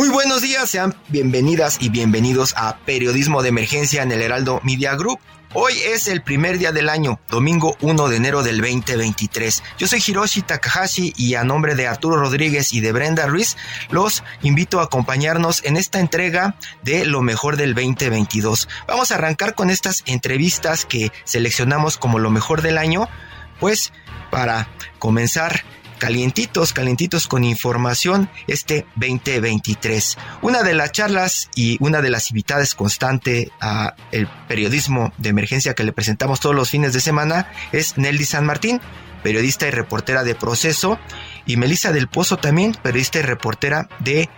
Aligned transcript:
Muy 0.00 0.08
buenos 0.08 0.40
días, 0.40 0.70
sean 0.70 0.94
bienvenidas 1.08 1.76
y 1.78 1.90
bienvenidos 1.90 2.54
a 2.56 2.78
Periodismo 2.86 3.42
de 3.42 3.50
Emergencia 3.50 4.02
en 4.02 4.10
el 4.10 4.22
Heraldo 4.22 4.62
Media 4.64 4.94
Group. 4.94 5.20
Hoy 5.52 5.74
es 5.74 6.08
el 6.08 6.22
primer 6.22 6.56
día 6.56 6.72
del 6.72 6.88
año, 6.88 7.20
domingo 7.28 7.76
1 7.82 8.08
de 8.08 8.16
enero 8.16 8.42
del 8.42 8.62
2023. 8.62 9.62
Yo 9.76 9.86
soy 9.86 10.02
Hiroshi 10.06 10.40
Takahashi 10.40 11.12
y 11.18 11.34
a 11.34 11.44
nombre 11.44 11.74
de 11.74 11.86
Arturo 11.86 12.16
Rodríguez 12.16 12.72
y 12.72 12.80
de 12.80 12.92
Brenda 12.92 13.26
Ruiz, 13.26 13.58
los 13.90 14.24
invito 14.40 14.80
a 14.80 14.84
acompañarnos 14.84 15.62
en 15.64 15.76
esta 15.76 16.00
entrega 16.00 16.56
de 16.82 17.04
lo 17.04 17.20
mejor 17.20 17.58
del 17.58 17.74
2022. 17.74 18.70
Vamos 18.88 19.10
a 19.10 19.16
arrancar 19.16 19.54
con 19.54 19.68
estas 19.68 20.02
entrevistas 20.06 20.86
que 20.86 21.12
seleccionamos 21.24 21.98
como 21.98 22.18
lo 22.18 22.30
mejor 22.30 22.62
del 22.62 22.78
año, 22.78 23.06
pues 23.58 23.92
para 24.30 24.66
comenzar 24.98 25.62
calientitos, 26.00 26.72
calientitos 26.72 27.28
con 27.28 27.44
información 27.44 28.28
este 28.48 28.86
2023. 28.96 30.18
Una 30.42 30.64
de 30.64 30.74
las 30.74 30.90
charlas 30.90 31.48
y 31.54 31.76
una 31.78 32.02
de 32.02 32.10
las 32.10 32.30
invitadas 32.30 32.74
constante 32.74 33.52
a 33.60 33.94
el 34.10 34.26
periodismo 34.48 35.12
de 35.18 35.28
emergencia 35.28 35.74
que 35.74 35.84
le 35.84 35.92
presentamos 35.92 36.40
todos 36.40 36.56
los 36.56 36.70
fines 36.70 36.92
de 36.92 37.00
semana 37.00 37.52
es 37.70 37.98
Nelly 37.98 38.24
San 38.24 38.46
Martín, 38.46 38.80
periodista 39.22 39.68
y 39.68 39.70
reportera 39.70 40.24
de 40.24 40.34
Proceso, 40.34 40.98
y 41.46 41.56
Melissa 41.56 41.92
del 41.92 42.08
Pozo 42.08 42.38
también, 42.38 42.74
periodista 42.82 43.18
y 43.18 43.22
reportera 43.22 43.88
de 44.00 44.28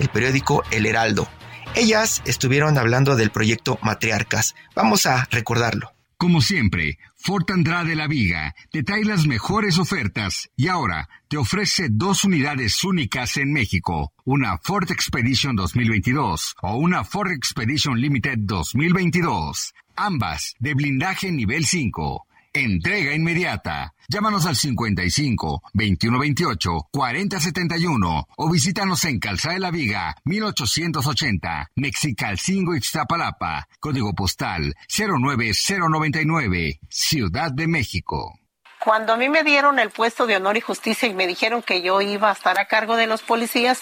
el 0.00 0.08
periódico 0.08 0.64
El 0.70 0.86
Heraldo. 0.86 1.28
Ellas 1.74 2.20
estuvieron 2.26 2.76
hablando 2.78 3.16
del 3.16 3.30
proyecto 3.30 3.78
Matriarcas. 3.80 4.54
Vamos 4.74 5.06
a 5.06 5.26
recordarlo. 5.30 5.92
Como 6.18 6.40
siempre, 6.40 6.98
Ford 7.24 7.48
Andrade 7.52 7.94
La 7.94 8.08
Viga 8.08 8.52
te 8.72 8.82
trae 8.82 9.04
las 9.04 9.28
mejores 9.28 9.78
ofertas 9.78 10.50
y 10.56 10.66
ahora 10.66 11.08
te 11.28 11.36
ofrece 11.36 11.86
dos 11.88 12.24
unidades 12.24 12.82
únicas 12.82 13.36
en 13.36 13.52
México, 13.52 14.12
una 14.24 14.58
Ford 14.58 14.90
Expedition 14.90 15.54
2022 15.54 16.56
o 16.62 16.78
una 16.78 17.04
Ford 17.04 17.30
Expedition 17.30 18.00
Limited 18.00 18.38
2022, 18.40 19.72
ambas 19.94 20.56
de 20.58 20.74
blindaje 20.74 21.30
nivel 21.30 21.64
5. 21.64 22.26
Entrega 22.54 23.14
inmediata. 23.14 23.94
Llámanos 24.12 24.44
al 24.44 24.56
55 24.56 25.62
2128 25.72 26.88
4071 26.92 28.28
o 28.36 28.50
visítanos 28.50 29.06
en 29.06 29.18
Calzada 29.18 29.54
de 29.54 29.60
la 29.60 29.70
Viga 29.70 30.14
1880, 30.24 31.70
Mexicalcingo 31.76 32.74
Ixtapalapa, 32.74 33.68
código 33.80 34.12
postal 34.12 34.74
09099, 34.86 36.78
Ciudad 36.90 37.52
de 37.52 37.66
México. 37.66 38.38
Cuando 38.84 39.14
a 39.14 39.16
mí 39.16 39.30
me 39.30 39.44
dieron 39.44 39.78
el 39.78 39.88
puesto 39.88 40.26
de 40.26 40.36
honor 40.36 40.58
y 40.58 40.60
justicia 40.60 41.08
y 41.08 41.14
me 41.14 41.26
dijeron 41.26 41.62
que 41.62 41.80
yo 41.80 42.02
iba 42.02 42.28
a 42.28 42.34
estar 42.34 42.60
a 42.60 42.66
cargo 42.66 42.96
de 42.96 43.06
los 43.06 43.22
policías, 43.22 43.80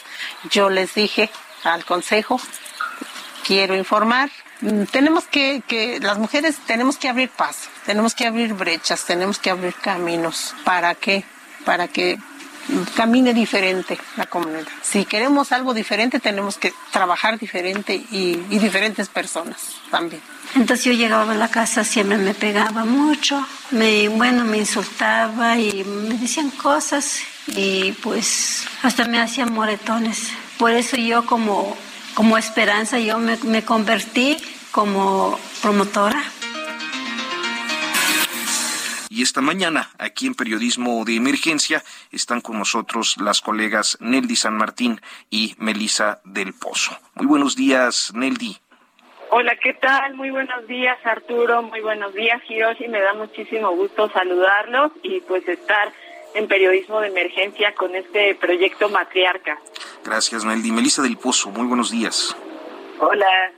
yo 0.49 0.71
les 0.71 0.95
dije 0.95 1.29
al 1.65 1.85
consejo, 1.85 2.41
quiero 3.45 3.75
informar 3.75 4.31
tenemos 4.91 5.25
que, 5.25 5.62
que, 5.66 6.00
las 6.00 6.19
mujeres 6.19 6.56
tenemos 6.66 6.97
que 6.97 7.09
abrir 7.09 7.31
paso, 7.31 7.69
tenemos 7.87 8.15
que 8.15 8.26
abrir 8.26 8.54
brechas, 8.54 9.04
tenemos 9.04 9.38
que 9.38 9.50
abrir 9.50 9.75
caminos. 9.75 10.54
¿Para 10.65 10.94
qué? 10.94 11.25
Para 11.65 11.88
que 11.88 12.19
camine 12.94 13.34
diferente 13.34 13.98
la 14.16 14.26
comunidad. 14.26 14.66
Si 14.82 15.04
queremos 15.04 15.53
algo 15.53 15.75
diferente, 15.75 16.21
tenemos 16.21 16.59
que 16.59 16.72
trabajar 16.93 17.38
diferente 17.38 17.94
y, 17.94 18.44
y 18.50 18.59
diferentes 18.59 19.09
personas 19.09 19.76
también. 19.91 20.22
Entonces 20.54 20.84
yo 20.84 20.92
llegaba 20.92 21.32
a 21.32 21.37
la 21.37 21.48
casa, 21.48 21.84
siempre 21.84 22.19
me 22.19 22.34
pegaba 22.34 22.84
mucho, 22.84 23.47
me, 23.71 24.09
bueno, 24.09 24.44
me 24.44 24.59
insultaba 24.59 25.56
y 25.59 25.84
me 25.84 26.16
decían 26.16 26.50
cosas 26.50 27.21
y 27.47 27.92
pues 28.03 28.66
hasta 28.82 29.06
me 29.06 29.21
hacían 29.21 29.53
moretones. 29.53 30.28
Por 30.59 30.72
eso 30.72 30.97
yo 30.97 31.25
como 31.25 31.77
como 32.15 32.37
esperanza 32.37 32.98
yo 32.98 33.19
me, 33.19 33.37
me 33.38 33.65
convertí 33.65 34.37
como 34.71 35.39
promotora. 35.63 36.23
Y 39.09 39.23
esta 39.23 39.41
mañana, 39.41 39.91
aquí 39.99 40.27
en 40.27 40.35
Periodismo 40.35 41.05
de 41.05 41.17
Emergencia, 41.17 41.83
están 42.13 42.41
con 42.41 42.59
nosotros 42.59 43.17
las 43.21 43.41
colegas 43.41 43.99
Neldi 44.01 44.37
San 44.37 44.57
Martín 44.57 45.01
y 45.31 45.57
Melisa 45.59 46.21
del 46.25 46.55
Pozo. 46.55 46.97
Muy 47.17 47.27
buenos 47.27 47.57
días, 47.57 48.13
Neldi. 48.15 48.57
Hola, 49.31 49.57
¿qué 49.63 49.75
tal? 49.75 50.15
Muy 50.15 50.31
buenos 50.31 50.67
días, 50.67 50.97
Arturo. 51.05 51.63
Muy 51.63 51.81
buenos 51.81 52.15
días, 52.15 52.41
Hiroshi. 52.49 52.89
Me 52.89 53.01
da 53.01 53.15
muchísimo 53.15 53.71
gusto 53.71 54.11
saludarlos 54.11 54.93
y 55.03 55.21
pues 55.21 55.47
estar 55.49 55.93
en 56.35 56.49
periodismo 56.49 57.01
de 57.01 57.09
emergencia 57.09 57.75
con 57.75 57.95
este 57.95 58.37
proyecto 58.37 58.89
Matriarca. 58.89 59.59
Gracias, 60.05 60.45
Neldi. 60.45 60.73
Melissa 60.73 61.03
del 61.03 61.17
Pozo, 61.17 61.51
muy 61.51 61.67
buenos 61.67 61.91
días. 61.91 62.37
Hola, 63.01 63.53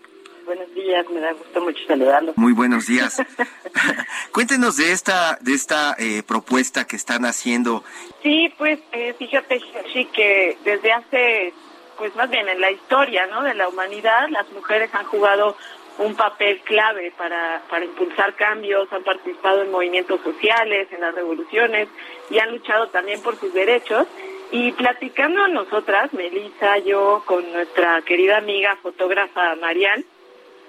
buenos 0.45 0.73
días, 0.75 1.09
me 1.11 1.21
da 1.21 1.33
gusto 1.33 1.61
mucho 1.61 1.85
saludarlo. 1.87 2.33
Muy 2.37 2.53
buenos 2.53 2.87
días. 2.87 3.23
Cuéntenos 4.33 4.77
de 4.77 4.93
esta 4.93 5.39
de 5.41 5.55
esta 5.55 5.95
eh, 5.99 6.23
propuesta 6.23 6.87
que 6.87 6.97
están 6.97 7.25
haciendo. 7.25 7.85
Sí, 8.23 8.53
pues 8.59 8.79
eh, 8.93 9.15
fíjate, 9.19 9.61
sí 9.93 10.05
que 10.07 10.57
desde 10.65 10.93
hace, 10.93 11.55
pues 11.99 12.15
más 12.17 12.31
bien 12.31 12.49
en 12.49 12.61
la 12.61 12.71
historia, 12.71 13.27
¿no? 13.27 13.43
De 13.43 13.55
la 13.55 13.69
humanidad, 13.69 14.29
las 14.31 14.51
mujeres 14.53 14.91
han 14.95 15.07
jugado 15.07 15.57
un 15.99 16.15
papel 16.15 16.61
clave 16.61 17.13
para, 17.17 17.63
para 17.69 17.85
impulsar 17.85 18.35
cambios, 18.35 18.91
han 18.93 19.05
participado 19.05 19.63
en 19.63 19.71
movimientos 19.71 20.21
sociales, 20.23 20.89
en 20.91 21.01
las 21.01 21.15
revoluciones 21.15 21.89
y 22.31 22.39
han 22.39 22.51
luchado 22.51 22.89
también 22.89 23.21
por 23.23 23.39
sus 23.39 23.53
derechos. 23.53 24.07
Y 24.51 24.73
platicando 24.73 25.43
a 25.45 25.49
nosotras, 25.49 26.13
Melissa, 26.13 26.79
yo, 26.79 27.23
con 27.25 27.51
nuestra 27.53 28.03
querida 28.03 28.37
amiga 28.37 28.77
fotógrafa 28.83 29.55
Marian, 29.57 30.05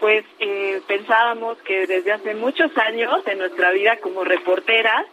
pues 0.04 0.26
eh, 0.40 0.82
pensábamos 0.86 1.58
que 1.60 1.88
desde 1.88 2.12
hace 2.12 2.36
muchos 2.36 2.78
años 2.78 3.26
en 3.26 3.38
nuestra 3.38 3.72
vida 3.72 3.96
como 4.02 4.26
reporteras, 4.26 5.06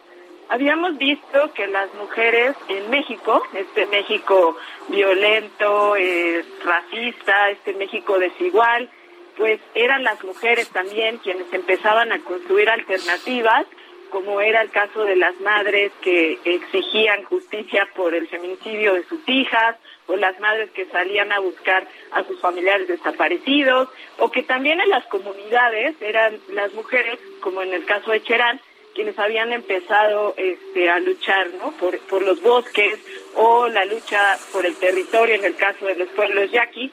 habíamos 0.49 0.97
visto 0.97 1.53
que 1.53 1.65
las 1.67 1.93
mujeres 1.93 2.57
en 2.67 2.89
México, 2.89 3.41
este 3.53 3.85
México 3.85 4.57
violento, 4.89 5.95
eh, 5.95 6.43
racista, 6.65 7.51
este 7.51 7.71
México 7.75 8.19
desigual, 8.19 8.89
pues 9.37 9.61
eran 9.75 10.03
las 10.03 10.21
mujeres 10.25 10.67
también 10.71 11.19
quienes 11.19 11.47
empezaban 11.53 12.11
a 12.11 12.19
construir 12.19 12.69
alternativas, 12.69 13.65
como 14.11 14.41
era 14.41 14.61
el 14.61 14.69
caso 14.69 15.03
de 15.03 15.15
las 15.15 15.39
madres 15.41 15.91
que 16.01 16.37
exigían 16.45 17.23
justicia 17.23 17.87
por 17.95 18.13
el 18.13 18.27
feminicidio 18.27 18.93
de 18.93 19.03
sus 19.05 19.27
hijas, 19.27 19.77
o 20.07 20.15
las 20.15 20.39
madres 20.39 20.69
que 20.71 20.85
salían 20.85 21.31
a 21.31 21.39
buscar 21.39 21.87
a 22.11 22.23
sus 22.25 22.39
familiares 22.39 22.87
desaparecidos, 22.87 23.89
o 24.19 24.29
que 24.29 24.43
también 24.43 24.79
en 24.79 24.89
las 24.89 25.05
comunidades 25.07 25.95
eran 26.01 26.37
las 26.49 26.73
mujeres, 26.73 27.17
como 27.39 27.63
en 27.63 27.73
el 27.73 27.85
caso 27.85 28.11
de 28.11 28.21
Cherán, 28.21 28.59
quienes 28.93 29.17
habían 29.17 29.53
empezado 29.53 30.35
este, 30.35 30.89
a 30.89 30.99
luchar 30.99 31.47
¿no? 31.59 31.71
por, 31.71 31.97
por 32.01 32.21
los 32.21 32.41
bosques 32.41 32.99
o 33.35 33.69
la 33.69 33.85
lucha 33.85 34.37
por 34.51 34.65
el 34.65 34.75
territorio 34.75 35.35
en 35.35 35.45
el 35.45 35.55
caso 35.55 35.85
de 35.85 35.95
los 35.95 36.09
pueblos 36.09 36.51
yaquis, 36.51 36.91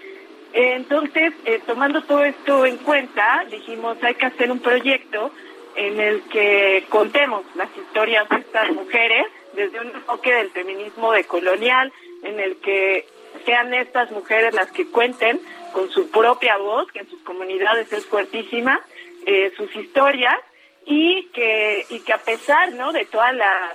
entonces, 0.53 1.35
eh, 1.45 1.61
tomando 1.67 2.03
todo 2.03 2.25
esto 2.25 2.65
en 2.65 2.79
cuenta, 2.79 3.45
dijimos 3.51 3.99
hay 4.03 4.15
que 4.15 4.27
hacer 4.27 4.51
un 4.51 4.61
proyecto 4.61 5.31
en 5.77 6.01
el 6.01 6.23
que 6.29 6.85
contemos 6.89 7.45
las 7.55 7.69
historias 7.77 8.29
de 8.29 8.37
estas 8.37 8.71
mujeres 8.71 9.27
desde 9.55 9.81
un 9.81 9.89
enfoque 9.89 10.33
del 10.33 10.51
feminismo 10.51 11.13
decolonial, 11.13 11.93
en 12.23 12.41
el 12.41 12.57
que 12.57 13.07
sean 13.45 13.73
estas 13.75 14.11
mujeres 14.11 14.55
las 14.55 14.71
que 14.73 14.91
cuenten 14.91 15.41
con 15.73 15.91
su 15.91 16.11
propia 16.11 16.57
voz, 16.57 16.91
que 16.93 17.01
en 17.01 17.09
sus 17.09 17.21
comunidades 17.23 17.93
es 17.93 18.07
fuertísima, 18.07 18.81
eh, 19.27 19.53
sus 19.57 19.75
historias 19.77 20.39
y 20.87 21.25
que 21.35 21.85
y 21.91 22.01
que 22.01 22.13
a 22.13 22.19
pesar, 22.19 22.73
¿no? 22.73 22.93
De 22.93 23.05
toda 23.05 23.33
la 23.33 23.75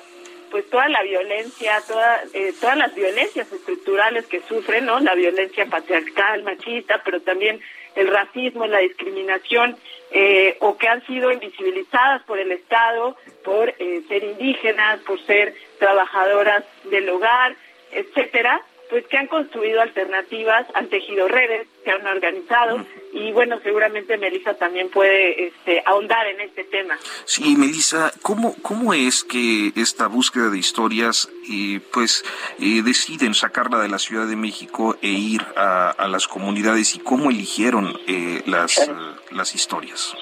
pues 0.54 0.70
toda 0.70 0.88
la 0.88 1.02
violencia, 1.02 1.82
toda, 1.88 2.22
eh, 2.32 2.54
todas 2.62 2.78
las 2.78 2.94
violencias 2.94 3.52
estructurales 3.52 4.28
que 4.28 4.40
sufren, 4.42 4.86
¿no? 4.86 5.00
La 5.00 5.16
violencia 5.16 5.66
patriarcal, 5.66 6.44
machista, 6.44 7.02
pero 7.04 7.22
también 7.22 7.60
el 7.96 8.08
racismo, 8.08 8.68
la 8.68 8.78
discriminación, 8.78 9.76
eh, 10.14 10.58
o 10.62 10.78
que 10.78 10.88
han 10.88 11.06
sido 11.08 11.32
invisibilizadas 11.32 12.22
por 12.24 12.40
el 12.40 12.52
Estado, 12.52 13.18
por 13.44 13.70
eh, 13.70 14.04
ser 14.08 14.24
indígenas, 14.24 15.00
por 15.02 15.20
ser 15.26 15.56
trabajadoras 15.80 16.64
del 16.86 17.10
hogar, 17.10 17.56
etcétera, 17.92 18.62
pues 18.90 19.06
que 19.08 19.18
han 19.18 19.28
construido 19.28 19.82
alternativas, 19.82 20.68
han 20.74 20.88
tejido 20.88 21.28
redes, 21.28 21.68
se 21.84 21.92
han 21.92 22.06
organizado 22.06 22.86
y 23.14 23.32
bueno, 23.32 23.60
seguramente 23.64 24.18
Melissa 24.18 24.54
también 24.56 24.90
puede 24.90 25.48
este, 25.48 25.82
ahondar 25.86 26.26
en 26.28 26.42
este 26.42 26.64
tema. 26.64 26.98
Sí, 27.26 27.56
Melissa, 27.56 28.12
¿cómo, 28.22 28.56
cómo 28.62 28.94
es 28.94 29.24
que 29.24 29.72
esta 29.76 30.08
búsqueda 30.08 30.50
de 30.50 30.58
historias 30.58 31.30
eh, 31.50 31.80
pues 31.92 32.24
eh, 32.60 32.82
deciden 32.84 33.34
sacarla 33.34 33.80
de 33.80 33.90
la 33.90 34.00
Ciudad 34.00 34.28
de 34.28 34.36
México 34.36 34.98
e 35.02 35.10
ir 35.10 35.42
a, 35.56 36.08
las 36.08 36.28
comunidades 36.28 36.96
y 36.96 37.00
cómo 37.00 37.32
eligieron 37.32 37.98
eh, 38.08 38.44
las, 38.46 38.90
las 39.32 39.56
historias? 39.56 40.16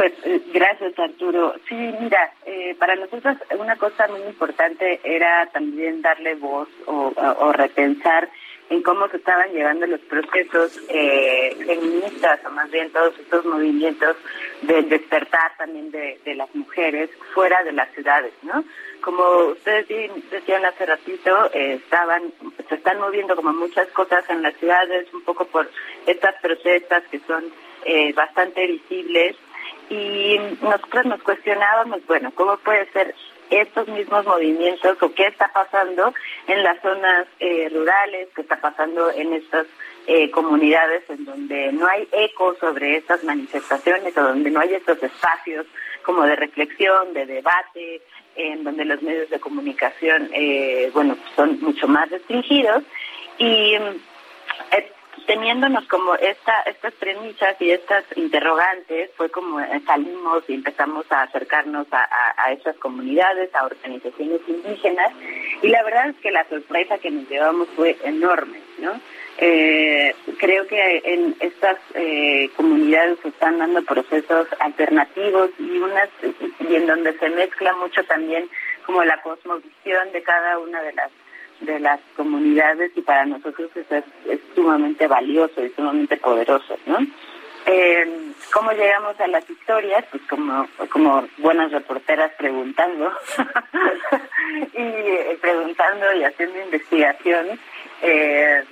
Pues 0.00 0.14
eh, 0.24 0.40
gracias 0.54 0.98
Arturo. 0.98 1.56
Sí, 1.68 1.74
mira, 1.74 2.32
eh, 2.46 2.74
para 2.78 2.96
nosotros 2.96 3.36
una 3.58 3.76
cosa 3.76 4.08
muy 4.08 4.22
importante 4.22 4.98
era 5.04 5.44
también 5.52 6.00
darle 6.00 6.36
voz 6.36 6.70
o, 6.86 7.12
repensar 7.52 8.30
en 8.70 8.82
cómo 8.82 9.08
se 9.08 9.18
estaban 9.18 9.52
llevando 9.52 9.86
los 9.86 10.00
procesos 10.00 10.80
eh, 10.88 11.54
feministas, 11.66 12.40
o 12.46 12.50
más 12.50 12.70
bien 12.70 12.90
todos 12.92 13.12
estos 13.18 13.44
movimientos 13.44 14.16
del 14.62 14.88
despertar 14.88 15.54
también 15.58 15.90
de, 15.90 16.18
las 16.34 16.54
mujeres 16.54 17.10
fuera 17.34 17.62
de 17.62 17.72
las 17.72 17.92
ciudades, 17.92 18.32
¿no? 18.40 18.64
Como 19.02 19.50
ustedes 19.52 19.86
decían 20.30 20.64
hace 20.64 20.86
ratito, 20.86 21.52
estaban, 21.52 22.32
se 22.70 22.74
están 22.74 23.00
moviendo 23.00 23.36
como 23.36 23.52
muchas 23.52 23.88
cosas 23.88 24.24
en 24.30 24.40
las 24.40 24.54
ciudades, 24.54 25.12
un 25.12 25.24
poco 25.24 25.44
por 25.44 25.68
estas 26.06 26.40
protestas 26.40 27.02
que 27.10 27.18
son 27.26 27.44
bastante 28.14 28.66
visibles 28.66 29.36
y 29.90 30.38
nosotros 30.62 31.04
nos 31.06 31.22
cuestionábamos, 31.22 32.06
bueno, 32.06 32.32
¿cómo 32.34 32.56
puede 32.58 32.90
ser 32.92 33.14
estos 33.50 33.88
mismos 33.88 34.24
movimientos 34.24 34.96
o 35.02 35.12
qué 35.12 35.26
está 35.26 35.50
pasando 35.52 36.14
en 36.46 36.62
las 36.62 36.80
zonas 36.80 37.26
eh, 37.40 37.68
rurales, 37.74 38.28
qué 38.34 38.42
está 38.42 38.60
pasando 38.60 39.10
en 39.10 39.32
estas 39.32 39.66
eh, 40.06 40.30
comunidades 40.30 41.02
en 41.10 41.24
donde 41.24 41.72
no 41.72 41.86
hay 41.88 42.08
eco 42.12 42.54
sobre 42.60 42.96
estas 42.96 43.24
manifestaciones 43.24 44.16
o 44.16 44.22
donde 44.22 44.50
no 44.50 44.60
hay 44.60 44.74
estos 44.74 45.02
espacios 45.02 45.66
como 46.04 46.22
de 46.22 46.36
reflexión, 46.36 47.12
de 47.12 47.26
debate, 47.26 48.00
en 48.36 48.64
donde 48.64 48.84
los 48.84 49.02
medios 49.02 49.28
de 49.28 49.40
comunicación, 49.40 50.30
eh, 50.32 50.90
bueno, 50.94 51.16
son 51.34 51.60
mucho 51.60 51.88
más 51.88 52.08
restringidos 52.08 52.84
y 53.38 53.74
teniéndonos 55.26 55.86
como 55.86 56.14
esta, 56.14 56.60
estas 56.62 56.92
premisas 56.94 57.56
y 57.60 57.70
estas 57.70 58.04
interrogantes, 58.16 59.10
fue 59.16 59.30
como 59.30 59.60
eh, 59.60 59.80
salimos 59.86 60.44
y 60.48 60.54
empezamos 60.54 61.04
a 61.10 61.22
acercarnos 61.22 61.86
a, 61.92 62.08
a, 62.36 62.52
esas 62.52 62.76
comunidades, 62.76 63.54
a 63.54 63.66
organizaciones 63.66 64.40
indígenas, 64.46 65.12
y 65.62 65.68
la 65.68 65.82
verdad 65.82 66.08
es 66.10 66.16
que 66.16 66.30
la 66.30 66.48
sorpresa 66.48 66.98
que 66.98 67.10
nos 67.10 67.28
llevamos 67.28 67.68
fue 67.76 67.96
enorme, 68.04 68.58
¿no? 68.78 69.00
Eh, 69.42 70.14
creo 70.38 70.66
que 70.66 71.02
en 71.02 71.34
estas 71.40 71.78
eh, 71.94 72.50
comunidades 72.56 73.18
se 73.22 73.28
están 73.28 73.58
dando 73.58 73.82
procesos 73.82 74.46
alternativos 74.58 75.50
y 75.58 75.78
unas 75.78 76.10
y 76.68 76.74
en 76.74 76.86
donde 76.86 77.16
se 77.18 77.30
mezcla 77.30 77.72
mucho 77.74 78.04
también 78.04 78.50
como 78.84 79.02
la 79.02 79.22
cosmovisión 79.22 80.12
de 80.12 80.22
cada 80.22 80.58
una 80.58 80.82
de 80.82 80.92
las 80.92 81.10
de 81.60 81.78
las 81.80 82.00
comunidades 82.16 82.92
y 82.96 83.02
para 83.02 83.24
nosotros 83.26 83.70
eso 83.74 83.96
es, 83.96 84.40
sumamente 84.54 85.06
valioso 85.06 85.64
y 85.64 85.70
sumamente 85.70 86.16
poderoso, 86.16 86.76
¿no? 86.86 86.98
Eh, 87.66 88.32
¿Cómo 88.52 88.72
llegamos 88.72 89.20
a 89.20 89.28
las 89.28 89.48
historias? 89.48 90.04
Pues 90.10 90.22
como, 90.28 90.66
como 90.88 91.24
buenas 91.38 91.70
reporteras 91.70 92.32
preguntando 92.38 93.12
y 94.74 94.82
eh, 94.82 95.38
preguntando 95.40 96.12
y 96.14 96.24
haciendo 96.24 96.60
investigación. 96.62 97.60
Eh, 98.02 98.64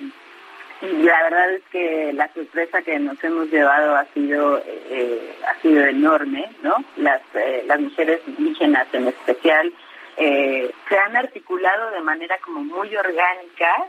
la 0.81 1.23
verdad 1.23 1.53
es 1.53 1.61
que 1.71 2.13
la 2.13 2.33
sorpresa 2.33 2.81
que 2.81 2.97
nos 2.99 3.23
hemos 3.23 3.49
llevado 3.49 3.95
ha 3.95 4.05
sido 4.13 4.61
eh, 4.65 5.35
ha 5.47 5.61
sido 5.61 5.85
enorme, 5.85 6.49
¿no? 6.63 6.83
Las 6.97 7.21
las 7.67 7.79
mujeres 7.79 8.21
indígenas 8.27 8.87
en 8.93 9.07
especial 9.07 9.71
eh, 10.19 10.71
se 10.87 10.97
han 10.97 11.15
articulado 11.15 11.91
de 11.91 12.01
manera 12.01 12.37
como 12.39 12.61
muy 12.61 12.95
orgánica 12.95 13.85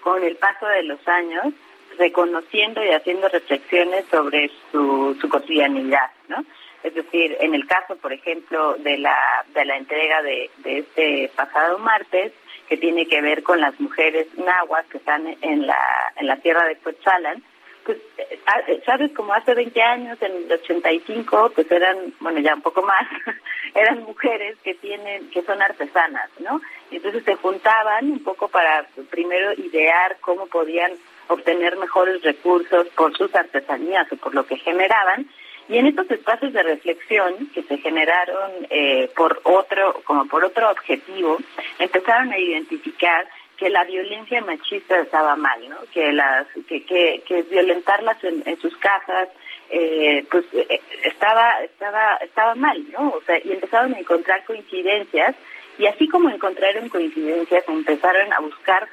con 0.00 0.22
el 0.22 0.36
paso 0.36 0.66
de 0.66 0.82
los 0.82 1.06
años, 1.06 1.52
reconociendo 1.98 2.82
y 2.82 2.90
haciendo 2.90 3.28
reflexiones 3.28 4.04
sobre 4.10 4.50
su, 4.72 5.16
su 5.20 5.28
cotidianidad, 5.28 6.10
¿no? 6.28 6.44
Es 6.82 6.94
decir, 6.94 7.36
en 7.40 7.54
el 7.54 7.66
caso, 7.66 7.96
por 7.96 8.12
ejemplo, 8.12 8.74
de 8.74 8.98
la, 8.98 9.16
de 9.54 9.64
la 9.64 9.76
entrega 9.76 10.22
de, 10.22 10.50
de 10.58 10.78
este 10.78 11.30
pasado 11.34 11.78
martes, 11.78 12.32
que 12.68 12.76
tiene 12.76 13.06
que 13.06 13.20
ver 13.20 13.42
con 13.42 13.60
las 13.60 13.78
mujeres 13.78 14.26
nahuas 14.36 14.86
que 14.86 14.98
están 14.98 15.36
en 15.40 15.66
la, 15.66 16.12
en 16.16 16.26
la 16.26 16.36
tierra 16.36 16.66
de 16.66 16.76
Coetzalan, 16.76 17.42
pues, 17.84 17.98
eh, 18.18 18.82
sabes, 18.84 19.12
como 19.12 19.32
hace 19.32 19.54
20 19.54 19.82
años, 19.82 20.18
en 20.20 20.32
el 20.32 20.52
85, 20.52 21.52
pues 21.54 21.70
eran, 21.70 22.14
bueno, 22.20 22.40
ya 22.40 22.54
un 22.54 22.62
poco 22.62 22.82
más, 22.82 23.06
eran 23.74 24.02
mujeres 24.04 24.56
que 24.62 24.74
tienen, 24.74 25.30
que 25.30 25.42
son 25.42 25.60
artesanas, 25.60 26.30
¿no? 26.38 26.60
Entonces 26.90 27.24
se 27.24 27.36
juntaban 27.36 28.10
un 28.10 28.22
poco 28.22 28.48
para 28.48 28.86
primero 29.10 29.52
idear 29.54 30.16
cómo 30.20 30.46
podían 30.46 30.92
obtener 31.28 31.76
mejores 31.76 32.22
recursos 32.22 32.88
por 32.88 33.16
sus 33.16 33.34
artesanías 33.34 34.10
o 34.12 34.16
por 34.16 34.34
lo 34.34 34.46
que 34.46 34.56
generaban. 34.56 35.28
Y 35.68 35.78
en 35.78 35.86
estos 35.86 36.10
espacios 36.10 36.52
de 36.52 36.62
reflexión 36.62 37.48
que 37.54 37.62
se 37.62 37.78
generaron 37.78 38.66
eh, 38.68 39.10
por 39.16 39.40
otro, 39.44 40.02
como 40.04 40.26
por 40.26 40.44
otro 40.44 40.70
objetivo, 40.70 41.38
empezaron 41.78 42.32
a 42.32 42.38
identificar 42.38 43.26
que 43.64 43.70
la 43.70 43.84
violencia 43.84 44.42
machista 44.42 45.00
estaba 45.00 45.36
mal, 45.36 45.58
¿no? 45.70 45.76
Que 45.90 46.12
las 46.12 46.46
que 46.68 46.84
que, 46.84 47.22
que 47.26 47.40
violentarlas 47.44 48.22
en, 48.22 48.60
sus 48.60 48.76
casas 48.76 49.30
eh, 49.70 50.22
pues 50.30 50.44
eh, 50.52 50.82
estaba 51.02 51.62
estaba 51.62 52.16
estaba 52.16 52.54
mal, 52.56 52.84
¿no? 52.92 53.08
O 53.08 53.22
sea, 53.22 53.38
y 53.42 53.52
empezaron 53.52 53.94
a 53.94 54.00
encontrar 54.00 54.44
coincidencias 54.44 55.34
y 55.78 55.86
así 55.86 56.06
como 56.08 56.28
encontraron 56.28 56.90
coincidencias, 56.90 57.64
empezaron 57.66 58.34
a 58.34 58.40
buscar 58.40 58.86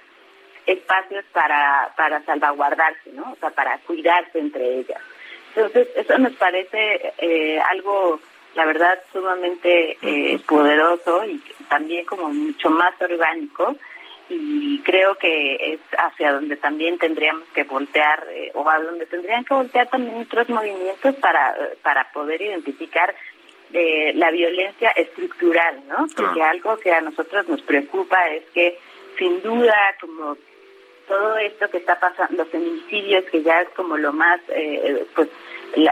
espacios 0.65 1.25
para 1.33 1.91
para 1.97 2.23
salvaguardarse, 2.23 3.11
¿no? 3.11 3.33
O 3.33 3.35
sea, 3.41 3.49
para 3.49 3.77
cuidarse 3.79 4.39
entre 4.39 4.79
ellas. 4.79 5.01
Entonces, 5.53 5.89
eso 5.97 6.17
nos 6.17 6.31
parece 6.35 7.13
eh, 7.17 7.59
algo 7.59 8.21
la 8.55 8.65
verdad 8.65 8.97
sumamente 9.11 9.97
eh, 10.01 10.39
poderoso 10.47 11.25
y 11.25 11.43
también 11.67 12.05
como 12.05 12.29
mucho 12.29 12.69
más 12.69 12.93
orgánico 13.01 13.75
y 14.33 14.79
creo 14.79 15.15
que 15.15 15.73
es 15.73 15.79
hacia 15.97 16.31
donde 16.31 16.55
también 16.55 16.97
tendríamos 16.97 17.43
que 17.53 17.63
voltear 17.65 18.25
eh, 18.31 18.51
o 18.53 18.67
a 18.69 18.79
donde 18.79 19.05
tendrían 19.05 19.43
que 19.43 19.53
voltear 19.53 19.89
también 19.89 20.21
otros 20.21 20.47
movimientos 20.47 21.15
para, 21.15 21.53
para 21.81 22.09
poder 22.13 22.41
identificar 22.41 23.13
eh, 23.73 24.13
la 24.15 24.31
violencia 24.31 24.91
estructural, 24.91 25.81
¿no? 25.87 26.07
Porque 26.15 26.41
algo 26.41 26.77
que 26.77 26.93
a 26.93 27.01
nosotros 27.01 27.47
nos 27.49 27.61
preocupa 27.61 28.29
es 28.29 28.43
que 28.53 28.77
sin 29.17 29.41
duda 29.41 29.75
como 29.99 30.37
todo 31.07 31.37
esto 31.37 31.69
que 31.69 31.79
está 31.79 31.99
pasando, 31.99 32.43
los 32.43 32.49
feminicidios 32.49 33.25
que 33.25 33.43
ya 33.43 33.61
es 33.61 33.69
como 33.69 33.97
lo 33.97 34.13
más, 34.13 34.39
eh, 34.47 35.05
pues 35.13 35.27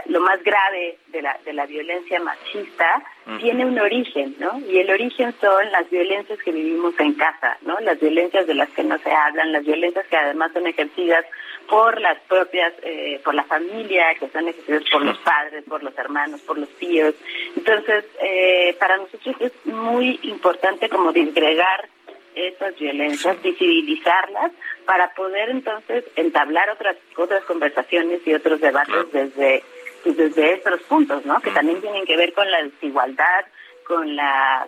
lo 0.06 0.20
más 0.20 0.42
grave 0.42 0.96
de 1.08 1.20
la, 1.20 1.38
de 1.44 1.52
la 1.52 1.66
violencia 1.66 2.20
machista 2.20 3.02
tiene 3.38 3.64
un 3.64 3.78
origen, 3.78 4.34
¿no? 4.38 4.60
Y 4.68 4.78
el 4.78 4.90
origen 4.90 5.34
son 5.40 5.70
las 5.70 5.88
violencias 5.90 6.38
que 6.42 6.52
vivimos 6.52 6.94
en 6.98 7.14
casa, 7.14 7.58
¿no? 7.62 7.78
Las 7.80 8.00
violencias 8.00 8.46
de 8.46 8.54
las 8.54 8.68
que 8.70 8.82
no 8.82 8.98
se 8.98 9.10
hablan, 9.10 9.52
las 9.52 9.64
violencias 9.64 10.06
que 10.06 10.16
además 10.16 10.52
son 10.52 10.66
ejercidas 10.66 11.24
por 11.68 12.00
las 12.00 12.18
propias, 12.22 12.72
eh, 12.82 13.20
por 13.24 13.34
la 13.34 13.44
familia, 13.44 14.14
que 14.18 14.28
son 14.28 14.48
ejercidas 14.48 14.82
por 14.90 15.04
los 15.04 15.18
padres, 15.18 15.64
por 15.68 15.82
los 15.82 15.96
hermanos, 15.96 16.40
por 16.40 16.58
los 16.58 16.68
tíos. 16.78 17.14
Entonces, 17.56 18.04
eh, 18.20 18.74
para 18.80 18.96
nosotros 18.96 19.36
es 19.40 19.52
muy 19.66 20.18
importante 20.22 20.88
como 20.88 21.12
disgregar 21.12 21.88
esas 22.34 22.76
violencias, 22.78 23.40
visibilizarlas 23.42 24.52
para 24.86 25.12
poder 25.14 25.50
entonces 25.50 26.04
entablar 26.16 26.70
otras 26.70 26.96
otras 27.16 27.44
conversaciones 27.44 28.20
y 28.24 28.34
otros 28.34 28.60
debates 28.60 29.12
desde 29.12 29.62
pues, 30.02 30.16
desde 30.16 30.54
estos 30.54 30.80
puntos, 30.82 31.24
¿no? 31.24 31.40
Que 31.40 31.50
también 31.50 31.80
tienen 31.80 32.04
que 32.04 32.16
ver 32.16 32.32
con 32.32 32.50
la 32.50 32.62
desigualdad, 32.62 33.44
con 33.84 34.14
la 34.14 34.66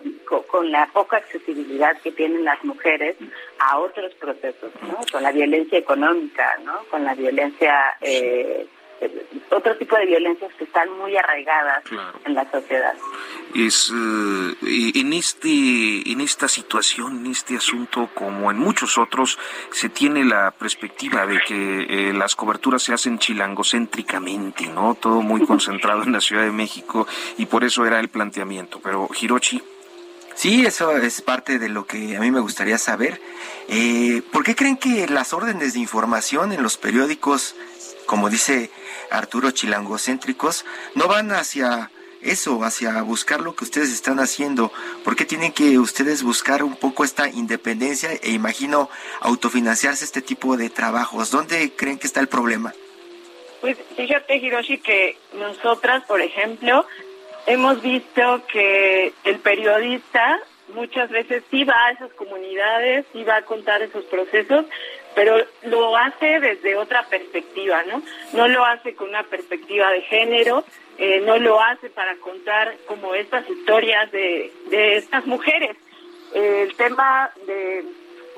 con, 0.49 0.71
la 0.71 0.87
poca 0.87 1.17
accesibilidad 1.17 1.97
que 2.01 2.11
tienen 2.11 2.43
las 2.43 2.63
mujeres 2.65 3.15
a 3.59 3.79
otros 3.79 4.13
procesos, 4.15 4.71
¿no? 4.81 4.99
Con 5.11 5.23
la 5.23 5.31
violencia 5.31 5.77
económica, 5.77 6.57
¿no? 6.65 6.79
Con 6.91 7.05
la 7.05 7.15
violencia 7.15 7.95
eh, 8.01 8.67
otro 9.49 9.77
tipo 9.77 9.95
de 9.95 10.05
violencias 10.05 10.51
que 10.57 10.63
están 10.63 10.89
muy 10.97 11.15
arraigadas 11.15 11.83
en 12.25 12.33
la 12.33 12.49
sociedad. 12.49 12.93
Es 13.53 13.91
eh, 13.93 14.91
en 14.95 15.13
este 15.13 16.11
en 16.11 16.21
esta 16.21 16.47
situación, 16.47 17.25
en 17.25 17.31
este 17.31 17.55
asunto, 17.55 18.09
como 18.13 18.51
en 18.51 18.57
muchos 18.57 18.97
otros, 18.97 19.37
se 19.71 19.89
tiene 19.89 20.25
la 20.25 20.51
perspectiva 20.51 21.25
de 21.25 21.39
que 21.45 22.09
eh, 22.09 22.13
las 22.13 22.35
coberturas 22.35 22.83
se 22.83 22.93
hacen 22.93 23.19
chilangocéntricamente, 23.19 24.67
¿no? 24.67 24.95
Todo 24.95 25.21
muy 25.21 25.45
concentrado 25.45 26.03
en 26.03 26.11
la 26.11 26.21
Ciudad 26.21 26.43
de 26.43 26.51
México 26.51 27.07
y 27.37 27.45
por 27.45 27.63
eso 27.63 27.85
era 27.85 27.99
el 27.99 28.09
planteamiento. 28.09 28.79
Pero 28.83 29.09
Hirochi. 29.19 29.61
Sí, 30.35 30.65
eso 30.65 30.97
es 30.97 31.21
parte 31.21 31.59
de 31.59 31.69
lo 31.69 31.85
que 31.85 32.17
a 32.17 32.19
mí 32.19 32.31
me 32.31 32.39
gustaría 32.39 32.79
saber. 32.79 33.21
Eh, 33.67 34.23
¿Por 34.31 34.43
qué 34.43 34.55
creen 34.55 34.77
que 34.77 35.07
las 35.07 35.31
órdenes 35.31 35.73
de 35.73 35.79
información 35.79 36.51
en 36.51 36.63
los 36.63 36.77
periódicos, 36.77 37.55
como 38.07 38.31
dice 38.31 38.71
Arturo 39.09 39.51
chilangocéntricos, 39.51 40.65
no 40.95 41.07
van 41.07 41.31
hacia 41.31 41.91
eso, 42.23 42.63
hacia 42.63 43.01
buscar 43.01 43.41
lo 43.41 43.55
que 43.55 43.65
ustedes 43.65 43.91
están 43.91 44.19
haciendo? 44.19 44.71
¿Por 45.03 45.15
qué 45.15 45.25
tienen 45.25 45.51
que 45.51 45.77
ustedes 45.77 46.23
buscar 46.23 46.63
un 46.63 46.75
poco 46.75 47.03
esta 47.03 47.27
independencia 47.27 48.09
e 48.21 48.31
imagino 48.31 48.89
autofinanciarse 49.21 50.05
este 50.05 50.21
tipo 50.21 50.57
de 50.57 50.69
trabajos? 50.69 51.31
¿Dónde 51.31 51.71
creen 51.75 51.99
que 51.99 52.07
está 52.07 52.19
el 52.19 52.27
problema? 52.27 52.73
Pues 53.61 53.77
fíjate, 53.95 54.37
Hiroshi, 54.37 54.79
que 54.79 55.17
nosotras, 55.33 56.03
por 56.05 56.21
ejemplo, 56.21 56.85
hemos 57.45 57.81
visto 57.81 58.43
que 58.51 59.13
el 59.23 59.39
periodista 59.39 60.39
muchas 60.73 61.09
veces 61.09 61.43
sí 61.51 61.63
va 61.63 61.85
a 61.85 61.91
esas 61.91 62.11
comunidades, 62.13 63.05
sí 63.13 63.23
va 63.23 63.37
a 63.37 63.41
contar 63.43 63.81
esos 63.81 64.03
procesos, 64.05 64.65
pero 65.15 65.37
lo 65.63 65.95
hace 65.97 66.39
desde 66.39 66.75
otra 66.75 67.03
perspectiva, 67.03 67.83
¿no? 67.83 68.01
No 68.33 68.47
lo 68.47 68.65
hace 68.65 68.95
con 68.95 69.09
una 69.09 69.23
perspectiva 69.23 69.91
de 69.91 70.01
género, 70.01 70.63
eh, 70.97 71.21
no 71.25 71.37
lo 71.37 71.61
hace 71.61 71.89
para 71.89 72.15
contar 72.17 72.75
como 72.85 73.15
estas 73.15 73.49
historias 73.49 74.11
de, 74.11 74.51
de 74.69 74.97
estas 74.97 75.25
mujeres. 75.25 75.75
el 76.33 76.73
tema 76.75 77.31
de, 77.45 77.83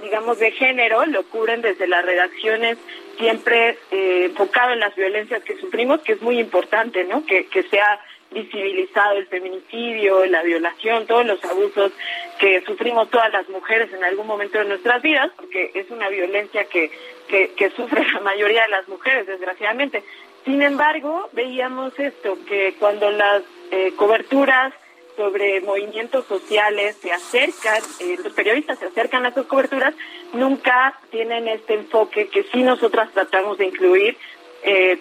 digamos, 0.02 0.40
de 0.40 0.52
género 0.52 1.06
lo 1.06 1.24
cubren 1.24 1.62
desde 1.62 1.88
las 1.88 2.06
redacciones 2.06 2.78
siempre 3.18 3.78
eh, 3.92 4.26
enfocado 4.26 4.74
en 4.74 4.80
las 4.80 4.96
violencias 4.96 5.44
que 5.44 5.58
sufrimos, 5.58 6.02
que 6.02 6.14
es 6.14 6.22
muy 6.22 6.40
importante, 6.40 7.04
¿no? 7.06 7.26
Que, 7.26 7.48
que 7.48 7.64
sea 7.64 8.00
visibilizado 8.36 9.18
el 9.18 9.28
feminicidio, 9.28 10.26
la 10.26 10.44
violación, 10.44 11.08
todos 11.08 11.26
los 11.26 11.44
abusos 11.46 11.92
que 12.38 12.62
sufrimos 12.62 13.10
todas 13.10 13.32
las 13.32 13.48
mujeres 13.50 13.92
en 13.94 14.04
algún 14.04 14.28
momento 14.28 14.60
de 14.60 14.66
nuestras 14.66 15.02
vidas, 15.02 15.32
porque 15.38 15.72
es 15.74 15.90
una 15.90 16.10
violencia 16.10 16.66
que, 16.66 16.92
que, 17.28 17.70
sufre 17.76 18.06
la 18.12 18.20
mayoría 18.20 18.64
de 18.64 18.70
las 18.70 18.88
mujeres, 18.90 19.26
desgraciadamente. 19.26 20.04
Sin 20.44 20.62
embargo, 20.62 21.30
veíamos 21.32 21.98
esto, 21.98 22.38
que 22.46 22.76
cuando 22.78 23.10
las 23.10 23.42
eh, 23.72 23.94
coberturas 23.96 24.74
sobre 25.16 25.62
movimientos 25.62 26.26
sociales 26.26 26.98
se 26.98 27.14
acercan, 27.14 27.82
eh, 28.02 28.18
los 28.22 28.34
periodistas 28.34 28.78
se 28.80 28.88
acercan 28.88 29.26
a 29.26 29.34
sus 29.34 29.46
coberturas, 29.46 29.96
nunca 30.34 31.00
tienen 31.10 31.48
este 31.48 31.76
enfoque 31.76 32.28
que 32.28 32.44
sí 32.44 32.64
nosotras 32.64 33.10
tratamos 33.14 33.58
de 33.58 33.66
incluir, 33.68 34.18
eh, 34.64 35.00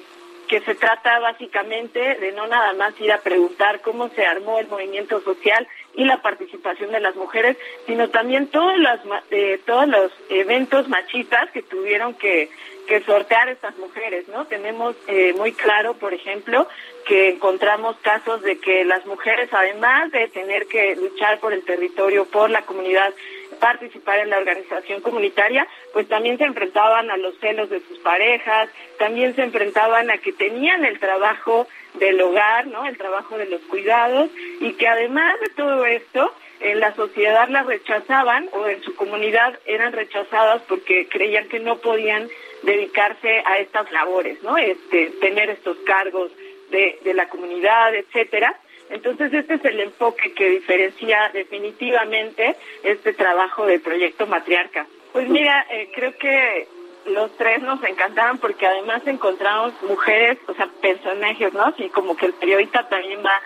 que 0.54 0.60
se 0.60 0.76
trata 0.76 1.18
básicamente 1.18 1.98
de 1.98 2.30
no 2.30 2.46
nada 2.46 2.74
más 2.74 2.94
ir 3.00 3.10
a 3.10 3.18
preguntar 3.18 3.80
cómo 3.80 4.08
se 4.10 4.24
armó 4.24 4.60
el 4.60 4.68
movimiento 4.68 5.20
social 5.22 5.66
y 5.96 6.04
la 6.04 6.22
participación 6.22 6.92
de 6.92 7.00
las 7.00 7.16
mujeres, 7.16 7.56
sino 7.86 8.08
también 8.10 8.46
todos 8.46 8.78
los, 8.78 9.00
eh, 9.32 9.58
todos 9.66 9.88
los 9.88 10.12
eventos 10.28 10.88
machistas 10.88 11.50
que 11.50 11.62
tuvieron 11.62 12.14
que, 12.14 12.50
que 12.86 13.00
sortear 13.00 13.48
estas 13.48 13.76
mujeres, 13.78 14.28
¿no? 14.28 14.44
Tenemos 14.44 14.94
eh, 15.08 15.32
muy 15.36 15.50
claro, 15.54 15.94
por 15.94 16.14
ejemplo, 16.14 16.68
que 17.04 17.30
encontramos 17.30 17.96
casos 17.96 18.40
de 18.42 18.60
que 18.60 18.84
las 18.84 19.04
mujeres, 19.06 19.48
además 19.52 20.12
de 20.12 20.28
tener 20.28 20.66
que 20.66 20.94
luchar 20.94 21.40
por 21.40 21.52
el 21.52 21.64
territorio, 21.64 22.26
por 22.26 22.48
la 22.48 22.62
comunidad, 22.62 23.12
participar 23.54 24.18
en 24.20 24.30
la 24.30 24.38
organización 24.38 25.00
comunitaria, 25.00 25.66
pues 25.92 26.08
también 26.08 26.38
se 26.38 26.44
enfrentaban 26.44 27.10
a 27.10 27.16
los 27.16 27.38
celos 27.38 27.70
de 27.70 27.80
sus 27.80 27.98
parejas, 27.98 28.68
también 28.98 29.34
se 29.34 29.42
enfrentaban 29.42 30.10
a 30.10 30.18
que 30.18 30.32
tenían 30.32 30.84
el 30.84 30.98
trabajo 30.98 31.66
del 31.94 32.20
hogar, 32.20 32.66
¿no? 32.66 32.86
El 32.86 32.96
trabajo 32.98 33.38
de 33.38 33.46
los 33.46 33.60
cuidados 33.62 34.30
y 34.60 34.72
que 34.74 34.88
además 34.88 35.38
de 35.40 35.48
todo 35.50 35.84
esto, 35.86 36.32
en 36.60 36.80
la 36.80 36.94
sociedad 36.94 37.48
las 37.48 37.66
rechazaban 37.66 38.48
o 38.52 38.66
en 38.66 38.82
su 38.82 38.94
comunidad 38.94 39.58
eran 39.66 39.92
rechazadas 39.92 40.62
porque 40.68 41.08
creían 41.08 41.48
que 41.48 41.60
no 41.60 41.78
podían 41.78 42.28
dedicarse 42.62 43.42
a 43.44 43.58
estas 43.58 43.90
labores, 43.92 44.42
¿no? 44.42 44.56
Este, 44.56 45.10
tener 45.20 45.50
estos 45.50 45.76
cargos 45.86 46.30
de, 46.70 46.98
de 47.04 47.14
la 47.14 47.28
comunidad, 47.28 47.94
etcétera. 47.94 48.58
Entonces, 48.90 49.32
este 49.32 49.54
es 49.54 49.64
el 49.64 49.80
enfoque 49.80 50.32
que 50.34 50.48
diferencia 50.50 51.30
definitivamente 51.32 52.56
este 52.82 53.12
trabajo 53.14 53.66
del 53.66 53.80
proyecto 53.80 54.26
Matriarca. 54.26 54.86
Pues 55.12 55.28
mira, 55.28 55.66
eh, 55.70 55.90
creo 55.94 56.16
que 56.16 56.68
los 57.06 57.36
tres 57.36 57.62
nos 57.62 57.82
encantaron 57.84 58.38
porque 58.38 58.66
además 58.66 59.02
encontramos 59.06 59.72
mujeres, 59.82 60.38
o 60.46 60.54
sea, 60.54 60.68
personajes, 60.80 61.52
¿no? 61.52 61.64
Así 61.64 61.88
como 61.90 62.16
que 62.16 62.26
el 62.26 62.32
periodista 62.34 62.88
también 62.88 63.24
va 63.24 63.40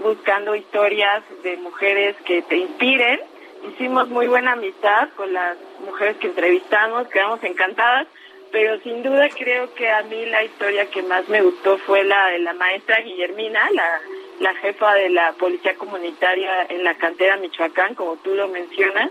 buscando 0.00 0.54
historias 0.54 1.22
de 1.42 1.56
mujeres 1.56 2.16
que 2.24 2.42
te 2.42 2.56
inspiren. 2.56 3.20
Hicimos 3.68 4.08
muy 4.08 4.26
buena 4.26 4.52
amistad 4.52 5.08
con 5.16 5.32
las 5.32 5.56
mujeres 5.84 6.16
que 6.18 6.26
entrevistamos, 6.26 7.08
quedamos 7.08 7.42
encantadas, 7.44 8.06
pero 8.52 8.78
sin 8.80 9.02
duda 9.02 9.28
creo 9.30 9.72
que 9.74 9.88
a 9.90 10.02
mí 10.02 10.26
la 10.26 10.44
historia 10.44 10.90
que 10.90 11.02
más 11.02 11.28
me 11.28 11.40
gustó 11.40 11.78
fue 11.78 12.04
la 12.04 12.26
de 12.28 12.40
la 12.40 12.52
maestra 12.52 13.00
Guillermina, 13.00 13.70
la 13.70 14.00
la 14.40 14.54
jefa 14.54 14.94
de 14.94 15.10
la 15.10 15.32
Policía 15.32 15.74
Comunitaria 15.76 16.66
en 16.68 16.84
la 16.84 16.94
cantera 16.94 17.36
Michoacán, 17.36 17.94
como 17.94 18.16
tú 18.16 18.34
lo 18.34 18.48
mencionas, 18.48 19.10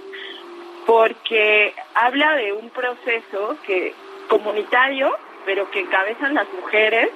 porque 0.85 1.73
habla 1.93 2.35
de 2.35 2.53
un 2.53 2.69
proceso 2.69 3.57
que 3.65 3.93
comunitario, 4.27 5.15
pero 5.45 5.69
que 5.71 5.81
encabezan 5.81 6.33
las 6.33 6.51
mujeres 6.53 7.09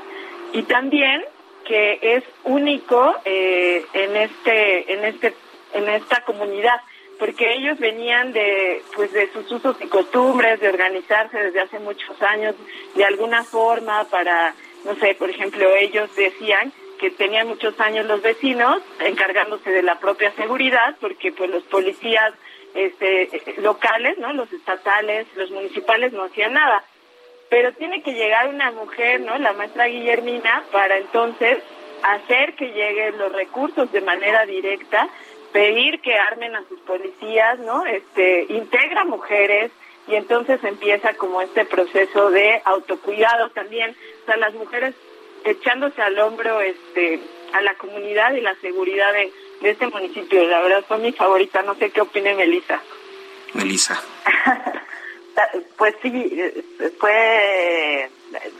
y 0.54 0.64
también 0.64 1.24
que 1.66 2.00
es 2.02 2.24
único 2.46 3.16
eh, 3.26 3.86
en 3.94 4.16
este 4.16 4.94
en 4.94 5.04
este 5.06 5.34
en 5.74 5.90
esta 5.90 6.22
comunidad 6.22 6.80
porque 7.20 7.56
ellos 7.56 7.78
venían 7.80 8.32
de 8.32 8.82
pues 8.96 9.12
de 9.12 9.32
sus 9.34 9.52
usos 9.52 9.76
y 9.82 9.88
costumbres 9.88 10.60
de 10.62 10.70
organizarse 10.70 11.38
desde 11.38 11.62
hace 11.62 11.80
muchos 11.80 12.22
años 12.22 12.56
de 12.96 13.04
alguna 13.04 13.44
forma 13.44 14.06
para 14.06 14.54
no 14.86 14.96
sé 14.96 15.16
por 15.16 15.30
ejemplo 15.30 15.70
ellos 15.76 16.10
decían 16.16 16.72
que 16.98 17.12
tenían 17.12 17.48
muchos 17.48 17.80
años 17.80 18.06
los 18.06 18.22
vecinos 18.22 18.82
encargándose 19.00 19.70
de 19.70 19.84
la 19.84 20.00
propia 20.00 20.32
seguridad, 20.34 20.96
porque 21.00 21.32
pues 21.32 21.50
los 21.50 21.63
policías 21.63 22.34
este, 22.74 23.30
locales, 23.62 24.18
¿no? 24.18 24.34
Los 24.34 24.51
estatales, 24.51 25.27
los 25.36 25.51
municipales 25.51 26.13
no 26.13 26.24
hacían 26.24 26.54
nada. 26.54 26.84
Pero 27.50 27.72
tiene 27.74 28.04
que 28.04 28.13
llegar 28.13 28.50
una 28.50 28.72
mujer, 28.72 29.22
¿no? 29.22 29.38
La 29.38 29.54
maestra 29.54 29.86
Guillermina, 29.86 30.63
para 30.72 30.98
entonces 30.98 31.60
hacer 32.04 32.56
que 32.56 32.68
lleguen 32.68 33.18
los 33.18 33.32
recursos 33.32 33.92
de 33.92 34.01
manera 34.01 34.46
directa, 34.46 35.10
pedir 35.51 36.01
que 36.01 36.16
armen 36.16 36.56
a 36.56 36.63
sus 36.68 36.80
policías, 36.82 37.60
¿no? 37.60 37.86
Este, 37.86 38.46
integra 38.50 39.06
mujeres 39.06 39.72
y 40.08 40.16
entonces 40.16 40.63
empieza 40.63 41.13
como 41.16 41.42
este 41.42 41.66
proceso 41.66 42.30
de 42.32 42.62
autocuidado 42.66 43.50
también. 43.50 43.96
O 44.24 44.25
sea, 44.25 44.38
las 44.38 44.54
mujeres 44.54 44.94
echándose 45.51 46.01
al 46.01 46.18
hombro 46.20 46.62
este 46.62 47.20
a 47.54 47.62
la 47.62 47.74
comunidad 47.75 48.34
y 48.34 48.42
la 48.42 48.56
seguridad 48.56 49.12
de, 49.13 49.32
este 49.62 49.88
municipio. 49.88 50.46
La 50.46 50.62
verdad 50.62 50.84
fue 50.88 50.98
mi 50.98 51.12
favorita. 51.12 51.62
No 51.63 51.75
sé 51.75 51.89
qué 51.89 52.01
opine 52.01 52.36
Melissa. 52.36 52.82
Melissa. 53.54 54.01
pues 55.77 55.96
sí, 56.01 56.54
fue 57.00 58.10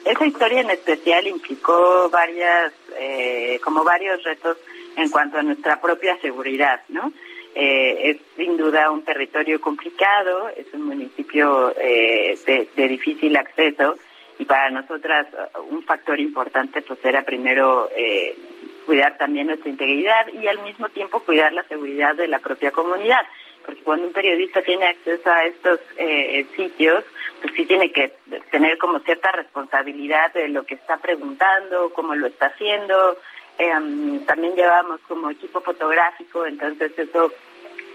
esa 0.06 0.26
historia 0.26 0.62
en 0.62 0.70
especial 0.70 1.28
implicó 1.28 2.10
varias, 2.10 2.74
eh, 2.98 3.60
como 3.64 3.84
varios 3.84 4.24
retos 4.24 4.58
en 4.96 5.10
cuanto 5.10 5.38
a 5.38 5.44
nuestra 5.44 5.80
propia 5.82 6.18
seguridad, 6.22 6.82
¿no? 6.90 7.12
Eh, 7.54 8.12
es 8.12 8.18
sin 8.36 8.56
duda 8.58 8.92
un 8.92 9.04
territorio 9.04 9.60
complicado, 9.60 10.50
es 10.56 10.68
un 10.74 10.84
municipio 10.84 11.74
eh, 11.80 12.38
de, 12.76 12.88
difícil 12.88 13.36
acceso 13.36 13.98
y 14.40 14.46
para 14.46 14.70
nosotras 14.70 15.28
uh, 15.34 15.74
un 15.74 15.84
factor 15.84 16.20
importante 16.20 16.82
pues 16.82 17.04
era 17.04 17.24
primero 17.24 17.90
eh, 17.96 18.36
cuidar 18.86 19.18
también 19.18 19.48
nuestra 19.48 19.70
integridad 19.70 20.28
y 20.34 20.48
al 20.48 20.60
mismo 20.64 20.90
tiempo 20.90 21.20
cuidar 21.22 21.54
la 21.54 21.64
seguridad 21.64 22.16
de 22.16 22.28
la 22.28 22.40
propia 22.40 22.72
comunidad. 22.72 23.26
Porque 23.66 23.82
cuando 23.82 24.08
un 24.08 24.14
periodista 24.14 24.62
tiene 24.62 24.86
acceso 24.86 25.30
a 25.30 25.44
estos 25.46 25.80
eh, 25.98 26.46
sitios 26.56 27.04
pues 27.42 27.54
sí 27.56 27.66
tiene 27.66 27.92
que 27.92 28.14
tener 28.52 28.78
como 28.78 29.00
cierta 29.00 29.32
responsabilidad 29.32 30.34
de 30.34 30.50
lo 30.50 30.64
que 30.64 30.76
está 30.76 30.98
preguntando 30.98 31.92
cómo 31.94 32.16
lo 32.16 32.28
está 32.28 32.48
haciendo. 32.48 33.18
Em, 33.58 34.24
también 34.26 34.56
llevamos 34.56 35.00
como 35.08 35.30
equipo 35.30 35.62
fotográfico, 35.62 36.46
entonces 36.46 36.98
eso 36.98 37.32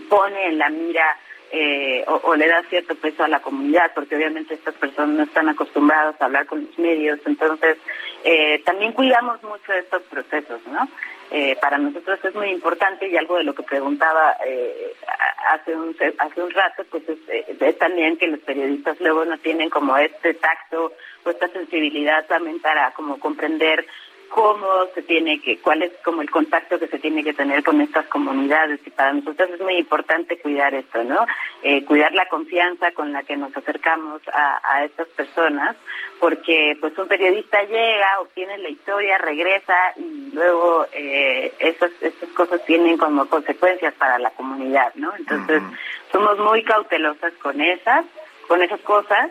pone 0.08 0.48
en 0.48 0.58
la 0.58 0.68
mira 0.68 1.16
eh, 1.54 2.02
o, 2.06 2.34
le 2.34 2.48
da 2.48 2.62
cierto 2.70 2.94
peso 2.94 3.22
a 3.22 3.28
la 3.28 3.42
comunidad, 3.42 3.92
porque 3.94 4.16
obviamente 4.16 4.54
estas 4.54 4.74
personas 4.74 5.16
no 5.16 5.22
están 5.24 5.50
acostumbradas 5.50 6.18
a 6.18 6.24
hablar 6.24 6.46
con 6.46 6.64
los 6.64 6.78
medios, 6.78 7.20
entonces 7.26 7.76
eh, 8.24 8.62
también 8.64 8.92
cuidamos 8.92 9.42
mucho 9.42 9.72
estos 9.74 10.02
procesos, 10.04 10.60
¿no? 10.66 10.88
Eh, 11.30 11.56
para 11.60 11.76
nosotros 11.76 12.18
es 12.24 12.34
muy 12.34 12.48
importante 12.48 13.06
y 13.06 13.18
algo 13.18 13.36
de 13.36 13.44
lo 13.44 13.54
que 13.54 13.62
preguntaba 13.62 14.36
hace 15.48 15.76
un 15.76 15.94
hace 16.18 16.42
un 16.42 16.50
rato, 16.50 16.84
pues 16.90 17.02
es, 17.08 17.78
también 17.78 18.16
que 18.16 18.28
los 18.28 18.40
periodistas 18.40 18.98
luego 19.00 19.26
no 19.26 19.36
tienen 19.38 19.68
como 19.68 19.96
este 19.98 20.34
tacto 20.34 20.92
o 21.24 21.30
esta 21.30 21.48
sensibilidad 21.48 22.26
también 22.26 22.60
para 22.60 22.92
como 22.92 23.18
comprender 23.18 23.86
cómo 24.32 24.66
se 24.94 25.02
tiene 25.02 25.40
que, 25.42 25.58
cuál 25.58 25.82
es 25.82 25.92
como 26.02 26.22
el 26.22 26.30
contacto 26.30 26.78
que 26.78 26.88
se 26.88 26.98
tiene 26.98 27.22
que 27.22 27.34
tener 27.34 27.62
con 27.62 27.82
estas 27.82 28.06
comunidades 28.06 28.80
y 28.86 28.90
para 28.90 29.12
nosotros 29.12 29.50
es 29.50 29.60
muy 29.60 29.76
importante 29.76 30.38
cuidar 30.38 30.72
esto, 30.74 31.04
¿no? 31.04 31.26
Eh, 31.62 31.84
cuidar 31.84 32.12
la 32.14 32.26
confianza 32.28 32.92
con 32.92 33.12
la 33.12 33.22
que 33.24 33.36
nos 33.36 33.54
acercamos 33.54 34.22
a, 34.32 34.58
a 34.64 34.84
estas 34.84 35.06
personas, 35.08 35.76
porque 36.18 36.78
pues 36.80 36.96
un 36.96 37.08
periodista 37.08 37.62
llega, 37.64 38.20
obtiene 38.20 38.56
la 38.56 38.70
historia, 38.70 39.18
regresa 39.18 39.76
y 39.96 40.30
luego 40.32 40.86
eh, 40.94 41.52
esas, 41.58 41.90
esas 42.00 42.30
cosas 42.30 42.64
tienen 42.64 42.96
como 42.96 43.26
consecuencias 43.26 43.92
para 43.94 44.18
la 44.18 44.30
comunidad, 44.30 44.94
¿no? 44.94 45.12
Entonces 45.14 45.62
somos 46.10 46.38
muy 46.38 46.64
cautelosas 46.64 47.34
con 47.34 47.60
esas, 47.60 48.06
con 48.48 48.62
esas 48.62 48.80
cosas 48.80 49.30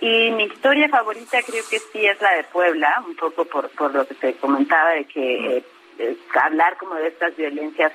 y 0.00 0.30
mi 0.30 0.44
historia 0.44 0.88
favorita 0.88 1.42
creo 1.42 1.62
que 1.68 1.78
sí 1.78 2.06
es 2.06 2.20
la 2.20 2.34
de 2.34 2.44
Puebla, 2.44 3.02
un 3.06 3.14
poco 3.16 3.44
por, 3.44 3.68
por 3.70 3.94
lo 3.94 4.06
que 4.06 4.14
te 4.14 4.34
comentaba 4.34 4.90
de 4.90 5.04
que 5.04 5.62
eh, 5.98 6.16
hablar 6.42 6.76
como 6.78 6.94
de 6.94 7.08
estas 7.08 7.36
violencias 7.36 7.92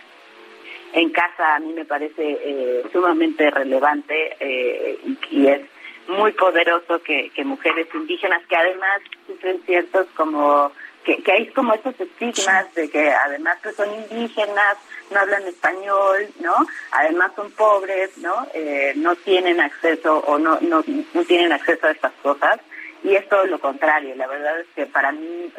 en 0.94 1.10
casa 1.10 1.56
a 1.56 1.60
mí 1.60 1.74
me 1.74 1.86
parece 1.86 2.14
eh, 2.18 2.84
sumamente 2.92 3.50
relevante 3.50 4.38
eh, 4.40 5.00
y, 5.32 5.48
es 5.48 5.62
muy 6.08 6.32
poderoso 6.34 7.02
que, 7.02 7.32
que 7.32 7.44
mujeres 7.44 7.88
indígenas 7.94 8.46
que 8.48 8.56
además 8.56 9.02
sufren 9.26 9.60
ciertos 9.66 10.06
como 10.16 10.72
que, 11.04 11.22
que 11.24 11.32
hay 11.32 11.48
como 11.48 11.74
estos 11.74 12.00
estigmas 12.00 12.74
de 12.76 12.90
que 12.90 13.10
además 13.10 13.60
que 13.62 13.72
son 13.72 13.90
indígenas 13.92 14.78
no 15.12 15.20
hablan 15.20 15.44
español, 15.48 16.28
¿no? 16.40 16.54
Además 16.92 17.32
son 17.36 17.52
pobres, 17.52 18.18
¿no? 18.18 18.48
Eh, 18.54 18.94
no 18.96 19.16
tienen 19.16 19.62
acceso 19.62 20.20
o 20.20 20.38
no, 20.38 20.60
no, 20.62 20.84
no 21.14 21.24
tienen 21.24 21.52
acceso 21.52 21.88
a 21.88 21.92
estas 21.92 22.14
cosas 22.24 22.60
y 23.04 23.16
es 23.16 23.28
todo 23.30 23.46
lo 23.46 23.60
contrario. 23.60 24.16
La 24.16 24.28
verdad 24.28 24.60
es 24.60 24.68
que 24.76 24.86
para 24.86 25.12
mí 25.12 25.52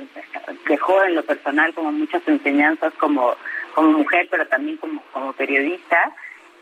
dejó 0.69 1.03
en 1.05 1.15
lo 1.15 1.25
personal 1.25 1.73
como 1.75 1.93
muchas 1.93 2.27
enseñanzas 2.27 2.93
como, 2.95 3.37
como 3.75 3.99
mujer, 3.99 4.29
pero 4.31 4.47
también 4.49 4.77
como, 4.79 5.03
como 5.13 5.33
periodista, 5.33 6.13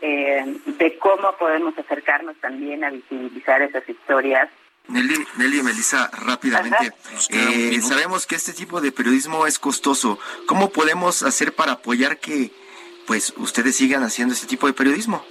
eh, 0.01 0.43
de 0.65 0.97
cómo 0.99 1.31
podemos 1.37 1.77
acercarnos 1.77 2.35
también 2.37 2.83
a 2.83 2.91
visibilizar 2.91 3.61
esas 3.61 3.87
historias 3.89 4.49
Nelly, 4.87 5.25
Nelly 5.37 5.59
y 5.59 5.63
Melissa, 5.63 6.11
rápidamente. 6.13 6.91
Eh, 7.29 7.81
sabemos 7.81 8.27
que 8.27 8.35
este 8.35 8.53
tipo 8.53 8.81
de 8.81 8.91
periodismo 8.91 9.47
es 9.47 9.57
costoso. 9.57 10.19
¿Cómo 10.45 10.69
podemos 10.69 11.23
hacer 11.23 11.53
para 11.53 11.73
apoyar 11.73 12.19
que 12.19 12.51
pues 13.05 13.33
ustedes 13.37 13.75
sigan 13.75 14.03
haciendo 14.03 14.33
este 14.33 14.47
tipo 14.47 14.67
de 14.67 14.73
periodismo? 14.73 15.23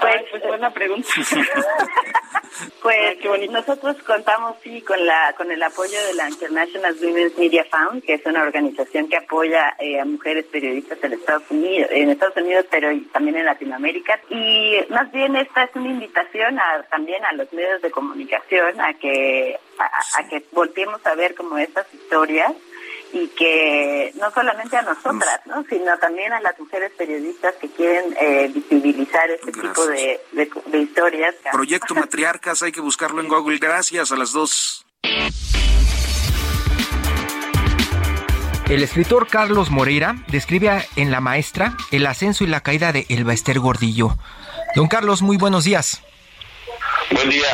Pues, 0.00 0.22
pues 0.30 0.42
buena 0.42 0.70
pregunta. 0.70 1.08
pues 2.82 3.50
nosotros 3.50 3.96
contamos 4.02 4.56
sí 4.62 4.82
con 4.82 5.04
la 5.06 5.34
con 5.36 5.50
el 5.50 5.62
apoyo 5.62 5.98
de 6.06 6.14
la 6.14 6.28
International 6.28 6.94
Women's 7.00 7.38
Media 7.38 7.64
Fund, 7.64 8.02
que 8.02 8.14
es 8.14 8.26
una 8.26 8.42
organización 8.42 9.08
que 9.08 9.16
apoya 9.16 9.74
eh, 9.78 9.98
a 9.98 10.04
mujeres 10.04 10.44
periodistas 10.46 11.02
en 11.02 11.14
Estados 11.14 11.44
Unidos, 11.50 11.90
en 11.92 12.10
Estados 12.10 12.36
Unidos, 12.36 12.66
pero 12.70 12.90
también 13.12 13.36
en 13.38 13.46
Latinoamérica. 13.46 14.20
Y 14.28 14.76
más 14.90 15.10
bien 15.12 15.34
esta 15.36 15.64
es 15.64 15.70
una 15.74 15.88
invitación 15.88 16.58
a, 16.58 16.82
también 16.90 17.24
a 17.24 17.32
los 17.32 17.50
medios 17.52 17.80
de 17.80 17.90
comunicación 17.90 18.80
a 18.80 18.94
que 18.94 19.58
a, 19.78 20.20
a 20.20 20.28
que 20.28 20.42
volteemos 20.52 21.04
a 21.06 21.14
ver 21.14 21.34
como 21.34 21.56
estas 21.56 21.92
historias 21.94 22.52
y 23.12 23.28
que 23.28 24.12
no 24.16 24.30
solamente 24.32 24.76
a 24.76 24.82
nosotras, 24.82 25.40
¿no? 25.46 25.64
sino 25.68 25.96
también 25.98 26.32
a 26.32 26.40
las 26.40 26.58
mujeres 26.58 26.92
periodistas 26.96 27.54
que 27.56 27.68
quieren 27.68 28.16
eh, 28.20 28.50
visibilizar 28.52 29.30
este 29.30 29.52
tipo 29.52 29.86
de, 29.86 30.20
de, 30.32 30.78
historias. 30.78 31.34
Proyecto 31.52 31.94
Matriarcas, 31.94 32.62
hay 32.62 32.72
que 32.72 32.80
buscarlo 32.80 33.20
en 33.20 33.28
Google. 33.28 33.58
Gracias 33.58 34.12
a 34.12 34.16
las 34.16 34.32
dos. 34.32 34.84
El 38.68 38.82
escritor 38.82 39.28
Carlos 39.28 39.70
Moreira 39.70 40.16
describe 40.26 40.84
en 40.96 41.12
La 41.12 41.20
Maestra 41.20 41.76
el 41.92 42.04
ascenso 42.04 42.42
y 42.42 42.48
la 42.48 42.62
caída 42.62 42.90
de 42.90 43.06
Elba 43.08 43.32
Ester 43.32 43.60
Gordillo. 43.60 44.18
Don 44.74 44.88
Carlos, 44.88 45.22
muy 45.22 45.36
buenos 45.36 45.62
días. 45.62 46.02
Buen 47.12 47.30
día, 47.30 47.46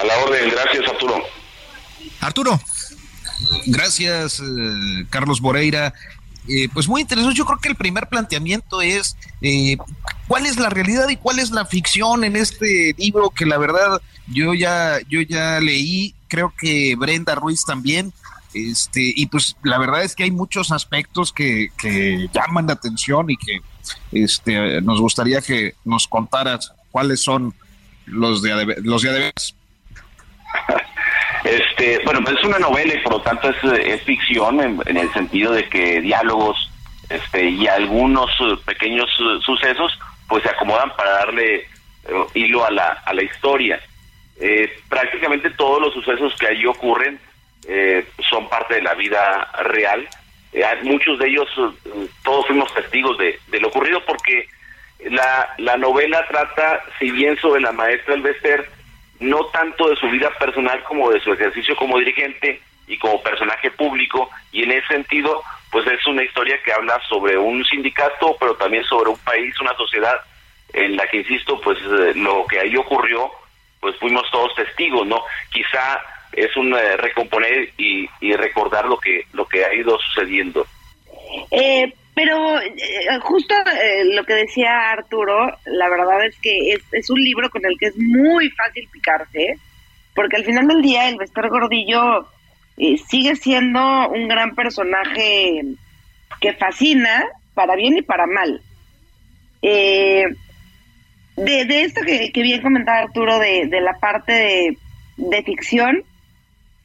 a 0.00 0.04
la 0.04 0.16
orden, 0.20 0.48
gracias 0.48 0.88
Arturo. 0.88 1.22
Arturo. 2.22 2.58
Gracias, 3.66 4.40
eh, 4.40 5.06
Carlos 5.10 5.40
Moreira. 5.40 5.92
Eh, 6.48 6.68
pues 6.72 6.88
muy 6.88 7.00
interesante. 7.00 7.36
Yo 7.36 7.46
creo 7.46 7.58
que 7.58 7.68
el 7.68 7.76
primer 7.76 8.08
planteamiento 8.08 8.82
es 8.82 9.16
eh, 9.40 9.76
cuál 10.28 10.46
es 10.46 10.58
la 10.58 10.68
realidad 10.68 11.08
y 11.08 11.16
cuál 11.16 11.38
es 11.38 11.50
la 11.50 11.64
ficción 11.64 12.24
en 12.24 12.36
este 12.36 12.94
libro 12.98 13.30
que 13.30 13.46
la 13.46 13.56
verdad 13.56 14.00
yo 14.28 14.54
ya 14.54 14.98
yo 15.08 15.20
ya 15.22 15.60
leí. 15.60 16.14
Creo 16.28 16.52
que 16.56 16.96
Brenda 16.96 17.34
Ruiz 17.34 17.64
también. 17.64 18.12
Este, 18.52 19.12
y 19.16 19.26
pues 19.26 19.56
la 19.64 19.78
verdad 19.78 20.04
es 20.04 20.14
que 20.14 20.22
hay 20.22 20.30
muchos 20.30 20.70
aspectos 20.70 21.32
que, 21.32 21.70
que 21.76 22.28
llaman 22.32 22.68
la 22.68 22.74
atención 22.74 23.28
y 23.28 23.36
que 23.36 23.60
este, 24.12 24.80
nos 24.80 25.00
gustaría 25.00 25.40
que 25.40 25.74
nos 25.84 26.06
contaras 26.06 26.72
cuáles 26.92 27.20
son 27.20 27.52
los 28.06 28.42
de 28.42 28.76
los 28.82 29.02
de 29.02 29.32
Este, 31.44 32.00
bueno, 32.06 32.20
pues 32.24 32.38
es 32.38 32.44
una 32.44 32.58
novela 32.58 32.94
y 32.94 32.98
por 33.00 33.12
lo 33.12 33.20
tanto 33.20 33.50
es, 33.50 34.02
ficción 34.02 34.60
en, 34.60 34.96
el 34.96 35.12
sentido 35.12 35.52
de 35.52 35.68
que 35.68 36.00
diálogos 36.00 36.70
este, 37.10 37.44
y 37.44 37.66
algunos 37.66 38.30
eh, 38.40 38.56
pequeños 38.64 39.10
eh, 39.20 39.38
sucesos 39.44 39.98
pues 40.26 40.42
se 40.42 40.48
acomodan 40.48 40.96
para 40.96 41.10
darle 41.10 41.56
eh, 41.56 41.66
hilo 42.32 42.64
a 42.64 42.70
la, 42.70 43.02
a 43.04 43.12
la 43.12 43.22
historia. 43.22 43.78
prácticamente 44.88 45.50
todos 45.50 45.82
los 45.82 45.92
sucesos 45.92 46.34
que 46.36 46.46
allí 46.46 46.66
ocurren 46.66 47.20
son 48.28 48.48
parte 48.48 48.74
de 48.74 48.82
la 48.82 48.94
vida 48.94 49.50
real. 49.64 50.06
muchos 50.82 51.18
de 51.18 51.28
ellos, 51.28 51.48
todos 52.22 52.46
fuimos 52.46 52.72
testigos 52.74 53.16
de, 53.18 53.38
de, 53.48 53.60
lo 53.60 53.68
ocurrido 53.68 54.02
porque 54.04 54.48
la, 55.10 55.54
la 55.58 55.76
novela 55.76 56.26
trata, 56.26 56.82
si 56.98 57.10
bien 57.10 57.36
sobre 57.38 57.60
la 57.60 57.72
maestra 57.72 58.14
Elvester, 58.14 58.68
no 59.24 59.46
tanto 59.46 59.88
de 59.88 59.96
su 59.96 60.08
vida 60.08 60.30
personal 60.38 60.82
como 60.84 61.10
de 61.10 61.20
su 61.20 61.32
ejercicio 61.32 61.74
como 61.76 61.98
dirigente 61.98 62.60
y 62.86 62.98
como 62.98 63.22
personaje 63.22 63.70
público, 63.70 64.30
y 64.52 64.62
en 64.62 64.72
ese 64.72 64.86
sentido, 64.88 65.42
pues 65.70 65.86
es 65.86 66.06
una 66.06 66.22
historia 66.22 66.60
que 66.62 66.72
habla 66.72 67.00
sobre 67.08 67.38
un 67.38 67.64
sindicato, 67.64 68.36
pero 68.38 68.54
también 68.56 68.84
sobre 68.84 69.10
un 69.10 69.18
país, 69.18 69.58
una 69.60 69.74
sociedad 69.76 70.20
en 70.72 70.96
la 70.96 71.06
que, 71.06 71.18
insisto, 71.18 71.60
pues 71.60 71.78
eh, 71.78 72.12
lo 72.14 72.44
que 72.46 72.60
ahí 72.60 72.76
ocurrió, 72.76 73.30
pues 73.80 73.96
fuimos 73.96 74.30
todos 74.30 74.54
testigos, 74.54 75.06
¿no? 75.06 75.22
Quizá 75.50 76.02
es 76.32 76.54
un 76.56 76.74
eh, 76.74 76.96
recomponer 76.96 77.70
y, 77.78 78.08
y, 78.20 78.34
recordar 78.34 78.84
lo 78.86 78.98
que, 78.98 79.26
lo 79.32 79.46
que 79.46 79.64
ha 79.64 79.72
ido 79.72 79.98
sucediendo. 80.00 80.66
Eh, 81.50 81.92
pero 82.14 82.60
eh, 82.60 82.72
justo 83.22 83.54
eh, 83.82 84.04
lo 84.04 84.24
que 84.24 84.34
decía 84.34 84.90
Arturo, 84.90 85.56
la 85.66 85.88
verdad 85.88 86.24
es 86.24 86.38
que 86.38 86.72
es, 86.72 86.82
es, 86.92 87.10
un 87.10 87.18
libro 87.18 87.50
con 87.50 87.64
el 87.66 87.76
que 87.78 87.86
es 87.86 87.96
muy 87.96 88.48
fácil 88.50 88.88
picarse, 88.92 89.58
porque 90.14 90.36
al 90.36 90.44
final 90.44 90.68
del 90.68 90.80
día 90.80 91.08
el 91.08 91.16
Vesper 91.16 91.48
Gordillo 91.48 92.28
eh, 92.76 92.96
sigue 92.98 93.34
siendo 93.34 94.08
un 94.10 94.28
gran 94.28 94.54
personaje 94.54 95.62
que 96.40 96.52
fascina 96.52 97.24
para 97.54 97.74
bien 97.74 97.96
y 97.96 98.02
para 98.02 98.26
mal. 98.26 98.60
de, 99.60 100.36
de 101.36 101.82
esto 101.82 102.00
que, 102.02 102.30
que 102.30 102.42
bien 102.42 102.62
comentaba 102.62 102.98
Arturo, 102.98 103.40
de, 103.40 103.66
de 103.66 103.80
la 103.80 103.94
parte 103.94 104.32
de, 104.32 104.78
de 105.16 105.42
ficción, 105.42 106.04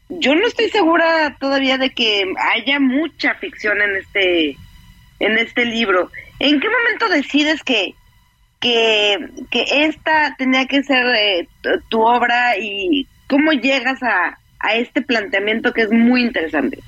yo 0.09 0.33
no 0.33 0.47
estoy 0.47 0.69
segura 0.69 1.37
todavía 1.39 1.77
de 1.77 1.91
que 1.91 2.25
haya 2.55 2.79
mucha 2.79 3.35
ficción 3.35 3.79
en 3.79 3.95
este 3.97 4.57
en 5.19 5.37
este 5.37 5.65
libro. 5.65 6.09
¿En 6.39 6.59
qué 6.59 6.67
momento 6.69 7.09
decides 7.09 7.63
que, 7.63 7.93
que, 8.59 9.17
esta 9.51 10.35
tenía 10.37 10.65
que 10.67 10.83
ser 10.83 11.05
eh, 11.15 11.47
tu, 11.89 12.01
obra 12.01 12.57
y 12.57 13.07
cómo 13.27 13.51
llegas 13.51 14.01
a, 14.01 14.37
a 14.59 14.75
este 14.75 15.01
planteamiento 15.01 15.73
que 15.73 15.81
es 15.81 15.91
muy 15.91 16.21
interesante? 16.21 16.79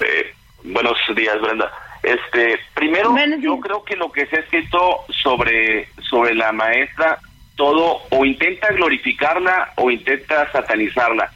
Eh, 0.00 0.34
buenos 0.64 0.96
días, 1.14 1.40
Brenda. 1.40 1.70
Este, 2.02 2.58
primero, 2.74 3.14
yo 3.40 3.60
creo 3.60 3.84
que 3.84 3.96
lo 3.96 4.10
que 4.10 4.26
se 4.26 4.36
ha 4.36 4.40
escrito 4.40 5.04
sobre, 5.22 5.88
sobre 6.08 6.34
la 6.34 6.50
maestra, 6.50 7.18
todo 7.56 8.00
o 8.10 8.24
intenta 8.24 8.68
glorificarla 8.68 9.72
o 9.76 9.90
intenta 9.90 10.50
satanizarla. 10.50 11.30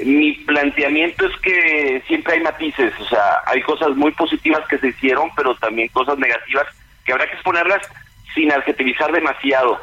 Mi 0.00 0.32
planteamiento 0.32 1.26
es 1.26 1.36
que 1.40 2.02
siempre 2.06 2.34
hay 2.34 2.40
matices, 2.40 2.92
o 3.00 3.04
sea, 3.04 3.42
hay 3.46 3.62
cosas 3.62 3.90
muy 3.96 4.10
positivas 4.12 4.66
que 4.68 4.78
se 4.78 4.88
hicieron, 4.88 5.30
pero 5.36 5.54
también 5.56 5.88
cosas 5.88 6.18
negativas 6.18 6.66
que 7.04 7.12
habrá 7.12 7.26
que 7.26 7.34
exponerlas 7.34 7.86
sin 8.34 8.50
adjetivizar 8.50 9.12
demasiado. 9.12 9.80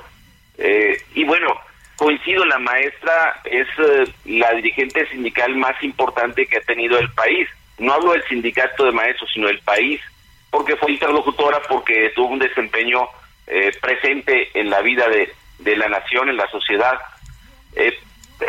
Eh, 0.58 1.02
y 1.16 1.24
bueno, 1.24 1.56
coincido, 1.96 2.44
la 2.46 2.60
maestra 2.60 3.40
es 3.46 3.68
eh, 3.78 4.04
la 4.26 4.52
dirigente 4.54 5.08
sindical 5.08 5.56
más 5.56 5.82
importante 5.82 6.46
que 6.46 6.58
ha 6.58 6.62
tenido 6.62 7.00
el 7.00 7.10
país. 7.14 7.48
No 7.80 7.94
hablo 7.94 8.12
del 8.12 8.28
sindicato 8.28 8.84
de 8.84 8.92
maestros, 8.92 9.30
sino 9.34 9.48
del 9.48 9.60
país, 9.60 10.02
porque 10.50 10.76
fue 10.76 10.92
interlocutora, 10.92 11.62
porque 11.70 12.12
tuvo 12.14 12.28
un 12.28 12.40
desempeño 12.40 13.08
eh, 13.48 13.72
presente 13.82 14.50
en 14.54 14.70
la 14.70 14.82
vida 14.82 15.08
de, 15.08 15.32
de, 15.60 15.78
la 15.78 15.88
nación, 15.88 16.28
en 16.28 16.38
la 16.38 16.50
sociedad. 16.50 17.00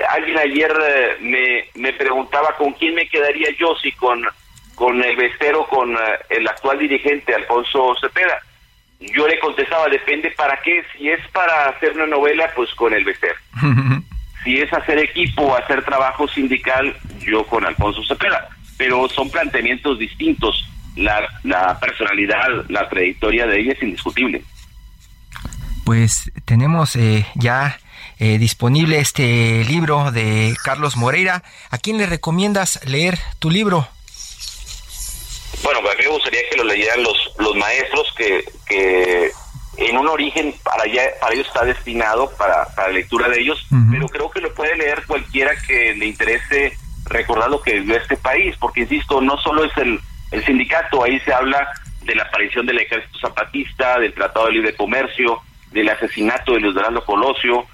Alguien 0.09 0.39
ayer 0.39 0.73
me, 1.21 1.65
me 1.75 1.93
preguntaba 1.93 2.57
con 2.57 2.73
quién 2.73 2.95
me 2.95 3.09
quedaría 3.09 3.51
yo, 3.59 3.75
si 3.83 3.93
con, 3.93 4.23
con 4.75 5.03
el 5.03 5.17
vestero, 5.17 5.67
con 5.67 5.97
el 6.29 6.49
actual 6.49 6.79
dirigente, 6.79 7.35
Alfonso 7.35 7.95
Cepeda 8.01 8.43
yo 9.15 9.27
le 9.27 9.39
contestaba, 9.39 9.89
depende 9.89 10.31
para 10.31 10.59
qué. 10.63 10.83
Si 10.97 11.09
es 11.09 11.21
para 11.33 11.71
hacer 11.71 11.93
una 11.93 12.07
novela, 12.07 12.51
pues 12.55 12.71
con 12.75 12.93
el 12.93 13.05
Becer. 13.05 13.35
si 14.45 14.61
es 14.61 14.73
hacer 14.73 14.99
equipo, 14.99 15.57
hacer 15.57 15.85
trabajo 15.85 16.29
sindical, 16.29 16.97
yo 17.21 17.45
con 17.47 17.65
Alfonso 17.65 18.03
Cepeda. 18.05 18.49
Pero 18.77 19.09
son 19.09 19.31
planteamientos 19.31 19.99
distintos. 19.99 20.69
La, 20.97 21.27
la 21.43 21.79
personalidad, 21.81 22.47
la 22.69 22.89
trayectoria 22.89 23.47
de 23.47 23.61
ella 23.61 23.73
es 23.73 23.83
indiscutible. 23.83 24.43
Pues 25.85 26.31
tenemos 26.45 26.95
eh, 26.97 27.27
ya 27.35 27.79
eh, 28.23 28.39
disponible 28.39 29.01
este 29.01 29.65
libro 29.65 30.13
de 30.13 30.55
Carlos 30.63 30.97
Moreira. 30.97 31.43
¿A 31.71 31.79
quién 31.79 31.99
le 31.99 32.07
recomiendas 32.07 32.79
leer 32.87 33.19
tu 33.41 33.51
libro? 33.51 33.89
Bueno, 35.65 35.81
a 35.81 35.83
mí 35.83 36.05
me 36.05 36.09
gustaría 36.09 36.41
que 36.49 36.57
lo 36.57 36.63
leyeran 36.63 37.03
los, 37.03 37.17
los 37.41 37.57
maestros 37.57 38.07
que, 38.17 38.45
que 38.65 39.33
en 39.77 39.99
un 39.99 40.07
origen 40.07 40.55
para, 40.63 40.85
allá, 40.85 41.03
para 41.21 41.35
ellos 41.35 41.49
está 41.49 41.65
destinado 41.65 42.31
para, 42.39 42.67
para 42.77 42.89
la 42.89 42.95
lectura 42.95 43.29
de 43.29 43.41
ellos, 43.41 43.67
pero 43.91 44.09
creo 44.09 44.31
que 44.31 44.41
lo 44.41 44.55
puede 44.55 44.77
leer 44.77 45.05
cualquiera 45.07 45.51
que 45.67 45.93
le 45.95 46.07
interese 46.07 46.79
recordar 47.07 47.51
lo 47.51 47.61
que 47.61 47.81
vivió 47.81 47.97
este 47.97 48.17
país, 48.17 48.55
porque 48.61 48.83
insisto, 48.83 49.21
no 49.21 49.37
solo 49.39 49.65
es 49.65 49.77
el, 49.79 49.99
el 50.31 50.45
sindicato, 50.45 51.03
ahí 51.03 51.19
se 51.21 51.35
habla 51.35 51.69
de 52.03 52.15
la 52.15 52.23
aparición 52.23 52.67
del 52.67 52.79
ejército 52.79 53.19
zapatista, 53.19 53.99
del 53.99 54.15
Tratado 54.15 54.47
de 54.47 54.53
Libre 54.53 54.77
Comercio, 54.77 55.41
del 55.73 55.89
asesinato 55.89 56.53
de 56.53 56.61
Luis 56.61 56.75
Donaldo 56.75 57.05
Colosio, 57.05 57.67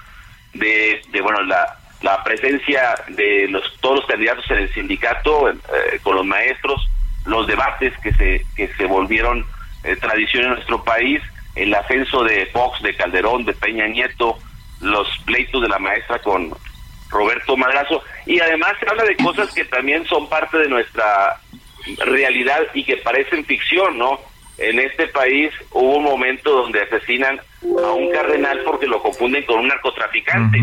de, 0.59 1.01
de 1.11 1.21
bueno, 1.21 1.42
la, 1.42 1.79
la 2.03 2.23
presencia 2.23 2.94
de 3.09 3.49
los 3.49 3.62
todos 3.81 3.97
los 3.97 4.07
candidatos 4.07 4.49
en 4.51 4.59
el 4.59 4.75
sindicato 4.75 5.51
eh, 5.51 5.55
con 6.03 6.16
los 6.16 6.27
maestros, 6.27 6.88
los 7.27 7.47
debates 7.47 7.97
que 7.99 8.12
se, 8.14 8.44
que 8.57 8.68
se 8.68 8.87
volvieron 8.87 9.44
eh, 9.85 9.97
tradición 9.97 10.44
en 10.44 10.51
nuestro 10.51 10.83
país, 10.85 11.21
el 11.55 11.75
ascenso 11.75 12.23
de 12.25 12.47
Fox, 12.47 12.83
de 12.83 12.94
Calderón, 12.94 13.44
de 13.44 13.53
Peña 13.53 13.87
Nieto, 13.88 14.38
los 14.81 15.09
pleitos 15.25 15.62
de 15.62 15.68
la 15.68 15.79
maestra 15.79 16.21
con 16.21 16.53
Roberto 17.09 17.57
Madrazo, 17.57 18.03
y 18.27 18.38
además 18.38 18.75
se 18.79 18.88
habla 18.88 19.05
de 19.05 19.16
cosas 19.16 19.53
que 19.53 19.64
también 19.64 20.05
son 20.07 20.29
parte 20.29 20.59
de 20.59 20.68
nuestra 20.68 21.40
realidad 22.05 22.61
y 22.75 22.85
que 22.85 22.99
parecen 22.99 23.44
ficción, 23.44 23.99
¿no? 23.99 24.21
En 24.59 24.79
este 24.81 25.07
país 25.09 25.53
hubo 25.73 25.99
un 25.99 26.05
momento 26.05 26.51
donde 26.51 26.83
asesinan 26.83 27.38
a 27.62 27.92
un 27.92 28.11
cardenal 28.11 28.61
porque 28.64 28.87
lo 28.87 29.01
confunden 29.01 29.44
con 29.44 29.61
un 29.61 29.68
narcotraficante. 29.68 30.62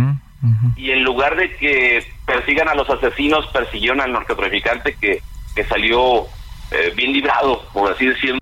Y 0.75 0.91
en 0.91 1.03
lugar 1.03 1.35
de 1.37 1.55
que 1.55 2.05
persigan 2.25 2.67
a 2.67 2.75
los 2.75 2.89
asesinos, 2.89 3.47
persiguieron 3.47 4.01
al 4.01 4.11
narcotraficante 4.11 4.95
que, 4.99 5.21
que 5.55 5.63
salió 5.63 6.25
eh, 6.71 6.93
bien 6.95 7.13
librado, 7.13 7.63
por 7.73 7.91
así 7.91 8.05
decirlo. 8.05 8.39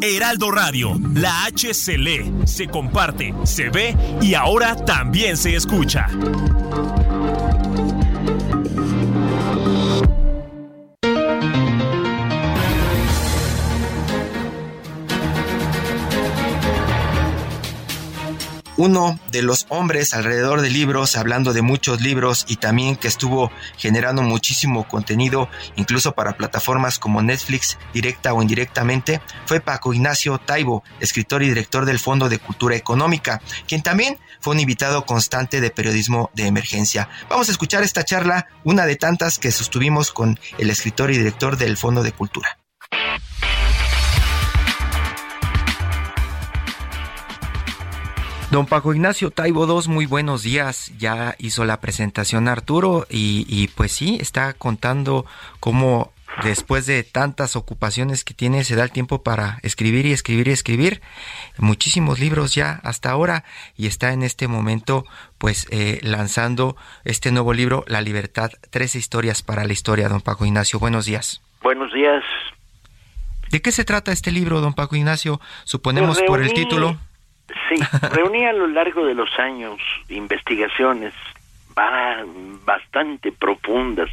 Heraldo 0.00 0.50
Radio, 0.50 0.92
la 1.14 1.44
H 1.44 1.72
se 1.74 1.98
lee, 1.98 2.32
se 2.44 2.68
comparte, 2.68 3.34
se 3.44 3.70
ve 3.70 3.94
y 4.20 4.34
ahora 4.34 4.76
también 4.76 5.36
se 5.36 5.54
escucha. 5.54 6.08
Uno 18.76 19.18
de 19.30 19.42
los 19.42 19.66
hombres 19.68 20.14
alrededor 20.14 20.60
de 20.60 20.70
libros, 20.70 21.16
hablando 21.16 21.52
de 21.52 21.62
muchos 21.62 22.00
libros 22.00 22.44
y 22.48 22.56
también 22.56 22.96
que 22.96 23.08
estuvo 23.08 23.50
generando 23.76 24.22
muchísimo 24.22 24.86
contenido, 24.88 25.48
incluso 25.76 26.12
para 26.12 26.36
plataformas 26.36 26.98
como 26.98 27.22
Netflix, 27.22 27.78
directa 27.92 28.34
o 28.34 28.42
indirectamente, 28.42 29.20
fue 29.46 29.60
Paco 29.60 29.94
Ignacio 29.94 30.38
Taibo, 30.38 30.82
escritor 31.00 31.42
y 31.42 31.48
director 31.48 31.84
del 31.84 31.98
Fondo 31.98 32.28
de 32.28 32.38
Cultura 32.38 32.76
Económica, 32.76 33.40
quien 33.66 33.82
también 33.82 34.18
fue 34.40 34.54
un 34.54 34.60
invitado 34.60 35.06
constante 35.06 35.60
de 35.60 35.70
periodismo 35.70 36.30
de 36.34 36.46
emergencia. 36.46 37.08
Vamos 37.28 37.48
a 37.48 37.52
escuchar 37.52 37.82
esta 37.82 38.04
charla, 38.04 38.48
una 38.64 38.86
de 38.86 38.96
tantas 38.96 39.38
que 39.38 39.52
sostuvimos 39.52 40.12
con 40.12 40.38
el 40.58 40.70
escritor 40.70 41.10
y 41.10 41.18
director 41.18 41.56
del 41.56 41.76
Fondo 41.76 42.02
de 42.02 42.12
Cultura. 42.12 42.58
Don 48.54 48.66
Paco 48.66 48.94
Ignacio 48.94 49.32
Taibo 49.32 49.66
II, 49.66 49.88
muy 49.88 50.06
buenos 50.06 50.44
días. 50.44 50.96
Ya 50.96 51.34
hizo 51.38 51.64
la 51.64 51.80
presentación 51.80 52.46
Arturo 52.46 53.04
y, 53.10 53.66
pues 53.74 53.90
sí, 53.90 54.16
está 54.20 54.52
contando 54.52 55.26
cómo 55.58 56.12
después 56.44 56.86
de 56.86 57.02
tantas 57.02 57.56
ocupaciones 57.56 58.22
que 58.22 58.32
tiene 58.32 58.62
se 58.62 58.76
da 58.76 58.84
el 58.84 58.92
tiempo 58.92 59.24
para 59.24 59.58
escribir 59.64 60.06
y 60.06 60.12
escribir 60.12 60.46
y 60.46 60.52
escribir 60.52 61.02
muchísimos 61.58 62.20
libros 62.20 62.54
ya 62.54 62.80
hasta 62.84 63.10
ahora 63.10 63.42
y 63.76 63.88
está 63.88 64.12
en 64.12 64.22
este 64.22 64.46
momento 64.46 65.04
pues 65.36 65.66
eh, 65.72 65.98
lanzando 66.04 66.76
este 67.04 67.32
nuevo 67.32 67.54
libro 67.54 67.84
La 67.88 68.02
Libertad, 68.02 68.52
tres 68.70 68.94
historias 68.94 69.42
para 69.42 69.64
la 69.64 69.72
historia, 69.72 70.08
don 70.08 70.20
Paco 70.20 70.46
Ignacio. 70.46 70.78
Buenos 70.78 71.06
días. 71.06 71.42
Buenos 71.60 71.92
días. 71.92 72.22
¿De 73.50 73.60
qué 73.60 73.72
se 73.72 73.84
trata 73.84 74.12
este 74.12 74.30
libro, 74.30 74.60
don 74.60 74.74
Paco 74.74 74.94
Ignacio? 74.94 75.40
Suponemos 75.64 76.22
por 76.22 76.40
el 76.40 76.54
título. 76.54 77.00
Sí, 77.68 77.76
reuní 78.12 78.44
a 78.44 78.52
lo 78.52 78.66
largo 78.66 79.04
de 79.04 79.14
los 79.14 79.30
años 79.38 79.80
investigaciones 80.08 81.12
bastante 82.64 83.32
profundas 83.32 84.08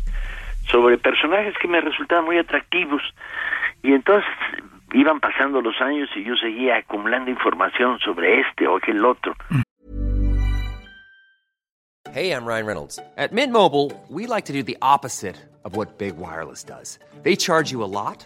sobre 0.70 0.98
personajes 0.98 1.54
que 1.62 1.67
me 1.67 1.80
resultaban 1.82 2.26
muy 2.26 2.38
atractivos 2.38 3.02
y 3.84 3.94
entonces 3.94 4.30
iban 4.94 5.20
pasando 5.20 5.62
los 5.62 5.80
años 5.82 6.10
y 6.15 6.24
yo 6.24 6.36
seguía 6.36 6.78
acumulando 6.78 7.30
información 7.30 8.00
sobre 8.00 8.41
este 8.41 8.67
o 8.67 8.78
aquel 8.78 9.04
otro. 9.06 9.36
Hey, 12.13 12.32
I'm 12.32 12.46
Ryan 12.46 12.65
Reynolds. 12.65 13.00
At 13.15 13.32
Mint 13.32 13.54
Mobile, 13.54 13.91
we 14.10 14.28
like 14.28 14.46
to 14.48 14.54
do 14.54 14.63
the 14.63 14.78
opposite 14.82 15.38
of 15.63 15.78
what 15.78 15.98
Big 15.98 16.17
Wireless 16.17 16.63
does. 16.63 17.00
They 17.24 17.38
charge 17.38 17.72
you 17.72 17.84
a 17.84 17.88
lot 17.88 18.26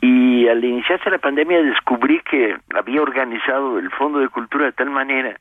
Y 0.00 0.48
al 0.48 0.64
iniciarse 0.64 1.10
la 1.10 1.18
pandemia 1.18 1.62
descubrí 1.62 2.20
que 2.20 2.56
había 2.74 3.02
organizado 3.02 3.78
el 3.78 3.90
Fondo 3.90 4.20
de 4.20 4.28
Cultura 4.28 4.66
de 4.66 4.72
tal 4.72 4.90
manera 4.90 5.38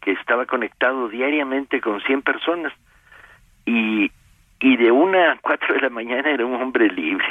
que 0.00 0.12
estaba 0.12 0.46
conectado 0.46 1.08
diariamente 1.08 1.80
con 1.80 2.00
100 2.00 2.22
personas 2.22 2.72
y, 3.64 4.10
y 4.60 4.76
de 4.76 4.90
una 4.90 5.32
a 5.32 5.38
cuatro 5.40 5.74
de 5.74 5.80
la 5.80 5.90
mañana 5.90 6.30
era 6.30 6.44
un 6.44 6.60
hombre 6.60 6.88
libre. 6.88 7.24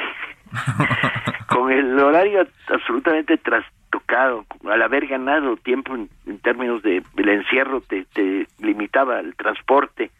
con 1.47 1.71
el 1.71 1.99
horario 1.99 2.47
absolutamente 2.67 3.38
trastocado, 3.38 4.45
al 4.69 4.82
haber 4.82 5.08
ganado 5.08 5.58
tiempo 5.58 5.95
en, 5.95 6.10
términos 6.39 6.82
de 6.82 7.04
el 7.17 7.30
encierro, 7.30 7.82
te, 7.82 8.06
te 8.13 8.47
limitaba 8.60 9.19
el 9.19 9.36
transporte 9.36 10.12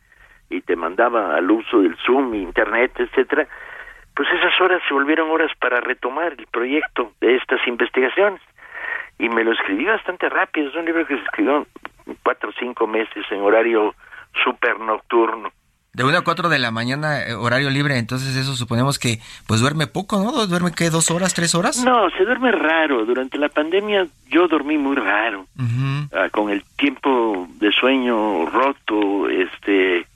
y 0.50 0.62
te 0.62 0.76
mandaba 0.76 1.36
al 1.36 1.50
uso 1.50 1.82
del 1.82 1.96
Zoom, 2.06 2.36
Internet, 2.36 2.92
etcétera 2.98 3.48
pues 4.16 4.28
esas 4.30 4.60
horas 4.62 4.82
se 4.88 4.94
volvieron 4.94 5.30
horas 5.30 5.52
para 5.60 5.82
retomar 5.82 6.34
el 6.38 6.48
proyecto 6.48 7.12
de 7.22 7.36
estas 7.36 7.66
investigaciones. 7.68 8.42
Y 9.20 9.30
me 9.30 9.44
lo 9.44 9.54
escribí 9.54 9.86
bastante 9.86 10.30
rápido, 10.30 10.70
es 10.70 10.76
un 10.76 10.86
libro 10.86 11.06
que 11.06 11.16
se 11.16 11.24
escribió 11.24 11.68
en 12.06 12.18
cuatro 12.24 12.50
o 12.50 12.54
cinco 12.60 12.88
meses 12.88 13.26
en 13.32 13.42
horario 13.42 13.96
super 14.44 14.80
nocturno. 14.80 15.52
De 15.94 16.04
1 16.04 16.18
a 16.18 16.24
4 16.24 16.50
de 16.50 16.58
la 16.58 16.72
mañana, 16.72 17.22
eh, 17.22 17.36
horario 17.36 17.70
libre, 17.70 18.00
entonces 18.00 18.36
eso 18.36 18.56
suponemos 18.56 18.98
que 18.98 19.20
pues 19.46 19.62
duerme 19.62 19.86
poco, 19.86 20.18
¿no? 20.18 20.48
¿Duerme 20.48 20.72
qué, 20.76 20.90
dos 20.90 21.12
horas, 21.12 21.36
tres 21.36 21.54
horas? 21.54 21.86
No, 21.86 22.10
se 22.18 22.26
duerme 22.26 22.52
raro. 22.52 23.06
Durante 23.06 23.38
la 23.38 23.50
pandemia 23.50 24.08
yo 24.28 24.48
dormí 24.48 24.80
muy 24.80 24.96
raro. 24.96 25.46
Ah, 26.12 26.30
con 26.32 26.50
el 26.50 26.64
tiempo 26.78 27.48
de 27.60 27.72
sueño 27.72 28.48
roto, 28.48 29.30
este 29.30 30.08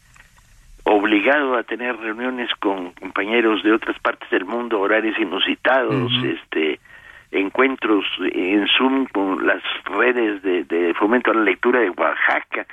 obligado 0.90 1.56
a 1.56 1.64
tener 1.64 1.98
reuniones 1.98 2.50
con 2.60 2.92
compañeros 2.94 3.62
de 3.64 3.74
otras 3.74 4.00
partes 4.00 4.30
del 4.30 4.46
mundo, 4.46 4.80
horarios 4.80 5.18
inusitados, 5.20 6.12
este 6.24 6.80
encuentros 7.32 8.06
en 8.32 8.68
Zoom 8.68 9.06
con 9.08 9.46
las 9.46 9.62
redes 9.84 10.42
de, 10.44 10.94
fomento 10.98 11.32
a 11.32 11.34
la 11.34 11.44
lectura 11.44 11.82
de 11.82 11.90
Oaxaca, 11.90 12.66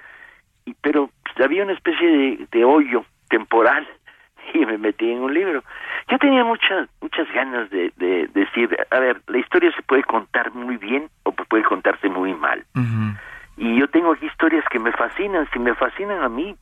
y, 0.65 0.75
pero 0.81 1.11
había 1.43 1.65
una 1.65 1.73
especie 1.73 2.47
de, 2.51 2.65
hoyo 2.65 3.05
temporal 3.29 3.87
y 4.55 4.65
me 4.65 4.79
metí 4.79 5.11
en 5.11 5.19
un 5.19 5.35
libro. 5.35 5.65
Yo 6.09 6.19
tenía 6.19 6.45
muchas 6.45 6.89
muchas 7.01 7.27
ganas 7.33 7.69
de, 7.71 7.91
decir, 8.33 8.77
a 8.91 8.99
ver, 9.01 9.21
la 9.27 9.39
historia 9.39 9.73
se 9.73 9.83
puede 9.83 10.05
contar 10.05 10.53
muy 10.55 10.77
bien 10.77 11.09
o 11.25 11.33
puede 11.33 11.65
contarse 11.65 12.09
muy 12.09 12.33
mal. 12.35 12.65
Y 13.57 13.79
yo 13.79 13.89
tengo 13.89 14.13
aquí 14.13 14.27
historias 14.27 14.65
que 14.71 14.79
me 14.79 14.93
fascinan. 14.93 15.49
Si 15.53 15.59
me 15.59 15.75
fascinan 15.75 16.23
a 16.23 16.29
mí, 16.29 16.57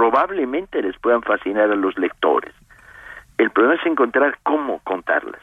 probablemente 0.00 0.80
les 0.80 0.96
puedan 0.96 1.20
fascinar 1.20 1.70
a 1.70 1.76
los 1.76 1.98
lectores. 1.98 2.54
El 3.36 3.50
problema 3.50 3.74
es 3.74 3.84
encontrar 3.84 4.38
cómo 4.42 4.78
contarlas. 4.78 5.42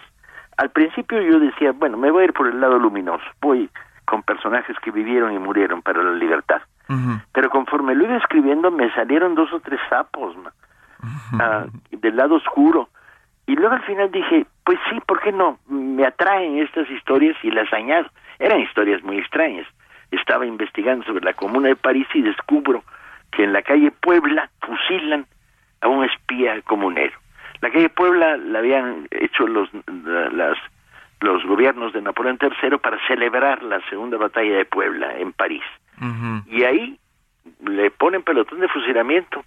Al 0.57 0.71
principio 0.71 1.21
yo 1.21 1.39
decía, 1.39 1.73
bueno, 1.73 1.95
me 1.95 2.09
voy 2.09 2.23
a 2.23 2.25
ir 2.25 2.33
por 2.33 2.47
el 2.47 2.59
lado 2.59 2.79
luminoso, 2.79 3.23
voy 3.39 3.69
con 4.05 4.23
personajes 4.23 4.75
que 4.79 4.89
vivieron 4.89 5.31
y 5.31 5.37
murieron 5.37 5.83
para 5.83 6.01
la 6.01 6.13
libertad. 6.13 6.63
Pero 7.33 7.51
conforme 7.51 7.93
lo 7.93 8.05
iba 8.05 8.17
escribiendo 8.17 8.71
me 8.71 8.91
salieron 8.95 9.35
dos 9.35 9.53
o 9.53 9.59
tres 9.59 9.79
sapos 9.89 10.35
ah, 11.39 11.67
del 11.91 12.15
lado 12.15 12.35
oscuro. 12.35 12.89
Y 13.45 13.55
luego 13.55 13.75
al 13.75 13.83
final 13.83 14.11
dije, 14.11 14.47
pues 14.65 14.79
sí, 14.89 14.99
¿por 15.05 15.19
qué 15.19 15.31
no? 15.31 15.59
Me 15.67 16.03
atraen 16.03 16.57
estas 16.57 16.89
historias 16.89 17.37
y 17.43 17.51
las 17.51 17.71
añado. 17.71 18.09
Eran 18.39 18.61
historias 18.61 19.03
muy 19.03 19.19
extrañas. 19.19 19.67
Estaba 20.09 20.47
investigando 20.47 21.05
sobre 21.05 21.23
la 21.23 21.33
Comuna 21.33 21.67
de 21.67 21.75
París 21.75 22.07
y 22.15 22.23
descubro 22.23 22.81
que 23.37 23.43
en 23.43 23.53
la 23.53 23.61
calle 23.61 23.91
Puebla 23.91 24.49
fusilan 24.61 25.27
a 25.81 25.87
un 25.87 26.03
espía 26.03 26.59
comunero. 26.63 27.15
La 27.61 27.69
calle 27.69 27.87
Puebla 27.87 28.35
la 28.35 28.57
habían 28.59 29.07
hecho 29.11 29.45
los, 29.47 29.69
las, 29.85 30.57
los 31.21 31.45
gobiernos 31.45 31.93
de 31.93 32.01
Napoleón 32.01 32.39
III 32.41 32.79
para 32.79 32.97
celebrar 33.05 33.61
la 33.61 33.79
segunda 33.91 34.17
batalla 34.17 34.57
de 34.57 34.65
Puebla 34.65 35.19
en 35.19 35.33
París. 35.33 35.61
Y 36.47 36.63
ahí 36.63 36.99
le 37.63 37.91
ponen 37.91 38.23
pelotón 38.23 38.59
de 38.59 38.67
fusilamiento 38.69 39.45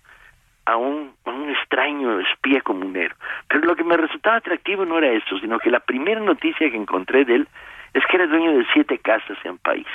a 0.67 0.77
un, 0.77 1.13
a 1.25 1.31
un 1.31 1.51
extraño 1.51 2.21
espía 2.21 2.61
comunero. 2.61 3.17
Pero 3.49 3.67
lo 3.67 3.75
que 3.75 3.83
me 3.83 3.97
resultaba 3.97 4.37
atractivo 4.37 4.85
no 4.85 4.99
era 4.99 5.11
eso, 5.11 5.37
sino 5.41 5.59
que 5.59 5.71
la 5.71 5.81
primera 5.81 6.21
noticia 6.21 6.71
que 6.71 6.77
encontré 6.77 7.25
de 7.25 7.35
él 7.37 7.49
es 7.95 8.05
que 8.07 8.17
era 8.17 8.29
dueño 8.29 8.57
de 8.57 8.67
siete 8.73 8.99
casas 8.99 9.39
en 9.43 9.59
París. 9.59 9.89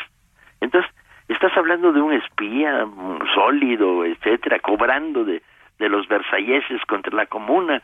Entonces, 0.60 0.92
estás 1.28 1.56
hablando 1.58 1.92
de 1.92 2.02
un 2.02 2.14
espía 2.14 2.88
sólido, 3.34 4.06
etcétera, 4.06 4.60
cobrando 4.60 5.24
de, 5.24 5.42
de 5.80 5.90
los 5.90 6.08
versalleses 6.08 6.82
contra 6.86 7.16
la 7.16 7.26
comuna, 7.26 7.82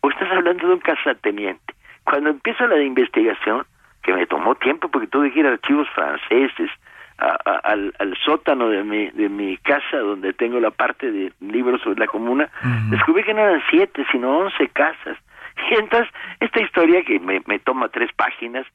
o 0.00 0.10
estás 0.10 0.30
hablando 0.30 0.66
de 0.66 0.74
un 0.74 0.80
casateniente. 0.80 1.74
Cuando 2.04 2.30
empieza 2.30 2.66
la 2.66 2.80
investigación, 2.80 3.64
que 4.02 4.12
me 4.12 4.26
tomó 4.26 4.54
tiempo 4.54 4.88
porque 4.88 5.08
tuve 5.08 5.32
que 5.32 5.40
ir 5.40 5.46
a 5.46 5.52
archivos 5.52 5.88
franceses, 5.90 6.70
al, 7.18 8.16
sótano 8.24 8.68
de 8.68 8.84
mi, 8.84 9.10
de 9.10 9.28
mi 9.28 9.56
casa 9.58 9.98
donde 9.98 10.32
tengo 10.32 10.60
la 10.60 10.70
parte 10.70 11.10
de 11.10 11.32
libros 11.40 11.80
sobre 11.82 12.00
la 12.00 12.06
comuna, 12.06 12.48
descubrí 12.90 13.24
que 13.24 13.34
no 13.34 13.40
eran 13.40 13.62
siete, 13.70 14.04
sino 14.12 14.38
once 14.38 14.68
casas. 14.68 15.18
Y 15.70 15.74
entonces, 15.74 16.12
esta 16.38 16.60
historia 16.60 17.02
que 17.02 17.18
me, 17.18 17.40
me 17.46 17.58
toma 17.58 17.88
tres 17.88 18.12
páginas, 18.12 18.66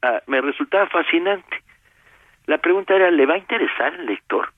ah, 0.00 0.22
me 0.26 0.40
resultaba 0.40 0.86
fascinante. 0.86 1.61
La 2.46 2.58
pregunta 2.58 2.94
era, 2.94 3.10
¿le 3.10 3.26
va 3.26 3.34
a 3.34 3.38
interesar 3.38 3.94
al 3.94 4.06
lector? 4.06 4.50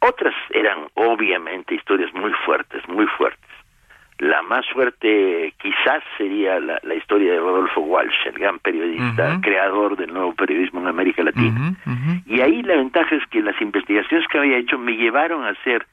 Otras 0.00 0.34
eran 0.50 0.86
obviamente 0.94 1.74
historias 1.74 2.12
muy 2.14 2.32
fuertes, 2.44 2.86
muy 2.88 3.06
fuertes. 3.06 3.50
La 4.18 4.42
más 4.42 4.64
fuerte 4.68 5.54
quizás 5.60 6.02
sería 6.16 6.60
la, 6.60 6.94
historia 6.94 7.32
de 7.32 7.38
Rodolfo 7.38 7.80
Walsh, 7.80 8.26
el 8.26 8.34
gran 8.34 8.58
periodista, 8.60 9.40
creador 9.42 9.96
del 9.96 10.12
nuevo 10.12 10.34
periodismo 10.34 10.80
en 10.80 10.86
América 10.86 11.24
Latina. 11.24 11.74
Y 12.26 12.40
ahí 12.40 12.62
la 12.62 12.76
ventaja 12.76 13.14
es 13.16 13.26
que 13.28 13.42
las 13.42 13.60
investigaciones 13.60 14.26
que 14.28 14.38
había 14.38 14.58
hecho 14.58 14.78
me 14.78 14.92
llevaron 14.92 15.44
a 15.44 15.48
hacer 15.48 15.86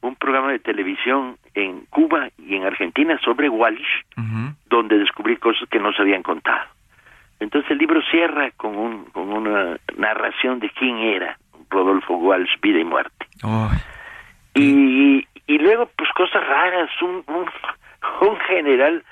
un 0.00 0.16
programa 0.16 0.52
de 0.52 0.60
televisión 0.60 1.36
en 1.54 1.80
Cuba 1.90 2.30
y 2.38 2.54
en 2.54 2.64
Argentina 2.64 3.18
sobre 3.22 3.48
Walsh, 3.48 4.02
donde 4.70 4.98
descubrí 4.98 5.36
cosas 5.36 5.68
que 5.68 5.78
no 5.78 5.92
se 5.92 6.02
habían 6.02 6.22
contado. 6.22 6.66
Entonces 7.40 7.70
el 7.70 7.78
libro 7.78 8.00
cierra 8.10 8.50
con, 8.56 8.76
un, 8.76 9.04
con 9.06 9.32
una 9.32 9.78
narración 9.96 10.58
de 10.58 10.70
quién 10.70 10.98
era 10.98 11.38
Rodolfo 11.70 12.14
Walsh, 12.16 12.60
vida 12.60 12.80
y 12.80 12.84
muerte. 12.84 13.26
Y, 14.54 15.26
y 15.46 15.58
luego, 15.58 15.88
pues 15.96 16.10
cosas 16.14 16.46
raras, 16.46 16.90
un, 17.02 17.24
un, 18.20 18.36
general 18.48 19.04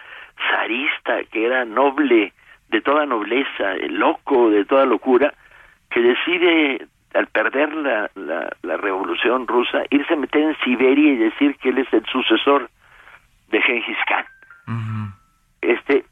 zarista 0.50 1.24
que 1.30 1.46
era 1.46 1.64
noble, 1.64 2.32
de 2.68 2.80
toda 2.80 3.06
nobleza, 3.06 3.74
el 3.74 3.94
loco 3.98 4.50
de 4.50 4.64
toda 4.64 4.86
locura, 4.86 5.32
que 5.90 6.00
decide, 6.00 6.86
al 7.14 7.28
perder 7.28 7.72
la, 7.74 8.10
la, 8.14 8.76
revolución 8.76 9.46
rusa, 9.46 9.84
irse 9.90 10.14
a 10.14 10.16
meter 10.16 10.42
en 10.42 10.56
Siberia 10.64 11.12
y 11.12 11.16
decir 11.16 11.56
que 11.58 11.68
él 11.68 11.78
es 11.78 11.92
el 11.92 12.04
sucesor 12.06 12.68
de 13.50 13.62
Genghis 13.62 13.98
Khan. 14.08 14.26
Este, 15.62 16.04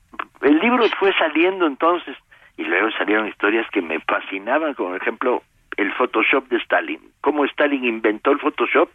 el 0.44 0.58
libro 0.58 0.84
fue 0.98 1.12
saliendo 1.18 1.66
entonces 1.66 2.16
y 2.56 2.64
luego 2.64 2.90
salieron 2.92 3.28
historias 3.28 3.68
que 3.70 3.82
me 3.82 3.98
fascinaban, 4.00 4.74
como 4.74 4.90
por 4.90 5.00
ejemplo 5.00 5.42
el 5.76 5.92
Photoshop 5.94 6.48
de 6.48 6.58
Stalin, 6.58 7.00
cómo 7.20 7.44
Stalin 7.46 7.84
inventó 7.84 8.30
el 8.30 8.38
Photoshop 8.38 8.90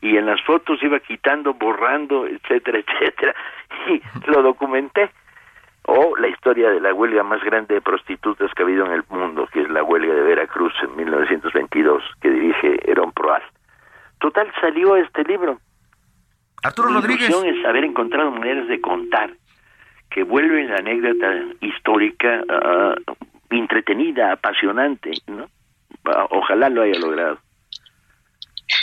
y 0.00 0.16
en 0.16 0.26
las 0.26 0.40
fotos 0.42 0.82
iba 0.82 1.00
quitando, 1.00 1.54
borrando, 1.54 2.26
etcétera, 2.26 2.78
etcétera, 2.86 3.34
y 3.88 4.02
lo 4.30 4.42
documenté. 4.42 5.10
O 5.86 6.16
la 6.16 6.28
historia 6.28 6.70
de 6.70 6.80
la 6.80 6.94
huelga 6.94 7.22
más 7.22 7.42
grande 7.44 7.74
de 7.74 7.80
prostitutas 7.82 8.50
que 8.54 8.62
ha 8.62 8.64
habido 8.64 8.86
en 8.86 8.92
el 8.92 9.04
mundo, 9.10 9.46
que 9.52 9.60
es 9.60 9.68
la 9.68 9.82
huelga 9.82 10.14
de 10.14 10.22
Veracruz 10.22 10.72
en 10.82 10.96
1922, 10.96 12.02
que 12.22 12.30
dirige 12.30 12.90
Herón 12.90 13.12
Proal. 13.12 13.42
Total, 14.18 14.50
salió 14.62 14.96
este 14.96 15.24
libro. 15.24 15.58
Arturo 16.62 16.88
Mi 16.88 16.94
Rodríguez. 16.94 17.28
es 17.28 17.64
haber 17.66 17.84
encontrado 17.84 18.30
maneras 18.30 18.66
de 18.68 18.80
contar 18.80 19.34
que 20.14 20.22
vuelven 20.22 20.68
la 20.68 20.76
anécdota 20.76 21.26
histórica 21.60 22.44
uh, 22.44 23.14
entretenida, 23.50 24.32
apasionante, 24.32 25.10
¿no? 25.26 25.50
Ojalá 26.30 26.68
lo 26.68 26.82
haya 26.82 26.98
logrado. 27.00 27.40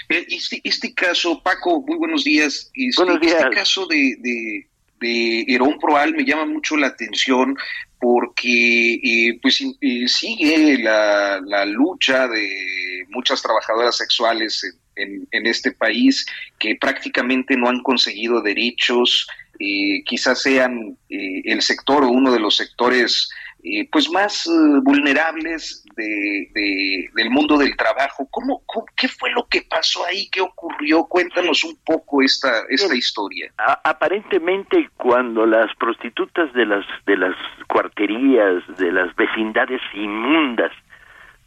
Este, 0.10 0.60
este 0.64 0.94
caso, 0.94 1.42
Paco, 1.42 1.82
muy 1.88 1.98
buenos 1.98 2.26
días. 2.26 2.70
Este, 2.74 3.02
buenos 3.02 3.22
días. 3.22 3.36
Este 3.36 3.50
caso 3.52 3.86
de, 3.88 4.18
de, 4.20 4.68
de 5.00 5.46
Herón 5.48 5.80
Proal 5.80 6.14
me 6.14 6.26
llama 6.26 6.46
mucho 6.46 6.76
la 6.76 6.88
atención 6.88 7.56
porque 7.98 8.96
eh, 8.96 9.40
pues 9.42 9.62
eh, 9.62 10.08
sigue 10.10 10.80
la, 10.80 11.40
la, 11.46 11.64
lucha 11.66 12.28
de 12.28 13.06
muchas 13.10 13.42
trabajadoras 13.42 13.96
sexuales 13.96 14.64
en, 14.66 14.81
en, 14.96 15.46
este 15.46 15.72
país 15.72 16.26
que 16.60 16.76
prácticamente 16.76 17.56
no 17.58 17.70
han 17.70 17.82
conseguido 17.82 18.42
derechos, 18.42 19.28
eh, 19.60 20.04
quizás 20.06 20.42
sean 20.42 20.98
eh, 21.10 21.42
el 21.46 21.62
sector 21.62 22.04
o 22.04 22.10
uno 22.10 22.32
de 22.32 22.40
los 22.40 22.58
sectores 22.58 23.30
eh, 23.64 23.88
pues 23.92 24.10
más 24.10 24.50
vulnerables 24.82 25.86
de, 25.96 27.10
del 27.14 27.30
mundo 27.30 27.60
del 27.60 27.78
trabajo. 27.78 28.28
¿Cómo, 28.32 28.64
qué 28.96 29.08
fue 29.08 29.30
lo 29.32 29.46
que 29.48 29.62
pasó 29.62 30.04
ahí? 30.06 30.28
¿Qué 30.32 30.42
ocurrió? 30.42 31.04
Cuéntanos 31.04 31.64
un 31.64 31.78
poco 31.86 32.24
esta, 32.24 32.64
esta 32.70 32.96
historia. 32.96 33.54
aparentemente 33.84 34.90
cuando 34.98 35.46
las 35.46 35.70
prostitutas 35.76 36.52
de 36.54 36.66
las, 36.66 36.86
de 37.06 37.18
las 37.18 37.36
cuarterías, 37.68 38.64
de 38.80 38.92
las 38.92 39.16
vecindades 39.16 39.82
inmundas 39.94 40.72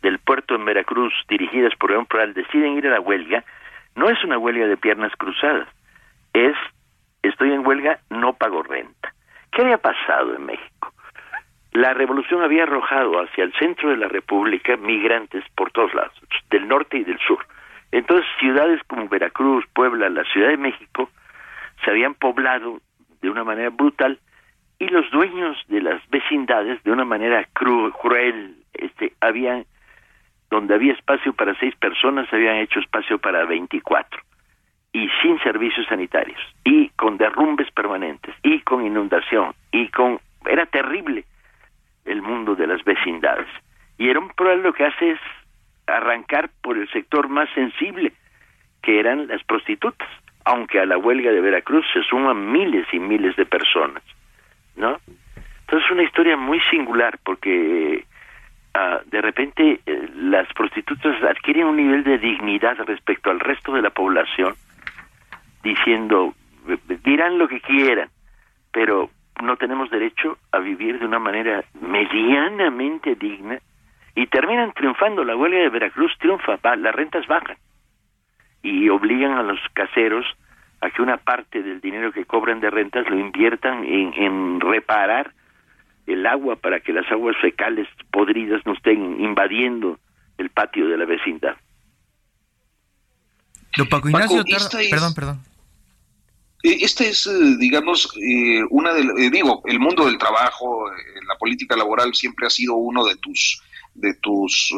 del 0.04 0.18
puerto 0.18 0.54
en 0.54 0.66
Veracruz, 0.66 1.14
dirigidas 1.28 1.74
por 1.76 1.90
León 1.90 2.04
Pral, 2.04 2.34
deciden 2.34 2.76
ir 2.76 2.86
a 2.86 2.90
la 2.90 3.00
huelga, 3.00 3.42
no 3.96 4.10
es 4.10 4.22
una 4.22 4.36
huelga 4.36 4.66
de 4.66 4.76
piernas 4.76 5.10
cruzadas, 5.16 5.66
es 6.34 6.54
estoy 7.22 7.52
en 7.52 7.66
huelga, 7.66 7.98
no 8.10 8.34
pago 8.34 8.62
renta. 8.62 9.14
¿Qué 9.50 9.62
había 9.62 9.78
pasado 9.78 10.36
en 10.36 10.44
México? 10.44 10.92
La 11.72 11.94
revolución 11.94 12.42
había 12.42 12.64
arrojado 12.64 13.18
hacia 13.18 13.44
el 13.44 13.54
centro 13.54 13.88
de 13.88 13.96
la 13.96 14.08
República 14.08 14.76
migrantes 14.76 15.42
por 15.56 15.72
todos 15.72 15.94
lados, 15.94 16.12
del 16.50 16.68
norte 16.68 16.98
y 16.98 17.04
del 17.04 17.18
sur. 17.20 17.38
Entonces 17.90 18.26
ciudades 18.38 18.82
como 18.86 19.08
Veracruz, 19.08 19.64
Puebla, 19.72 20.10
la 20.10 20.24
Ciudad 20.24 20.48
de 20.48 20.58
México 20.58 21.08
se 21.82 21.90
habían 21.90 22.14
poblado 22.14 22.78
de 23.22 23.30
una 23.30 23.42
manera 23.42 23.70
brutal 23.70 24.18
y 24.78 24.88
los 24.88 25.10
dueños 25.10 25.56
de 25.68 25.80
las 25.80 26.06
vecindades 26.10 26.82
de 26.82 26.92
una 26.92 27.06
manera 27.06 27.48
cruel 27.54 28.56
este 28.74 29.14
habían 29.20 29.64
donde 30.54 30.74
había 30.74 30.92
espacio 30.92 31.32
para 31.32 31.58
seis 31.58 31.74
personas 31.74 32.32
habían 32.32 32.56
hecho 32.56 32.78
espacio 32.78 33.18
para 33.18 33.44
veinticuatro. 33.44 34.20
Y 34.92 35.08
sin 35.20 35.40
servicios 35.40 35.84
sanitarios 35.88 36.38
y 36.62 36.90
con 36.90 37.16
derrumbes 37.16 37.68
permanentes 37.72 38.32
y 38.44 38.60
con 38.60 38.86
inundación 38.86 39.52
y 39.72 39.88
con 39.88 40.20
era 40.46 40.66
terrible 40.66 41.24
el 42.04 42.22
mundo 42.22 42.54
de 42.54 42.68
las 42.68 42.84
vecindades. 42.84 43.48
Y 43.98 44.08
era 44.08 44.20
un 44.20 44.28
problema 44.28 44.62
lo 44.62 44.72
que 44.72 44.84
hace 44.84 45.10
es 45.10 45.20
arrancar 45.86 46.50
por 46.62 46.78
el 46.78 46.88
sector 46.90 47.28
más 47.28 47.48
sensible 47.54 48.12
que 48.80 49.00
eran 49.00 49.26
las 49.26 49.42
prostitutas 49.42 50.08
aunque 50.46 50.78
a 50.78 50.86
la 50.86 50.98
huelga 50.98 51.32
de 51.32 51.40
Veracruz 51.40 51.86
se 51.92 52.02
suman 52.02 52.52
miles 52.52 52.86
y 52.92 52.98
miles 52.98 53.36
de 53.36 53.44
personas 53.44 54.02
no 54.76 54.98
entonces 55.60 55.86
es 55.86 55.90
una 55.90 56.02
historia 56.02 56.36
muy 56.36 56.60
singular 56.70 57.18
porque 57.22 58.04
ah, 58.74 59.00
de 59.06 59.20
repente 59.20 59.80
eh, 59.86 60.10
las 60.14 60.52
prostitutas 60.52 61.22
adquieren 61.22 61.66
un 61.66 61.76
nivel 61.76 62.04
de 62.04 62.18
dignidad 62.18 62.76
respecto 62.86 63.30
al 63.30 63.40
resto 63.40 63.72
de 63.72 63.82
la 63.82 63.90
población 63.90 64.54
diciendo, 65.62 66.34
dirán 67.02 67.38
lo 67.38 67.48
que 67.48 67.60
quieran, 67.60 68.10
pero 68.72 69.10
no 69.42 69.56
tenemos 69.56 69.90
derecho 69.90 70.38
a 70.52 70.58
vivir 70.58 70.98
de 70.98 71.06
una 71.06 71.18
manera 71.18 71.64
medianamente 71.80 73.14
digna 73.14 73.58
y 74.14 74.26
terminan 74.26 74.72
triunfando. 74.72 75.24
La 75.24 75.36
huelga 75.36 75.58
de 75.58 75.70
Veracruz 75.70 76.12
triunfa, 76.18 76.58
las 76.76 76.94
rentas 76.94 77.26
bajan 77.26 77.56
y 78.62 78.88
obligan 78.88 79.32
a 79.32 79.42
los 79.42 79.58
caseros 79.72 80.26
a 80.80 80.90
que 80.90 81.02
una 81.02 81.16
parte 81.16 81.62
del 81.62 81.80
dinero 81.80 82.12
que 82.12 82.26
cobran 82.26 82.60
de 82.60 82.70
rentas 82.70 83.08
lo 83.08 83.18
inviertan 83.18 83.84
en 83.84 84.60
reparar 84.60 85.32
el 86.06 86.26
agua 86.26 86.56
para 86.56 86.80
que 86.80 86.92
las 86.92 87.10
aguas 87.10 87.36
fecales 87.40 87.88
podridas 88.10 88.60
no 88.66 88.74
estén 88.74 89.20
invadiendo 89.20 89.98
el 90.38 90.50
patio 90.50 90.88
de 90.88 90.96
la 90.98 91.04
vecindad. 91.04 91.56
Paco 93.90 94.08
Ignacio, 94.08 94.44
perdón, 94.90 95.14
perdón. 95.14 95.40
Esta 96.64 97.04
es, 97.04 97.26
eh, 97.26 97.56
digamos, 97.58 98.10
eh, 98.16 98.62
una 98.70 98.94
de, 98.94 99.02
eh, 99.02 99.30
digo, 99.30 99.60
el 99.66 99.78
mundo 99.78 100.06
del 100.06 100.16
trabajo, 100.16 100.86
la 101.28 101.36
política 101.38 101.76
laboral 101.76 102.14
siempre 102.14 102.46
ha 102.46 102.50
sido 102.50 102.74
uno 102.76 103.04
de 103.04 103.16
tus 103.16 103.60
de 103.94 104.12
tus 104.14 104.74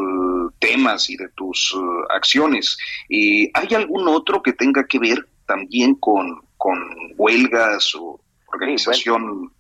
temas 0.58 1.08
y 1.08 1.16
de 1.16 1.30
tus 1.30 1.74
acciones. 2.10 2.76
¿Hay 3.08 3.74
algún 3.74 4.06
otro 4.08 4.42
que 4.42 4.52
tenga 4.52 4.86
que 4.86 4.98
ver 4.98 5.26
también 5.46 5.94
con, 5.94 6.42
con 6.58 6.78
huelgas 7.16 7.94
o 7.94 8.20
organización? 8.52 9.50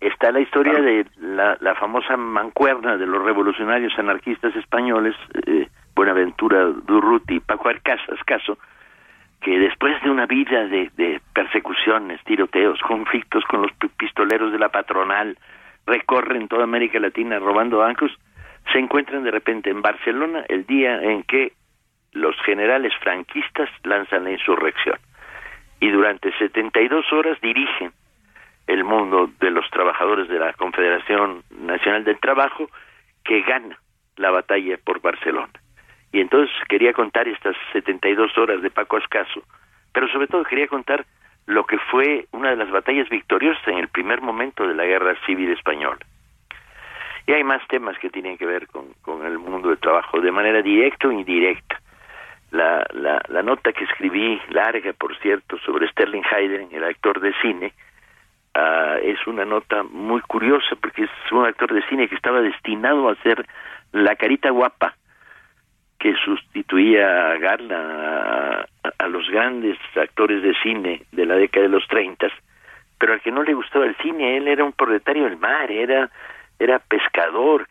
está 0.00 0.32
la 0.32 0.40
historia 0.40 0.74
de 0.74 1.06
la, 1.26 1.56
la, 1.60 1.74
famosa 1.74 2.16
mancuerna 2.16 2.96
de 2.96 3.06
los 3.06 3.22
revolucionarios 3.24 3.98
anarquistas 3.98 4.54
españoles, 4.54 5.14
Buenaventura 5.94 6.64
Durruti 6.64 7.36
y 7.36 7.40
Paco 7.40 7.68
Arcasas, 7.68 8.18
que 9.40 9.58
después 9.58 10.00
de 10.02 10.10
una 10.10 10.26
vida 10.26 10.66
de, 10.66 11.20
persecuciones, 11.32 12.22
tiroteos, 12.24 12.80
conflictos 12.80 13.44
con 13.44 13.62
los 13.62 13.70
pistoleros 13.96 14.52
de 14.52 14.58
la 14.58 14.68
patronal, 14.68 15.38
recorren 15.86 16.48
toda 16.48 16.64
América 16.64 16.98
Latina 16.98 17.38
robando 17.38 17.78
bancos, 17.78 18.12
se 18.72 18.78
encuentran 18.78 19.22
de 19.24 19.30
repente 19.30 19.70
en 19.70 19.82
Barcelona 19.82 20.44
el 20.48 20.66
día 20.66 21.00
en 21.00 21.22
que 21.22 21.52
los 22.12 22.36
generales 22.42 22.92
franquistas 23.00 23.68
lanzan 23.84 24.24
la 24.24 24.32
insurrección. 24.32 24.98
Y 25.80 25.90
durante 25.90 26.32
72 26.38 27.12
horas 27.12 27.40
dirigen 27.40 27.92
el 28.66 28.84
mundo 28.84 29.30
de 29.40 29.50
los 29.50 29.68
trabajadores 29.70 30.28
de 30.28 30.38
la 30.38 30.52
Confederación 30.54 31.42
Nacional 31.50 32.04
del 32.04 32.18
Trabajo 32.18 32.68
que 33.24 33.42
gana 33.42 33.78
la 34.16 34.30
batalla 34.30 34.78
por 34.82 35.00
Barcelona. 35.00 35.52
Y 36.12 36.20
entonces 36.20 36.54
quería 36.68 36.92
contar 36.92 37.28
estas 37.28 37.56
72 37.72 38.36
horas 38.38 38.62
de 38.62 38.70
Paco 38.70 38.96
Ascaso, 38.96 39.42
pero 39.92 40.08
sobre 40.08 40.26
todo 40.26 40.44
quería 40.44 40.68
contar 40.68 41.04
lo 41.46 41.64
que 41.64 41.78
fue 41.78 42.26
una 42.32 42.50
de 42.50 42.56
las 42.56 42.70
batallas 42.70 43.08
victoriosas 43.08 43.66
en 43.68 43.78
el 43.78 43.88
primer 43.88 44.20
momento 44.20 44.66
de 44.66 44.74
la 44.74 44.84
Guerra 44.84 45.14
Civil 45.26 45.50
Española. 45.52 46.00
Y 47.26 47.32
hay 47.32 47.44
más 47.44 47.66
temas 47.68 47.98
que 47.98 48.10
tienen 48.10 48.38
que 48.38 48.46
ver 48.46 48.66
con, 48.68 48.92
con 49.02 49.24
el 49.26 49.38
mundo 49.38 49.68
del 49.68 49.78
trabajo, 49.78 50.20
de 50.20 50.30
manera 50.30 50.62
directa 50.62 51.08
o 51.08 51.12
indirecta. 51.12 51.80
La, 52.52 52.86
la, 52.92 53.20
la, 53.28 53.42
nota 53.42 53.72
que 53.72 53.84
escribí, 53.84 54.40
larga 54.50 54.92
por 54.92 55.16
cierto, 55.18 55.58
sobre 55.58 55.88
Sterling 55.88 56.22
Hayden, 56.30 56.68
el 56.70 56.84
actor 56.84 57.20
de 57.20 57.34
cine, 57.42 57.72
uh, 58.56 58.98
es 59.02 59.26
una 59.26 59.44
nota 59.44 59.82
muy 59.82 60.20
curiosa 60.22 60.76
porque 60.80 61.04
es 61.04 61.10
un 61.32 61.44
actor 61.44 61.72
de 61.72 61.82
cine 61.88 62.08
que 62.08 62.14
estaba 62.14 62.40
destinado 62.40 63.08
a 63.08 63.16
ser 63.16 63.46
la 63.92 64.16
carita 64.16 64.50
guapa 64.50 64.94
que 65.98 66.14
sustituía 66.24 67.32
a 67.32 67.38
Garland, 67.38 68.66
a, 68.98 69.08
los 69.08 69.28
grandes 69.30 69.78
actores 69.96 70.42
de 70.42 70.54
cine 70.62 71.02
de 71.12 71.26
la 71.26 71.36
década 71.36 71.64
de 71.64 71.72
los 71.72 71.86
30, 71.88 72.28
pero 72.98 73.14
al 73.14 73.20
que 73.20 73.30
no 73.30 73.42
le 73.42 73.54
gustaba 73.54 73.86
el 73.86 73.96
cine, 73.96 74.36
él 74.36 74.48
era 74.48 74.64
un 74.64 74.72
proletario 74.72 75.24
del 75.24 75.38
mar, 75.38 75.70
era, 75.70 76.10
era 76.58 76.78
pescador, 76.80 77.66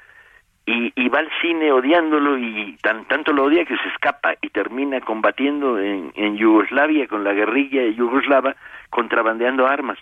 y, 0.66 0.92
y 0.96 1.10
va 1.10 1.20
al 1.20 1.30
cine 1.42 1.72
odiándolo 1.72 2.38
y 2.38 2.76
tan, 2.82 3.06
tanto 3.06 3.32
lo 3.32 3.44
odia 3.44 3.66
que 3.66 3.78
se 3.78 3.88
escapa 3.90 4.34
y 4.42 4.50
termina 4.50 5.00
combatiendo 5.02 5.80
en, 5.80 6.12
en 6.16 6.38
Yugoslavia 6.38 7.08
con 7.08 7.24
la 7.24 7.34
guerrilla 7.34 7.84
yugoslava, 7.86 8.56
contrabandeando 8.90 9.68
armas. 9.68 10.00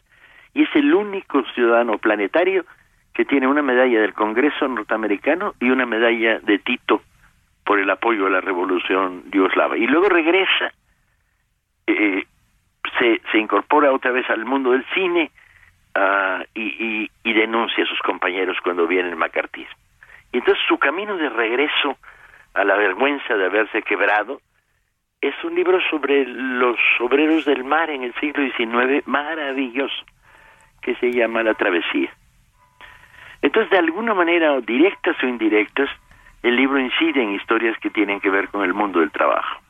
Y 0.53 0.63
es 0.63 0.69
el 0.75 0.93
único 0.93 1.43
ciudadano 1.53 1.97
planetario 1.97 2.65
que 3.13 3.25
tiene 3.25 3.47
una 3.47 3.61
medalla 3.61 4.01
del 4.01 4.13
Congreso 4.13 4.67
norteamericano 4.67 5.53
y 5.59 5.69
una 5.69 5.85
medalla 5.85 6.39
de 6.39 6.59
Tito 6.59 7.01
por 7.63 7.79
el 7.79 7.89
apoyo 7.89 8.27
a 8.27 8.29
la 8.29 8.41
revolución 8.41 9.23
yugoslava. 9.31 9.77
Y 9.77 9.87
luego 9.87 10.09
regresa, 10.09 10.73
eh, 11.87 12.25
se, 12.99 13.21
se 13.31 13.37
incorpora 13.37 13.91
otra 13.93 14.11
vez 14.11 14.29
al 14.29 14.45
mundo 14.45 14.71
del 14.71 14.85
cine 14.93 15.31
uh, 15.95 16.43
y, 16.53 17.09
y, 17.23 17.33
denuncia 17.33 17.83
a 17.83 17.87
sus 17.87 17.99
compañeros 17.99 18.57
cuando 18.63 18.87
viene 18.87 19.09
el 19.09 19.15
macartismo. 19.15 19.75
Y 20.31 20.37
entonces 20.37 20.63
su 20.67 20.77
camino 20.77 21.15
de 21.17 21.29
regreso 21.29 21.97
a 22.53 22.63
la 22.63 22.75
vergüenza 22.75 23.35
de 23.35 23.45
haberse 23.45 23.81
quebrado 23.83 24.41
es 25.21 25.33
un 25.43 25.55
libro 25.55 25.79
sobre 25.89 26.25
los 26.25 26.77
obreros 26.99 27.45
del 27.45 27.63
mar 27.63 27.89
en 27.89 28.03
el 28.03 28.13
siglo 28.15 28.43
XIX 28.43 29.07
maravilloso, 29.07 30.03
que 30.83 30.95
se 30.95 31.11
llama 31.11 31.43
La 31.43 31.53
Travesía. 31.53 32.11
Entonces, 33.41 33.71
de 33.71 33.77
alguna 33.77 34.13
manera, 34.13 34.59
directas 34.61 35.15
o 35.23 35.27
indirectas, 35.27 35.89
el 36.43 36.55
libro 36.55 36.79
incide 36.79 37.23
en 37.23 37.35
historias 37.35 37.77
que 37.79 37.89
tienen 37.89 38.19
que 38.19 38.29
ver 38.29 38.49
con 38.49 38.63
el 38.63 38.73
mundo 38.73 38.99
del 38.99 39.11
trabajo. 39.11 39.62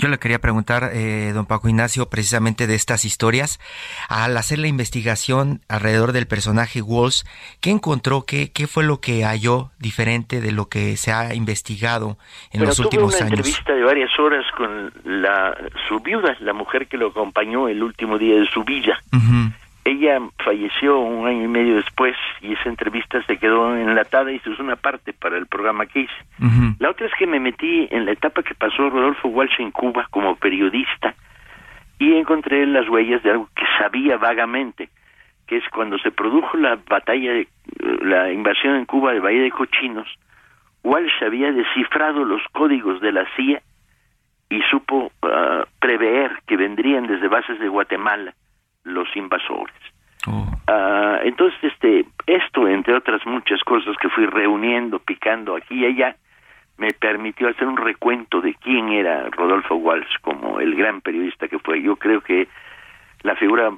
Yo 0.00 0.08
le 0.08 0.18
quería 0.18 0.38
preguntar, 0.38 0.92
eh, 0.94 1.32
don 1.34 1.44
Paco 1.44 1.68
Ignacio, 1.68 2.08
precisamente 2.08 2.66
de 2.66 2.74
estas 2.74 3.04
historias. 3.04 3.60
Al 4.08 4.34
hacer 4.38 4.58
la 4.58 4.66
investigación 4.66 5.60
alrededor 5.68 6.12
del 6.12 6.26
personaje 6.26 6.80
Walsh, 6.80 7.22
¿qué 7.60 7.68
encontró? 7.68 8.24
¿Qué, 8.26 8.50
qué 8.50 8.66
fue 8.66 8.82
lo 8.82 9.00
que 9.02 9.24
halló 9.24 9.72
diferente 9.78 10.40
de 10.40 10.52
lo 10.52 10.70
que 10.70 10.96
se 10.96 11.12
ha 11.12 11.34
investigado 11.34 12.16
en 12.50 12.64
los 12.64 12.78
últimos 12.78 13.12
tuve 13.12 13.24
una 13.24 13.28
entrevista 13.28 13.74
de 13.74 13.82
varias 13.82 14.18
horas 14.18 14.46
con 14.56 14.90
la, 15.04 15.54
su 15.86 16.00
viuda, 16.00 16.34
la 16.40 16.54
mujer 16.54 16.86
que 16.86 16.96
lo 16.96 17.08
acompañó 17.08 17.68
el 17.68 17.82
último 17.82 18.16
día 18.16 18.40
de 18.40 18.46
su 18.46 18.64
vida. 18.64 18.98
Ella 19.84 20.20
falleció 20.44 20.98
un 20.98 21.26
año 21.26 21.44
y 21.44 21.48
medio 21.48 21.76
después 21.76 22.14
y 22.42 22.52
esa 22.52 22.68
entrevista 22.68 23.22
se 23.22 23.38
quedó 23.38 23.74
enlatada 23.74 24.30
y 24.30 24.38
se 24.40 24.50
usó 24.50 24.62
una 24.62 24.76
parte 24.76 25.12
para 25.14 25.38
el 25.38 25.46
programa 25.46 25.86
que 25.86 26.00
hice. 26.00 26.76
La 26.78 26.90
otra 26.90 27.06
es 27.06 27.12
que 27.18 27.26
me 27.26 27.40
metí 27.40 27.88
en 27.90 28.04
la 28.04 28.12
etapa 28.12 28.42
que 28.42 28.54
pasó 28.54 28.90
Rodolfo 28.90 29.28
Walsh 29.28 29.58
en 29.58 29.70
Cuba 29.70 30.06
como 30.10 30.36
periodista 30.36 31.14
y 31.98 32.14
encontré 32.14 32.66
las 32.66 32.88
huellas 32.88 33.22
de 33.22 33.30
algo 33.30 33.48
que 33.54 33.64
sabía 33.78 34.18
vagamente, 34.18 34.90
que 35.46 35.56
es 35.56 35.64
cuando 35.70 35.98
se 35.98 36.10
produjo 36.10 36.56
la 36.58 36.78
batalla, 36.88 37.32
de, 37.32 37.48
la 38.02 38.30
invasión 38.32 38.76
en 38.76 38.84
Cuba 38.84 39.12
de 39.12 39.20
Bahía 39.20 39.42
de 39.42 39.50
Cochinos, 39.50 40.08
Walsh 40.82 41.24
había 41.24 41.52
descifrado 41.52 42.24
los 42.24 42.42
códigos 42.52 43.00
de 43.00 43.12
la 43.12 43.26
CIA 43.36 43.62
y 44.50 44.60
supo 44.70 45.10
ah, 45.22 45.64
prever 45.78 46.32
que 46.46 46.56
vendrían 46.56 47.06
desde 47.06 47.28
bases 47.28 47.58
de 47.60 47.68
Guatemala 47.68 48.34
los 48.84 49.08
invasores. 49.16 49.74
Oh. 50.26 50.46
Ah, 50.66 51.20
entonces, 51.24 51.58
este, 51.62 52.04
esto, 52.26 52.68
entre 52.68 52.94
otras 52.94 53.24
muchas 53.26 53.60
cosas 53.62 53.96
que 54.00 54.08
fui 54.08 54.26
reuniendo, 54.26 54.98
picando 54.98 55.56
aquí 55.56 55.80
y 55.80 55.86
allá, 55.86 56.16
me 56.78 56.92
permitió 56.92 57.48
hacer 57.48 57.66
un 57.66 57.76
recuento 57.76 58.40
de 58.40 58.54
quién 58.54 58.88
era 58.88 59.28
Rodolfo 59.30 59.74
Walsh 59.74 60.18
como 60.22 60.60
el 60.60 60.74
gran 60.74 61.00
periodista 61.00 61.48
que 61.48 61.58
fue. 61.58 61.82
Yo 61.82 61.96
creo 61.96 62.22
que 62.22 62.48
la 63.22 63.36
figura 63.36 63.70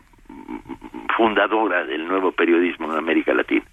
fundadora 1.17 1.85
del 1.85 2.07
nuevo 2.07 2.33
periodismo 2.33 2.93
en 2.93 2.99
América 2.99 3.35
Latina. 3.35 3.65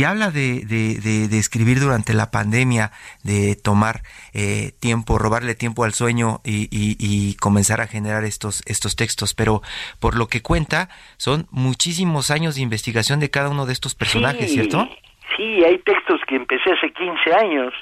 Y 0.00 0.04
habla 0.04 0.30
de, 0.30 0.64
de, 0.64 1.38
escribir 1.38 1.78
durante 1.78 2.14
la 2.14 2.30
pandemia, 2.30 2.90
de 3.22 3.54
tomar 3.54 4.00
eh, 4.32 4.72
tiempo, 4.80 5.18
robarle 5.18 5.54
tiempo 5.54 5.84
al 5.84 5.92
sueño 5.92 6.40
y, 6.42 6.68
y, 6.72 7.36
comenzar 7.36 7.82
a 7.82 7.86
generar 7.86 8.24
estos, 8.24 8.62
estos 8.64 8.96
textos. 8.96 9.34
Pero 9.34 9.60
por 10.00 10.16
lo 10.16 10.26
que 10.28 10.40
cuenta, 10.40 10.88
son 11.18 11.48
muchísimos 11.50 12.30
años 12.30 12.54
de 12.54 12.62
investigación 12.62 13.20
de 13.20 13.28
cada 13.28 13.50
uno 13.50 13.66
de 13.66 13.74
estos 13.74 13.94
personajes, 13.94 14.50
¿cierto? 14.50 14.88
Sí, 15.36 15.62
hay 15.66 15.76
textos 15.80 16.22
que 16.26 16.36
empecé 16.36 16.72
hace 16.72 16.90
15 16.94 17.34
años, 17.34 17.74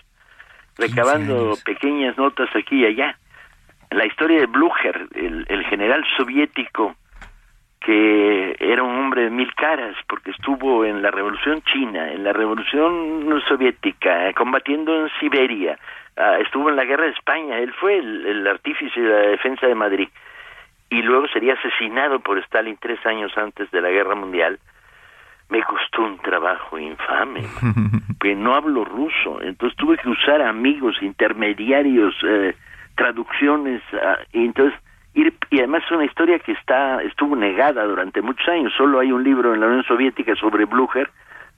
recabando 0.77 1.57
pequeñas 1.64 2.19
notas 2.19 2.49
aquí 2.57 2.81
y 2.81 2.87
allá. 2.87 3.16
la 3.93 4.05
historia 4.07 4.41
de 4.41 4.47
Blücher, 4.47 5.07
el, 5.14 5.47
el 5.49 5.64
general 5.66 6.05
soviético 6.16 6.97
que 7.81 8.57
era 8.59 8.83
un 8.83 8.97
hombre 8.99 9.24
de 9.24 9.31
mil 9.31 9.55
caras 9.55 9.97
porque 10.09 10.31
estuvo 10.31 10.85
en 10.85 11.01
la 11.03 11.11
revolución 11.11 11.62
china, 11.62 12.11
en 12.12 12.24
la 12.24 12.33
revolución 12.33 13.43
soviética, 13.47 14.33
combatiendo 14.35 15.05
en 15.05 15.11
Siberia, 15.20 15.79
ah, 16.16 16.39
estuvo 16.41 16.70
en 16.70 16.76
la 16.76 16.85
guerra 16.85 17.05
de 17.05 17.12
España, 17.12 17.59
él 17.59 17.72
fue 17.74 17.99
el, 17.99 18.26
el, 18.26 18.47
artífice 18.47 19.01
de 19.01 19.09
la 19.09 19.29
defensa 19.31 19.66
de 19.66 19.74
Madrid 19.74 20.09
y 20.91 21.03
luego 21.03 21.29
sería 21.29 21.55
asesinado 21.55 22.20
por 22.20 22.39
Stalin 22.39 22.76
tres 22.81 23.05
años 23.07 23.37
antes 23.37 23.70
de 23.70 23.81
la 23.81 23.91
guerra 23.91 24.14
mundial. 24.14 24.59
Me 25.51 25.62
costó 25.62 26.03
un 26.03 26.18
trabajo 26.18 26.79
infame, 26.79 27.45
que 28.20 28.35
no 28.35 28.55
hablo 28.55 28.85
ruso, 28.85 29.41
entonces 29.41 29.76
tuve 29.79 29.97
que 29.99 30.09
usar 30.09 30.43
amigos, 30.43 30.97
intermediarios, 31.01 32.14
eh, 32.22 32.55
traducciones, 32.97 33.83
ah, 33.95 34.18
y 34.33 34.45
entonces 34.45 34.79
y 35.51 35.59
además 35.59 35.83
es 35.85 35.91
una 35.93 36.05
historia 36.05 36.39
que 36.39 36.53
está 36.53 37.03
estuvo 37.03 37.35
negada 37.35 37.85
durante 37.85 38.23
muchos 38.23 38.47
años. 38.49 38.73
Solo 38.77 39.01
hay 39.01 39.13
un 39.13 39.25
libro 39.25 39.55
en 39.55 39.61
la 39.61 39.67
Unión 39.67 39.85
Soviética 39.85 40.35
sobre 40.37 40.67
Blücher 40.67 41.11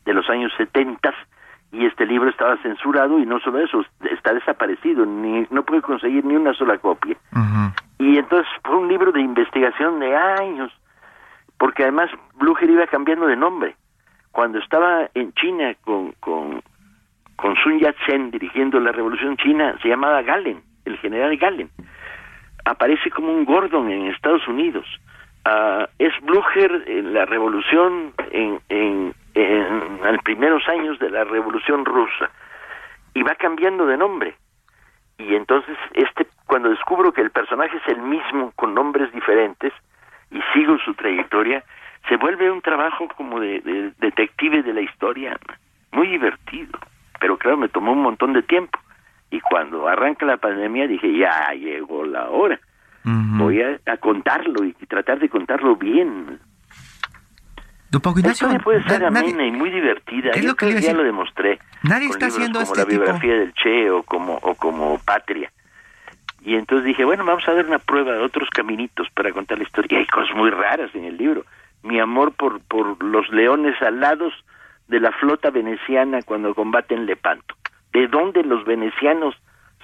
de 0.05 0.15
los 0.15 0.29
años 0.31 0.53
70 0.57 1.13
y 1.73 1.87
este 1.87 2.07
libro 2.07 2.31
estaba 2.31 2.57
censurado 2.59 3.19
y 3.19 3.27
no 3.27 3.39
solo 3.41 3.61
eso, 3.61 3.85
está 4.11 4.33
desaparecido, 4.33 5.07
ni 5.07 5.47
no 5.51 5.65
puede 5.65 5.83
conseguir 5.83 6.25
ni 6.25 6.35
una 6.35 6.53
sola 6.55 6.79
copia. 6.79 7.17
Y 7.99 8.19
entonces 8.19 8.49
fue 8.65 8.77
un 8.77 8.89
libro 8.89 9.13
de 9.13 9.21
investigación 9.21 10.01
de 10.01 10.17
años, 10.17 10.73
porque 11.59 11.83
además 11.83 12.11
Blücher 12.35 12.71
iba 12.71 12.87
cambiando 12.87 13.27
de 13.27 13.37
nombre. 13.37 13.77
Cuando 14.33 14.59
estaba 14.59 15.09
en 15.15 15.33
China 15.35 15.75
con, 15.83 16.13
con, 16.21 16.63
con 17.37 17.57
Sun 17.57 17.79
Yat-sen 17.79 18.31
dirigiendo 18.31 18.81
la 18.81 18.93
revolución 18.93 19.37
china, 19.37 19.77
se 19.83 19.89
llamaba 19.89 20.23
Galen, 20.23 20.63
el 20.87 20.97
general 20.99 21.37
Galen 21.37 21.71
aparece 22.65 23.11
como 23.11 23.33
un 23.33 23.45
Gordon 23.45 23.91
en 23.91 24.07
Estados 24.07 24.47
Unidos. 24.49 24.87
Uh, 25.47 25.87
es 25.99 26.13
Blücher 26.23 26.85
en 26.87 27.15
la 27.15 27.25
revolución, 27.25 28.13
en, 28.31 28.61
en, 28.69 29.15
en, 29.35 30.01
los 30.03 30.23
primeros 30.23 30.69
años 30.69 30.99
de 30.99 31.11
la 31.11 31.25
revolución 31.25 31.85
rusa, 31.85 32.31
y 33.15 33.23
va 33.23 33.35
cambiando 33.37 33.87
de 33.87 33.97
nombre. 33.97 34.35
Y 35.19 35.35
entonces, 35.35 35.77
este, 35.95 36.27
cuando 36.47 36.69
descubro 36.69 37.13
que 37.13 37.23
el 37.23 37.31
personaje 37.31 37.77
es 37.77 37.89
el 37.89 38.03
mismo, 38.03 38.53
con 38.57 38.75
nombres 38.75 39.13
diferentes, 39.13 39.73
y 40.31 40.41
sigo 40.53 40.79
su 40.79 40.95
trayectoria, 40.95 41.65
se 42.09 42.17
vuelve 42.17 42.51
un 42.51 42.61
trabajo 42.61 43.09
como 43.17 43.41
de, 43.41 43.61
de 43.61 43.93
detective 43.99 44.63
de 44.63 44.75
la 44.75 44.83
historia, 44.83 45.39
muy 45.93 46.07
divertido. 46.09 46.79
Pero 47.19 47.37
claro, 47.37 47.57
me 47.57 47.69
tomó 47.69 47.93
un 47.93 48.03
montón 48.03 48.33
de 48.33 48.43
tiempo. 48.43 48.79
Y 49.31 49.41
cuando 49.41 49.87
arranca 49.87 50.27
la 50.27 50.37
pandemia 50.37 50.87
dije, 50.87 51.17
ya 51.17 51.53
llegó 51.53 52.05
la 52.05 52.29
hora. 52.29 52.59
Voy 53.03 53.63
a, 53.63 53.97
contarlo 53.97 54.65
y, 54.65 54.73
tratar 54.87 55.19
de 55.19 55.29
contarlo 55.29 55.77
bien. 55.77 56.39
Don 57.91 58.03
Ignacio, 58.17 58.49
puede 58.63 58.83
ser 58.85 59.05
amena 59.05 59.47
y 59.47 59.53
muy 59.53 59.71
divertida. 59.71 60.31
Es 60.33 60.45
lo 60.45 60.55
que 60.55 60.81
ya 60.81 60.93
lo 60.93 61.03
demostré. 61.03 61.59
Nadie 61.83 62.09
está 62.09 62.27
haciendo 62.27 62.61
como 62.61 62.73
este 62.73 62.79
la 62.79 62.85
biografía 62.85 63.35
del 63.35 63.55
Che 63.55 63.91
o 63.91 64.03
como, 64.03 64.35
o 64.43 64.55
como 64.55 64.99
Patria. 64.99 65.51
Y 66.43 66.55
entonces 66.55 66.87
dije, 66.87 67.05
bueno, 67.05 67.25
vamos 67.25 67.47
a 67.49 67.55
dar 67.55 67.67
una 67.67 67.79
prueba 67.79 68.13
de 68.13 68.19
otros 68.21 68.49
caminitos 68.51 69.09
para 69.15 69.33
contar 69.33 69.59
la 69.59 69.65
historia. 69.65 69.99
Y 69.99 70.01
hay 70.03 70.07
cosas 70.07 70.35
muy 70.37 70.51
raras 70.51 70.95
en 70.95 71.05
el 71.05 71.17
libro. 71.17 71.45
Mi 71.83 71.99
amor 71.99 72.33
por, 72.33 72.61
por 72.61 73.03
los 73.03 73.29
leones 73.31 73.81
alados 73.81 74.35
de 74.89 75.01
la 75.01 75.13
flota 75.13 75.51
veneciana 75.51 76.23
cuando 76.23 76.55
combaten 76.55 77.07
Lepanto 77.07 77.55
de 77.93 78.09
dónde 78.09 78.43
los 78.43 78.65
venecianos 78.65 79.35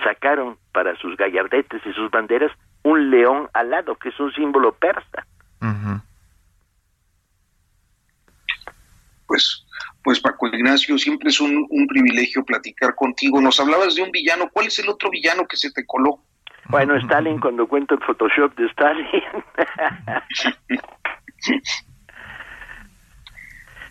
sacaron 0.02 0.56
para 0.72 0.96
sus 0.96 1.16
gallardetes 1.16 1.82
y 1.84 1.92
sus 1.92 2.10
banderas 2.10 2.52
un 2.82 3.10
león 3.10 3.48
alado, 3.52 3.96
que 3.96 4.10
es 4.10 4.20
un 4.20 4.32
símbolo 4.32 4.72
persa. 4.72 5.26
Pues, 9.26 9.66
pues 10.04 10.20
Paco 10.20 10.46
Ignacio, 10.46 10.96
siempre 10.98 11.30
es 11.30 11.40
un, 11.40 11.66
un, 11.68 11.86
privilegio 11.88 12.44
platicar 12.44 12.94
contigo. 12.94 13.40
Nos 13.40 13.58
hablabas 13.58 13.96
de 13.96 14.02
un 14.02 14.12
villano. 14.12 14.48
¿Cuál 14.52 14.68
es 14.68 14.78
el 14.78 14.88
otro 14.88 15.10
villano 15.10 15.48
que 15.48 15.56
se 15.56 15.72
te 15.72 15.84
coló? 15.84 16.20
Bueno, 16.68 16.96
Stalin, 16.96 17.40
cuando 17.40 17.66
cuento 17.66 17.94
el 17.94 18.00
Photoshop 18.00 18.54
de 18.56 18.66
Stalin. 18.66 19.06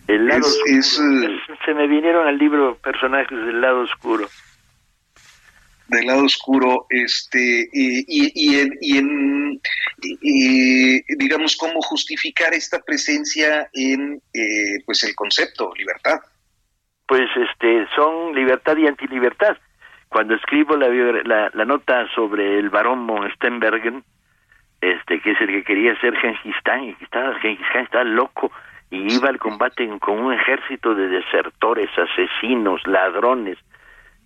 El 0.08 0.26
lado 0.26 0.46
oscuro. 0.46 0.72
Eh, 0.72 1.38
Se 1.64 1.74
me 1.74 1.86
vinieron 1.86 2.26
al 2.26 2.38
libro 2.38 2.76
personajes 2.78 3.36
del 3.36 3.60
lado 3.60 3.80
oscuro. 3.80 4.26
Del 5.88 6.06
lado 6.06 6.24
oscuro, 6.24 6.86
este, 6.90 7.68
y, 7.72 8.04
y, 8.08 8.60
en, 8.60 8.72
y 8.80 8.98
en 8.98 9.60
digamos, 11.18 11.56
cómo 11.56 11.80
justificar 11.80 12.52
esta 12.54 12.80
presencia 12.80 13.68
en, 13.72 14.20
eh, 14.34 14.82
pues, 14.84 15.04
el 15.04 15.14
concepto, 15.14 15.72
libertad. 15.76 16.18
Pues, 17.06 17.28
este, 17.36 17.86
son 17.94 18.34
libertad 18.34 18.76
y 18.76 18.88
antilibertad. 18.88 19.56
Cuando 20.08 20.34
escribo 20.34 20.76
la, 20.76 20.88
la, 20.88 21.50
la 21.52 21.64
nota 21.64 22.06
sobre 22.14 22.58
el 22.58 22.68
barón 22.70 23.06
von 23.06 23.30
Stenbergen, 23.34 24.04
este, 24.80 25.20
que 25.20 25.32
es 25.32 25.40
el 25.40 25.48
que 25.48 25.64
quería 25.64 25.98
ser 26.00 26.16
Gengis 26.16 26.56
Khan, 26.64 26.84
y 26.84 26.94
que 26.94 27.04
estaba, 27.04 27.38
Gengis 27.38 27.66
Khan 27.72 27.84
estaba 27.84 28.04
loco, 28.04 28.50
y 28.90 29.14
iba 29.14 29.28
al 29.28 29.38
combate 29.38 29.88
con 29.98 30.18
un 30.18 30.32
ejército 30.32 30.94
de 30.94 31.08
desertores, 31.08 31.90
asesinos, 31.96 32.86
ladrones, 32.86 33.58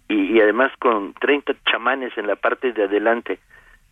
y, 0.08 0.40
además 0.40 0.72
con 0.78 1.14
30 1.14 1.54
chamanes 1.70 2.16
en 2.18 2.26
la 2.26 2.36
parte 2.36 2.72
de 2.72 2.84
adelante, 2.84 3.38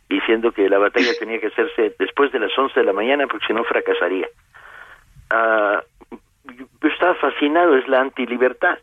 diciendo 0.09 0.53
que 0.53 0.69
la 0.69 0.79
batalla 0.79 1.12
tenía 1.19 1.39
que 1.41 1.47
hacerse 1.47 1.95
después 1.99 2.33
de 2.33 2.41
las 2.41 2.57
11 2.59 2.81
de 2.81 2.87
la 2.87 2.93
mañana 2.93 3.27
porque 3.27 3.47
si 3.47 3.53
no 3.53 3.62
fracasaría. 3.64 4.27
Ah, 5.31 5.83
yo 6.45 6.89
estaba 6.89 7.14
fascinado, 7.14 7.77
es 7.77 7.87
la 7.89 8.01
antilibertad. 8.01 8.79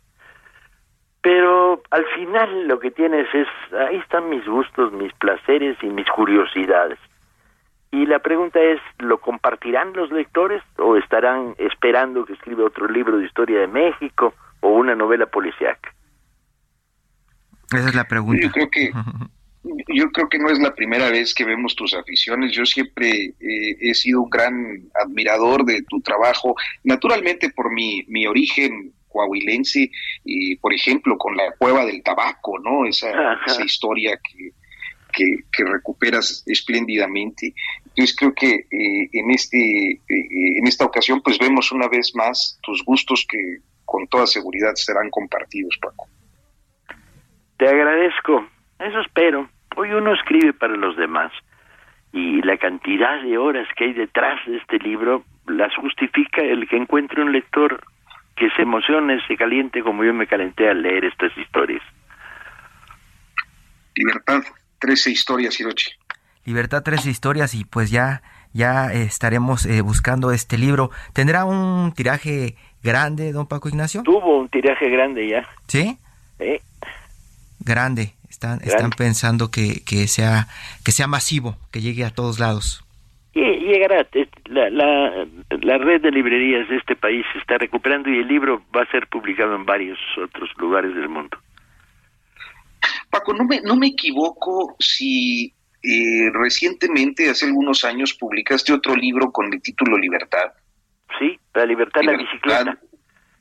Pero 1.21 1.81
al 1.89 2.05
final 2.15 2.67
lo 2.67 2.79
que 2.79 2.91
tienes 2.91 3.27
es, 3.33 3.47
ahí 3.73 3.97
están 3.97 4.29
mis 4.29 4.45
gustos, 4.45 4.93
mis 4.93 5.11
placeres 5.13 5.75
y 5.81 5.87
mis 5.87 6.07
curiosidades. 6.07 6.99
Y 7.95 8.05
la 8.05 8.19
pregunta 8.19 8.59
es, 8.61 8.81
¿lo 8.99 9.21
compartirán 9.21 9.93
los 9.93 10.11
lectores 10.11 10.61
o 10.77 10.97
estarán 10.97 11.55
esperando 11.57 12.25
que 12.25 12.33
escriba 12.33 12.65
otro 12.65 12.89
libro 12.89 13.17
de 13.17 13.25
historia 13.25 13.61
de 13.61 13.67
México 13.67 14.33
o 14.59 14.67
una 14.67 14.95
novela 14.95 15.27
policíaca? 15.27 15.93
Esa 17.71 17.87
es 17.87 17.95
la 17.95 18.03
pregunta. 18.03 18.41
Yo 18.45 18.51
creo 18.51 18.69
que 18.69 18.91
yo 19.95 20.11
creo 20.11 20.27
que 20.27 20.39
no 20.39 20.49
es 20.49 20.59
la 20.59 20.75
primera 20.75 21.09
vez 21.09 21.33
que 21.33 21.45
vemos 21.45 21.73
tus 21.73 21.93
aficiones. 21.93 22.51
Yo 22.51 22.65
siempre 22.65 23.09
eh, 23.09 23.77
he 23.79 23.93
sido 23.93 24.23
un 24.23 24.29
gran 24.29 24.53
admirador 25.01 25.63
de 25.63 25.81
tu 25.83 26.01
trabajo, 26.01 26.53
naturalmente 26.83 27.49
por 27.51 27.71
mi, 27.71 28.03
mi 28.09 28.27
origen 28.27 28.91
coahuilense, 29.07 29.89
y 30.25 30.57
por 30.57 30.73
ejemplo 30.73 31.17
con 31.17 31.37
la 31.37 31.53
cueva 31.57 31.85
del 31.85 32.03
tabaco, 32.03 32.59
¿no? 32.59 32.85
Esa, 32.85 33.39
esa 33.47 33.63
historia 33.63 34.19
que, 34.21 34.51
que, 35.15 35.63
recuperas 35.63 36.43
espléndidamente. 36.45 37.53
Entonces 37.87 38.15
creo 38.15 38.33
que 38.33 38.53
eh, 38.53 39.09
en, 39.13 39.31
este, 39.31 39.57
eh, 39.57 40.59
en 40.59 40.67
esta 40.67 40.85
ocasión 40.85 41.21
pues 41.21 41.39
vemos 41.39 41.71
una 41.71 41.87
vez 41.87 42.13
más 42.15 42.59
tus 42.61 42.83
gustos 42.83 43.25
que 43.29 43.59
con 43.85 44.07
toda 44.07 44.27
seguridad 44.27 44.73
serán 44.75 45.09
compartidos, 45.09 45.77
Paco. 45.81 46.07
Te 47.57 47.67
agradezco, 47.67 48.47
eso 48.79 48.99
espero. 48.99 49.49
Hoy 49.77 49.91
uno 49.91 50.13
escribe 50.13 50.53
para 50.53 50.75
los 50.75 50.97
demás 50.97 51.31
y 52.11 52.41
la 52.41 52.57
cantidad 52.57 53.21
de 53.21 53.37
horas 53.37 53.67
que 53.75 53.85
hay 53.85 53.93
detrás 53.93 54.39
de 54.45 54.57
este 54.57 54.79
libro 54.79 55.23
las 55.47 55.73
justifica 55.75 56.41
el 56.41 56.67
que 56.67 56.77
encuentre 56.77 57.21
un 57.21 57.31
lector 57.31 57.83
que 58.35 58.49
se 58.51 58.63
emocione, 58.63 59.25
se 59.27 59.37
caliente 59.37 59.81
como 59.81 60.03
yo 60.03 60.13
me 60.13 60.27
calenté 60.27 60.67
al 60.69 60.81
leer 60.81 61.05
estas 61.05 61.37
historias. 61.37 61.81
Libertad, 63.95 64.41
13 64.79 65.11
historias, 65.11 65.59
Hirochi. 65.59 65.91
Libertad, 66.45 66.83
13 66.83 67.09
historias 67.09 67.55
y 67.55 67.65
pues 67.65 67.89
ya, 67.89 68.21
ya 68.53 68.93
estaremos 68.93 69.65
eh, 69.65 69.81
buscando 69.81 70.31
este 70.31 70.57
libro. 70.57 70.91
¿Tendrá 71.13 71.45
un 71.45 71.91
tiraje 71.93 72.55
grande, 72.83 73.31
don 73.31 73.47
Paco 73.47 73.67
Ignacio? 73.67 74.03
Tuvo 74.03 74.39
un 74.39 74.49
tiraje 74.49 74.89
grande 74.89 75.27
ya. 75.27 75.47
¿Sí? 75.67 75.97
Sí. 76.39 76.59
Grande. 77.59 78.13
Están, 78.29 78.59
están 78.63 78.89
pensando 78.91 79.49
que, 79.49 79.81
que, 79.85 80.07
sea, 80.07 80.47
que 80.83 80.91
sea 80.91 81.07
masivo, 81.07 81.57
que 81.71 81.81
llegue 81.81 82.03
a 82.03 82.09
todos 82.09 82.37
lados. 82.37 82.83
Y 83.33 83.41
llegará. 83.41 84.05
La, 84.45 84.69
la, 84.69 85.25
la 85.49 85.77
red 85.77 86.01
de 86.01 86.11
librerías 86.11 86.69
de 86.69 86.77
este 86.77 86.95
país 86.95 87.25
se 87.33 87.39
está 87.39 87.57
recuperando 87.57 88.09
y 88.09 88.19
el 88.19 88.27
libro 88.27 88.61
va 88.75 88.83
a 88.83 88.91
ser 88.91 89.07
publicado 89.07 89.55
en 89.55 89.65
varios 89.65 89.97
otros 90.21 90.49
lugares 90.57 90.93
del 90.93 91.09
mundo. 91.09 91.37
Paco, 93.19 93.33
no 93.33 93.45
me, 93.45 93.61
no 93.61 93.75
me 93.75 93.87
equivoco 93.87 94.75
si 94.79 95.53
eh, 95.81 96.29
recientemente, 96.33 97.29
hace 97.29 97.45
algunos 97.45 97.85
años, 97.85 98.13
publicaste 98.13 98.73
otro 98.73 98.95
libro 98.95 99.31
con 99.31 99.53
el 99.53 99.61
título 99.61 99.97
Libertad. 99.97 100.51
Sí, 101.19 101.39
La 101.53 101.65
Libertad, 101.65 102.01
la 102.03 102.17
bicicleta. 102.17 102.77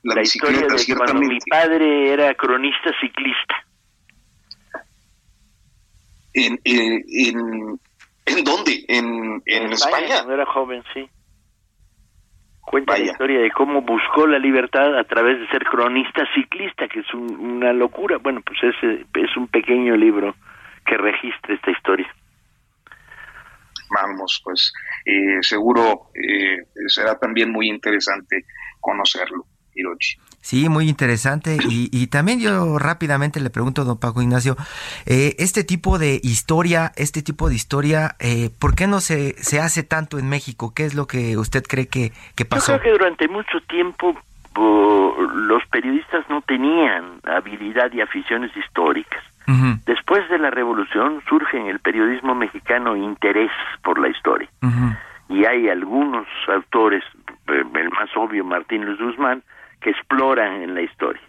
La, 0.03 0.21
historia 0.21 0.59
de 0.59 0.95
cuando 0.95 1.21
mi 1.21 1.39
padre 1.49 2.13
era 2.13 2.33
cronista 2.35 2.91
ciclista. 3.01 3.55
En, 6.33 6.59
en, 6.63 7.79
¿En 8.25 8.43
dónde? 8.43 8.85
¿En, 8.87 9.41
en, 9.45 9.73
España? 9.73 10.07
Cuando 10.07 10.33
era 10.33 10.45
joven, 10.45 10.83
sí. 10.93 11.09
Cuenta 12.65 12.97
la 12.97 13.05
historia 13.05 13.39
de 13.39 13.51
cómo 13.51 13.81
buscó 13.81 14.25
la 14.25 14.39
libertad 14.39 14.97
a 14.97 15.03
través 15.03 15.39
de 15.39 15.47
ser 15.47 15.63
cronista 15.65 16.23
ciclista, 16.33 16.87
que 16.87 16.99
es 16.99 17.13
una 17.13 17.71
locura. 17.73 18.17
Bueno, 18.17 18.41
pues 18.41 18.57
ese 18.63 19.05
es 19.13 19.37
un 19.37 19.47
pequeño 19.47 19.95
libro 19.95 20.35
que 20.85 20.97
registra 20.97 21.53
esta 21.53 21.71
historia. 21.71 22.07
Vamos, 23.89 24.41
pues 24.43 24.73
eh, 25.05 25.37
seguro 25.41 26.09
eh, 26.15 26.65
será 26.87 27.17
también 27.19 27.51
muy 27.51 27.69
interesante 27.69 28.45
conocerlo, 28.79 29.45
Hirochi. 29.73 30.17
Sí, 30.45 30.69
muy 30.69 30.87
interesante. 30.89 31.57
Y, 31.67 32.05
también 32.05 32.39
yo 32.39 32.77
rápidamente 32.77 33.39
le 33.39 33.49
pregunto 33.49 33.81
a 33.81 33.83
don 33.83 33.99
Paco 33.99 34.21
Ignacio, 34.21 34.55
eh, 35.07 35.35
este 35.39 35.63
tipo 35.63 35.97
de 35.97 36.19
historia, 36.21 36.91
este 36.97 37.23
tipo 37.23 37.49
de 37.49 37.55
historia, 37.55 38.15
eh, 38.19 38.51
¿por 38.59 38.75
qué 38.75 38.85
no 38.85 38.99
se, 38.99 39.33
se 39.41 39.59
hace 39.59 39.81
tanto 39.81 40.19
en 40.19 40.29
México? 40.29 40.71
¿Qué 40.75 40.85
es 40.85 40.93
lo 40.93 41.07
que 41.07 41.35
usted 41.35 41.63
cree 41.63 41.87
que, 41.87 42.11
que 42.35 42.45
pasó? 42.45 42.73
Yo 42.73 42.79
creo 42.79 42.93
que 42.93 42.99
durante 42.99 43.27
mucho 43.27 43.59
tiempo 43.61 44.15
los 45.33 45.65
periodistas 45.71 46.23
no 46.29 46.43
tenían 46.43 47.21
habilidad 47.23 47.91
y 47.91 48.01
aficiones 48.01 48.55
históricas. 48.55 49.23
Después 49.87 50.29
de 50.29 50.37
la 50.37 50.51
revolución 50.51 51.23
surge 51.27 51.57
en 51.57 51.65
el 51.65 51.79
periodismo 51.79 52.35
mexicano 52.35 52.95
interés 52.95 53.51
por 53.83 53.97
la 53.97 54.09
historia. 54.09 54.49
Y 55.27 55.43
hay 55.45 55.69
algunos 55.69 56.27
autores, 56.47 57.03
eh, 57.47 57.63
el 57.73 57.89
más 57.89 58.15
obvio 58.15 58.45
Martín 58.45 58.85
Luis 58.85 58.99
Guzmán, 58.99 59.41
que 59.85 59.91
exploran 59.91 60.63
en 60.63 60.73
la 60.73 60.81
historia. 60.81 61.21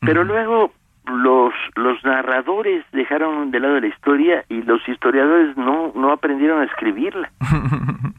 Pero 0.00 0.22
luego 0.22 0.72
los 1.06 1.52
los 1.74 2.04
narradores 2.04 2.84
dejaron 2.92 3.50
de 3.50 3.58
lado 3.58 3.80
la 3.80 3.88
historia 3.88 4.44
y 4.48 4.62
los 4.62 4.86
historiadores 4.88 5.56
no 5.56 5.90
no 5.96 6.12
aprendieron 6.12 6.60
a 6.60 6.64
escribirla. 6.64 7.28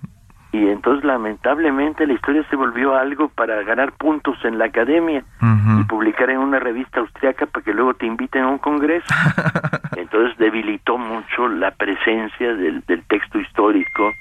y 0.51 0.67
entonces 0.67 1.05
lamentablemente 1.05 2.05
la 2.05 2.13
historia 2.13 2.43
se 2.49 2.57
volvió 2.57 2.95
algo 2.97 3.29
para 3.29 3.63
ganar 3.63 3.93
puntos 3.93 4.35
en 4.43 4.57
la 4.57 4.65
academia 4.65 5.23
y 5.79 5.83
publicar 5.85 6.29
en 6.29 6.39
una 6.39 6.59
revista 6.59 6.99
austriaca 6.99 7.45
para 7.45 7.63
que 7.63 7.73
luego 7.73 7.93
te 7.93 8.05
inviten 8.05 8.43
a 8.43 8.47
un 8.49 8.57
congreso. 8.57 9.07
Entonces 9.95 10.37
debilitó 10.37 10.97
mucho 10.97 11.47
la 11.47 11.71
presencia 11.71 12.53
del, 12.53 12.81
del 12.81 13.03
texto 13.05 13.39
histórico 13.39 14.11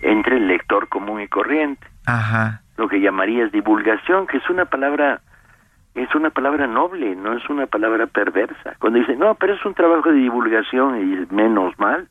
entre 0.00 0.38
el 0.38 0.48
lector 0.48 0.88
común 0.88 1.20
y 1.20 1.28
corriente. 1.28 1.86
Ajá 2.06 2.62
lo 2.80 2.88
que 2.88 2.98
llamarías 2.98 3.52
divulgación, 3.52 4.26
que 4.26 4.38
es 4.38 4.48
una 4.48 4.64
palabra 4.64 5.20
es 5.94 6.14
una 6.14 6.30
palabra 6.30 6.66
noble, 6.66 7.14
no 7.14 7.36
es 7.36 7.48
una 7.50 7.66
palabra 7.66 8.06
perversa. 8.06 8.76
Cuando 8.78 9.00
dice, 9.00 9.16
no, 9.16 9.34
pero 9.34 9.54
es 9.54 9.64
un 9.66 9.74
trabajo 9.74 10.08
de 10.08 10.16
divulgación 10.16 10.96
y 10.98 11.34
menos 11.34 11.78
mal, 11.78 12.08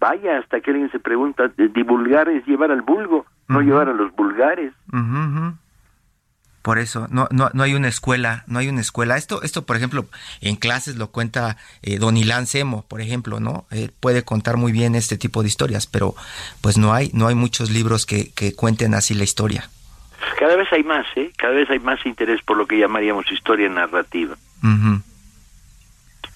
vaya, 0.00 0.38
hasta 0.38 0.60
que 0.60 0.70
alguien 0.70 0.90
se 0.92 0.98
pregunta, 0.98 1.50
divulgar 1.74 2.28
es 2.28 2.46
llevar 2.46 2.70
al 2.70 2.82
vulgo, 2.82 3.26
no 3.48 3.60
llevar 3.60 3.88
a 3.88 3.92
los 3.92 4.14
vulgares. 4.16 4.72
Por 6.62 6.78
eso, 6.78 7.06
no, 7.10 7.28
no, 7.30 7.50
no 7.52 7.62
hay 7.62 7.74
una 7.74 7.88
escuela, 7.88 8.44
no 8.46 8.60
hay 8.60 8.68
una 8.68 8.80
escuela. 8.80 9.16
Esto, 9.16 9.42
esto 9.42 9.66
por 9.66 9.76
ejemplo, 9.76 10.06
en 10.40 10.56
clases 10.56 10.96
lo 10.96 11.08
cuenta 11.08 11.56
eh, 11.82 11.98
Don 11.98 12.16
Ilán 12.16 12.46
Semo, 12.46 12.84
por 12.88 13.00
ejemplo, 13.00 13.40
¿no? 13.40 13.66
Eh, 13.70 13.90
puede 14.00 14.22
contar 14.22 14.56
muy 14.56 14.72
bien 14.72 14.94
este 14.94 15.18
tipo 15.18 15.42
de 15.42 15.48
historias, 15.48 15.86
pero 15.86 16.14
pues 16.60 16.78
no 16.78 16.94
hay, 16.94 17.10
no 17.14 17.26
hay 17.26 17.34
muchos 17.34 17.70
libros 17.70 18.06
que, 18.06 18.32
que 18.32 18.54
cuenten 18.54 18.94
así 18.94 19.14
la 19.14 19.24
historia. 19.24 19.68
Cada 20.38 20.56
vez 20.56 20.68
hay 20.72 20.82
más, 20.82 21.06
¿eh? 21.16 21.30
Cada 21.36 21.54
vez 21.54 21.70
hay 21.70 21.78
más 21.78 22.04
interés 22.06 22.42
por 22.42 22.56
lo 22.56 22.66
que 22.66 22.78
llamaríamos 22.78 23.30
historia 23.30 23.68
narrativa. 23.68 24.36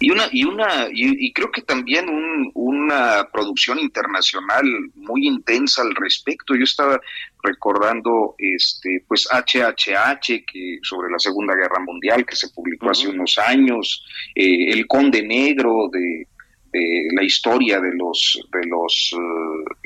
Y 0.03 0.11
una 0.11 0.25
y 0.33 0.43
una 0.43 0.89
y, 0.93 1.33
creo 1.33 1.53
que 1.53 1.63
también 1.63 2.07
una 2.55 3.29
producción 3.33 3.79
internacional 3.79 4.65
muy 4.97 5.29
intensa 5.29 5.83
al 5.83 5.95
respecto. 5.95 6.57
Yo 6.57 6.65
estaba 6.65 7.01
recordando 7.41 8.35
este 8.37 9.05
pues 9.07 9.29
HHH 9.31 10.45
que 10.45 10.79
sobre 10.83 11.09
la 11.09 11.21
Segunda 11.21 11.55
Guerra 11.55 11.79
Mundial 11.79 12.27
que 12.27 12.35
se 12.35 12.49
publicó 12.49 12.91
hace 12.91 13.07
unos 13.07 13.39
años, 13.39 14.05
eh, 14.35 14.73
El 14.73 14.89
Conde 14.89 15.23
Negro 15.23 15.89
de, 15.93 16.27
la 17.15 17.23
historia 17.23 17.79
de 17.79 17.95
los 17.95 18.41
de 18.53 18.67
los 18.67 19.15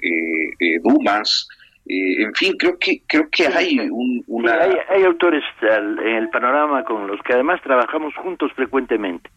eh, 0.02 0.48
eh, 0.60 0.78
Dumas, 0.82 1.46
eh, 1.88 2.24
en 2.24 2.34
fin, 2.34 2.54
creo 2.58 2.76
que 2.78 3.02
creo 3.06 3.28
que 3.30 3.46
hay 3.46 3.78
un, 3.78 4.24
una... 4.26 4.54
hay, 4.88 5.04
autores 5.04 5.44
en 5.60 6.16
el 6.16 6.28
panorama 6.30 6.82
con 6.84 7.06
los 7.06 7.20
que 7.22 7.32
además 7.32 7.60
trabajamos 7.62 8.14
juntos 8.16 8.52
frecuentemente. 8.54 9.30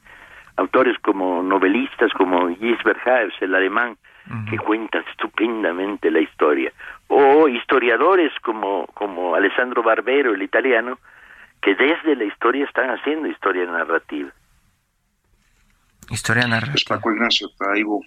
Autores 0.55 0.97
como 0.99 1.43
novelistas, 1.43 2.11
como 2.13 2.49
Gisbert 2.49 3.07
Haes, 3.07 3.33
el 3.41 3.53
alemán, 3.55 3.97
que 4.49 4.57
cuentan 4.57 5.03
estupendamente 5.09 6.11
la 6.11 6.19
historia. 6.19 6.71
O 7.07 7.47
historiadores 7.47 8.31
como, 8.43 8.85
como 8.93 9.35
Alessandro 9.35 9.81
Barbero, 9.81 10.33
el 10.33 10.41
italiano, 10.43 10.99
que 11.61 11.75
desde 11.75 12.15
la 12.15 12.25
historia 12.25 12.65
están 12.65 12.89
haciendo 12.89 13.27
historia 13.27 13.65
narrativa. 13.65 14.29
Historia 16.09 16.47
narrativa. 16.47 16.73
Pues 16.73 16.85
Paco 16.85 17.11
Ignacio 17.11 17.49
Taibo, 17.57 18.01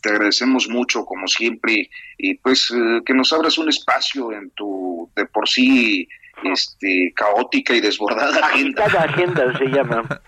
te 0.00 0.10
agradecemos 0.10 0.68
mucho, 0.68 1.04
como 1.04 1.26
siempre, 1.26 1.90
y 2.16 2.34
pues 2.34 2.70
eh, 2.70 3.00
que 3.04 3.14
nos 3.14 3.32
abras 3.32 3.58
un 3.58 3.68
espacio 3.68 4.32
en 4.32 4.50
tu 4.50 5.10
de 5.16 5.26
por 5.26 5.48
sí 5.48 6.08
este 6.44 7.12
caótica 7.14 7.74
y 7.74 7.80
desbordada 7.80 8.46
agenda. 8.46 8.84
agenda 8.84 9.58
se 9.58 9.64
llama. 9.66 10.02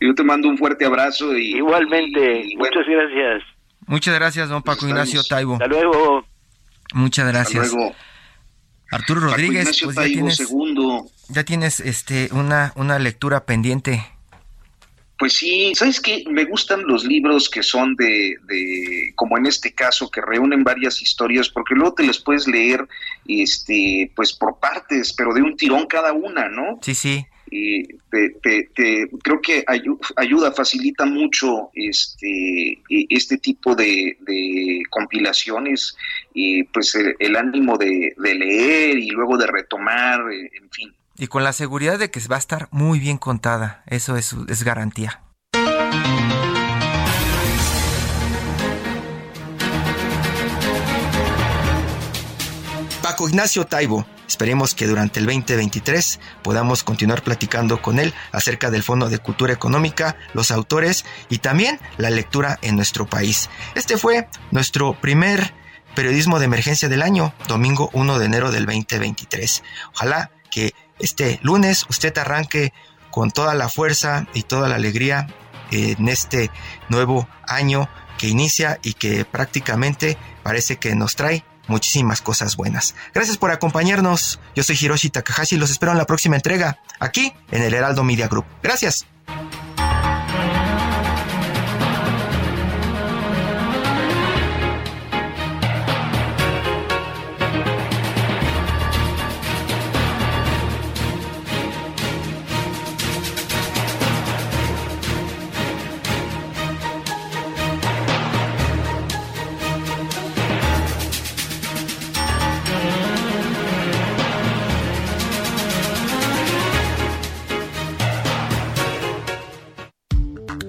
Yo 0.00 0.14
te 0.14 0.22
mando 0.22 0.48
un 0.48 0.58
fuerte 0.58 0.84
abrazo 0.84 1.36
y 1.36 1.56
igualmente, 1.56 2.44
muchas 2.56 2.84
gracias. 2.86 3.42
Muchas 3.86 4.14
gracias, 4.14 4.48
don 4.48 4.62
Paco 4.62 4.86
Ignacio 4.88 5.22
Taibo. 5.24 5.54
Hasta 5.54 5.66
luego. 5.66 6.26
Muchas 6.94 7.26
gracias. 7.28 7.64
Hasta 7.66 7.76
luego. 7.76 7.94
Arturo 8.90 9.20
Rodríguez, 9.20 9.80
pues 9.82 9.96
ya 9.96 10.04
tienes, 10.04 10.36
segundo. 10.36 11.06
ya 11.28 11.44
tienes 11.44 11.80
este 11.80 12.28
una 12.32 12.72
una 12.76 12.98
lectura 12.98 13.44
pendiente 13.44 14.04
pues 15.18 15.34
sí, 15.34 15.72
¿sabes 15.74 16.00
qué? 16.00 16.24
Me 16.28 16.44
gustan 16.44 16.82
los 16.86 17.04
libros 17.04 17.48
que 17.48 17.62
son 17.62 17.94
de, 17.96 18.36
de, 18.44 19.12
como 19.14 19.38
en 19.38 19.46
este 19.46 19.72
caso, 19.72 20.10
que 20.10 20.20
reúnen 20.20 20.64
varias 20.64 21.00
historias, 21.02 21.48
porque 21.48 21.74
luego 21.74 21.94
te 21.94 22.04
las 22.04 22.18
puedes 22.18 22.48
leer, 22.48 22.86
este, 23.26 24.10
pues 24.16 24.32
por 24.32 24.58
partes, 24.58 25.12
pero 25.12 25.32
de 25.32 25.42
un 25.42 25.56
tirón 25.56 25.86
cada 25.86 26.12
una, 26.12 26.48
¿no? 26.48 26.78
Sí, 26.82 26.94
sí. 26.94 27.26
Y 27.50 27.84
te, 28.10 28.30
te, 28.74 29.08
creo 29.22 29.40
que 29.40 29.64
ayuda, 30.16 30.50
facilita 30.50 31.04
mucho 31.04 31.70
este, 31.74 32.72
e, 32.72 33.06
este 33.08 33.38
tipo 33.38 33.76
de, 33.76 34.16
de 34.20 34.82
compilaciones 34.90 35.96
y 36.32 36.64
pues 36.64 36.96
el, 36.96 37.36
ánimo 37.36 37.78
de, 37.78 38.14
de 38.16 38.34
leer 38.34 38.98
y 38.98 39.10
luego 39.10 39.36
de 39.36 39.46
retomar, 39.46 40.20
en 40.32 40.70
fin. 40.70 40.92
Y 41.16 41.28
con 41.28 41.44
la 41.44 41.52
seguridad 41.52 41.98
de 41.98 42.10
que 42.10 42.20
va 42.26 42.36
a 42.36 42.40
estar 42.40 42.68
muy 42.72 42.98
bien 42.98 43.18
contada, 43.18 43.82
eso 43.86 44.16
es, 44.16 44.34
es 44.48 44.64
garantía. 44.64 45.22
Paco 53.02 53.28
Ignacio 53.28 53.64
Taibo. 53.66 54.06
Esperemos 54.26 54.74
que 54.74 54.86
durante 54.86 55.20
el 55.20 55.26
2023 55.26 56.18
podamos 56.42 56.82
continuar 56.82 57.22
platicando 57.22 57.82
con 57.82 57.98
él 57.98 58.14
acerca 58.32 58.70
del 58.70 58.82
Fondo 58.82 59.10
de 59.10 59.18
Cultura 59.18 59.52
Económica, 59.52 60.16
los 60.32 60.50
autores 60.50 61.04
y 61.28 61.38
también 61.38 61.78
la 61.98 62.08
lectura 62.10 62.58
en 62.62 62.74
nuestro 62.74 63.06
país. 63.06 63.50
Este 63.74 63.98
fue 63.98 64.26
nuestro 64.50 64.98
primer 64.98 65.52
periodismo 65.94 66.38
de 66.38 66.46
emergencia 66.46 66.88
del 66.88 67.02
año, 67.02 67.34
domingo 67.46 67.90
1 67.92 68.18
de 68.18 68.24
enero 68.24 68.50
del 68.50 68.64
2023. 68.64 69.62
Ojalá 69.92 70.30
que 70.50 70.72
este 70.98 71.38
lunes 71.42 71.86
usted 71.88 72.16
arranque 72.18 72.72
con 73.10 73.30
toda 73.30 73.54
la 73.54 73.68
fuerza 73.68 74.26
y 74.34 74.42
toda 74.42 74.68
la 74.68 74.74
alegría 74.74 75.28
en 75.70 76.08
este 76.08 76.50
nuevo 76.88 77.28
año 77.46 77.88
que 78.18 78.28
inicia 78.28 78.78
y 78.82 78.94
que 78.94 79.24
prácticamente 79.24 80.16
parece 80.42 80.76
que 80.76 80.94
nos 80.94 81.16
trae 81.16 81.44
muchísimas 81.66 82.20
cosas 82.20 82.56
buenas. 82.56 82.94
Gracias 83.12 83.36
por 83.36 83.50
acompañarnos. 83.50 84.40
Yo 84.54 84.62
soy 84.62 84.76
Hiroshi 84.80 85.10
Takahashi 85.10 85.56
y 85.56 85.58
los 85.58 85.70
espero 85.70 85.92
en 85.92 85.98
la 85.98 86.06
próxima 86.06 86.36
entrega 86.36 86.78
aquí 87.00 87.32
en 87.50 87.62
el 87.62 87.74
Heraldo 87.74 88.04
Media 88.04 88.28
Group. 88.28 88.46
Gracias. 88.62 89.06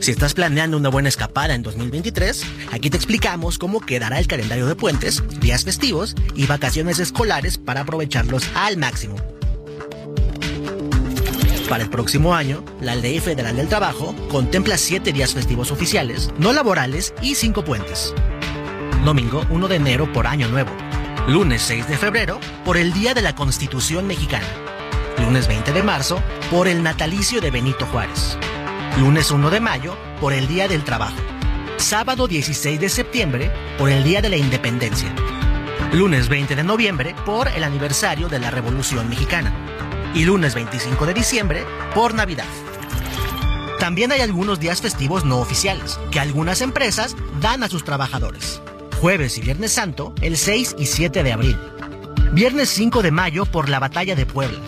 Si 0.06 0.12
estás 0.12 0.36
planeando 0.36 0.78
una 0.78 0.89
buena 0.89 1.10
escapada 1.10 1.56
en 1.56 1.64
2023, 1.64 2.45
aquí 2.72 2.91
te 2.91 2.95
explicamos 2.95 3.58
cómo 3.58 3.80
quedará 3.80 4.20
el 4.20 4.28
calendario 4.28 4.68
de 4.68 4.76
puentes, 4.76 5.24
días 5.39 5.64
festivos 5.64 6.14
y 6.36 6.45
vacaciones 6.45 6.99
escolares 6.99 7.58
para 7.58 7.82
aprovecharlos 7.82 8.47
al 8.53 8.78
máximo. 8.78 9.16
Para 11.68 11.86
el 11.86 11.89
próximo 11.89 12.36
año, 12.36 12.64
la 12.82 12.93
Ley 12.93 13.20
Federal 13.20 13.56
del 13.56 13.68
Trabajo 13.68 14.14
contempla 14.30 14.78
siete 14.78 15.12
días 15.12 15.34
festivos 15.34 15.72
oficiales, 15.72 16.30
no 16.38 16.53
laborales 16.53 17.16
y 17.24 17.34
cinco 17.34 17.64
puentes. 17.64 18.14
Domingo 19.03 19.43
1 19.49 19.68
de 19.68 19.76
enero 19.76 20.14
por 20.14 20.28
Año 20.28 20.47
Nuevo. 20.49 20.70
Lunes 21.28 21.64
6 21.64 21.88
de 21.88 21.97
febrero 21.97 22.39
por 22.64 22.78
el 22.78 22.93
Día 22.93 23.16
de 23.16 23.24
la 23.24 23.34
Constitución 23.34 24.06
Mexicana. 24.06 24.45
Lunes 25.18 25.47
20 25.47 25.74
de 25.74 25.82
marzo 25.82 26.22
por 26.51 26.68
el 26.68 26.84
natalicio 26.84 27.41
de 27.41 27.49
Benito 27.49 27.88
Juárez. 27.88 28.38
Lunes 28.98 29.30
1 29.30 29.50
de 29.50 29.60
mayo 29.60 29.98
por 30.22 30.32
el 30.32 30.48
Día 30.48 30.70
del 30.70 30.86
Trabajo. 30.86 31.18
Sábado 31.76 32.30
16 32.30 32.80
de 32.80 32.88
septiembre 32.88 33.52
por 33.78 33.89
el 33.89 34.06
Día 34.06 34.22
de 34.22 34.30
la 34.30 34.38
Independencia. 34.38 35.14
Lunes 35.91 36.30
20 36.30 36.56
de 36.56 36.64
noviembre 36.64 37.14
por 37.26 37.50
el 37.50 37.66
aniversario 37.66 38.30
de 38.30 38.39
la 38.39 38.52
Revolución 38.52 39.10
Mexicana 39.10 39.54
y 40.14 40.24
lunes 40.24 40.56
25 40.56 41.08
de 41.08 41.14
diciembre 41.14 41.66
por 41.93 42.14
Navidad. 42.14 42.48
También 43.82 44.14
hay 44.14 44.22
algunos 44.22 44.62
días 44.62 44.82
festivos 44.82 45.26
no 45.26 45.39
oficiales 45.39 46.00
que 46.10 46.22
algunas 46.22 46.62
empresas 46.62 47.18
dan 47.41 47.64
a 47.64 47.68
sus 47.68 47.84
trabajadores. 47.84 48.62
Jueves 49.02 49.38
y 49.38 49.41
Viernes 49.41 49.74
Santo, 49.74 50.14
el 50.22 50.38
6 50.38 50.78
y 50.80 50.86
7 50.86 51.22
de 51.22 51.34
abril. 51.34 51.60
Viernes 52.32 52.70
5 52.70 53.02
de 53.02 53.12
mayo 53.12 53.46
por 53.46 53.68
la 53.68 53.80
Batalla 53.80 54.16
de 54.16 54.26
Puebla. 54.26 54.60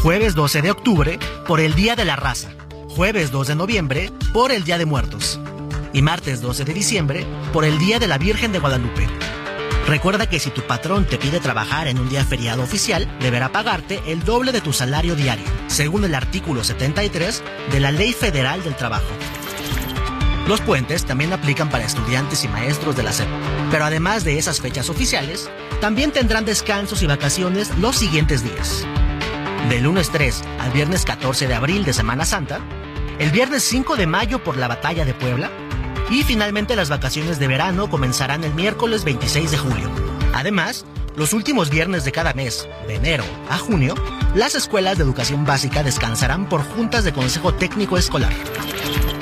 Jueves 0.00 0.36
12 0.36 0.62
de 0.62 0.70
octubre 0.70 1.18
por 1.48 1.58
el 1.58 1.74
Día 1.74 1.96
de 1.96 2.04
la 2.04 2.14
Raza. 2.14 2.50
Jueves 2.94 3.32
2 3.32 3.48
de 3.48 3.54
noviembre 3.56 4.12
por 4.32 4.52
el 4.52 4.62
Día 4.62 4.78
de 4.78 4.86
Muertos. 4.86 5.40
Y 5.92 6.00
martes 6.00 6.40
12 6.40 6.64
de 6.64 6.74
diciembre 6.74 7.26
por 7.52 7.64
el 7.64 7.76
Día 7.80 7.98
de 7.98 8.06
la 8.06 8.18
Virgen 8.18 8.52
de 8.52 8.60
Guadalupe. 8.60 9.08
Recuerda 9.88 10.28
que 10.28 10.38
si 10.38 10.50
tu 10.50 10.62
patrón 10.62 11.04
te 11.04 11.18
pide 11.18 11.40
trabajar 11.40 11.88
en 11.88 11.98
un 11.98 12.08
día 12.08 12.24
feriado 12.24 12.62
oficial, 12.62 13.08
deberá 13.18 13.50
pagarte 13.50 14.00
el 14.06 14.22
doble 14.22 14.52
de 14.52 14.60
tu 14.60 14.72
salario 14.72 15.16
diario, 15.16 15.44
según 15.66 16.04
el 16.04 16.14
artículo 16.14 16.62
73 16.62 17.42
de 17.72 17.80
la 17.80 17.90
Ley 17.90 18.12
Federal 18.12 18.62
del 18.62 18.76
Trabajo. 18.76 19.10
Los 20.46 20.60
puentes 20.60 21.04
también 21.04 21.32
aplican 21.32 21.70
para 21.70 21.84
estudiantes 21.84 22.44
y 22.44 22.48
maestros 22.48 22.94
de 22.94 23.02
la 23.02 23.12
SEP, 23.12 23.26
pero 23.72 23.86
además 23.86 24.22
de 24.22 24.38
esas 24.38 24.60
fechas 24.60 24.88
oficiales, 24.88 25.50
también 25.80 26.12
tendrán 26.12 26.44
descansos 26.44 27.02
y 27.02 27.08
vacaciones 27.08 27.76
los 27.78 27.96
siguientes 27.96 28.44
días. 28.44 28.86
Del 29.68 29.82
lunes 29.82 30.10
3 30.10 30.42
al 30.60 30.70
viernes 30.70 31.04
14 31.04 31.48
de 31.48 31.54
abril 31.54 31.84
de 31.84 31.92
Semana 31.92 32.24
Santa, 32.24 32.60
el 33.18 33.30
viernes 33.30 33.62
5 33.64 33.96
de 33.96 34.06
mayo 34.06 34.42
por 34.42 34.56
la 34.56 34.68
Batalla 34.68 35.04
de 35.04 35.14
Puebla, 35.14 35.50
y 36.10 36.22
finalmente 36.22 36.76
las 36.76 36.90
vacaciones 36.90 37.38
de 37.38 37.48
verano 37.48 37.88
comenzarán 37.88 38.44
el 38.44 38.54
miércoles 38.54 39.04
26 39.04 39.50
de 39.50 39.58
julio. 39.58 39.90
Además, 40.34 40.84
los 41.16 41.32
últimos 41.32 41.70
viernes 41.70 42.04
de 42.04 42.12
cada 42.12 42.34
mes, 42.34 42.68
de 42.86 42.96
enero 42.96 43.24
a 43.48 43.56
junio, 43.56 43.94
las 44.34 44.54
escuelas 44.54 44.98
de 44.98 45.04
educación 45.04 45.44
básica 45.44 45.82
descansarán 45.82 46.48
por 46.48 46.62
juntas 46.62 47.04
de 47.04 47.12
consejo 47.12 47.54
técnico 47.54 47.96
escolar. 47.96 48.32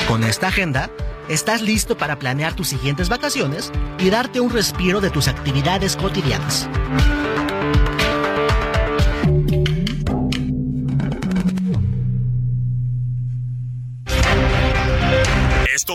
Con 0.09 0.25
esta 0.25 0.49
agenda, 0.49 0.91
estás 1.29 1.63
listo 1.63 1.97
para 1.97 2.19
planear 2.19 2.55
tus 2.55 2.69
siguientes 2.69 3.09
vacaciones 3.09 3.71
y 3.99 4.11
darte 4.11 4.41
un 4.41 4.51
respiro 4.51 5.01
de 5.01 5.11
tus 5.11 5.29
actividades 5.29 5.97
cotidianas. 5.97 6.69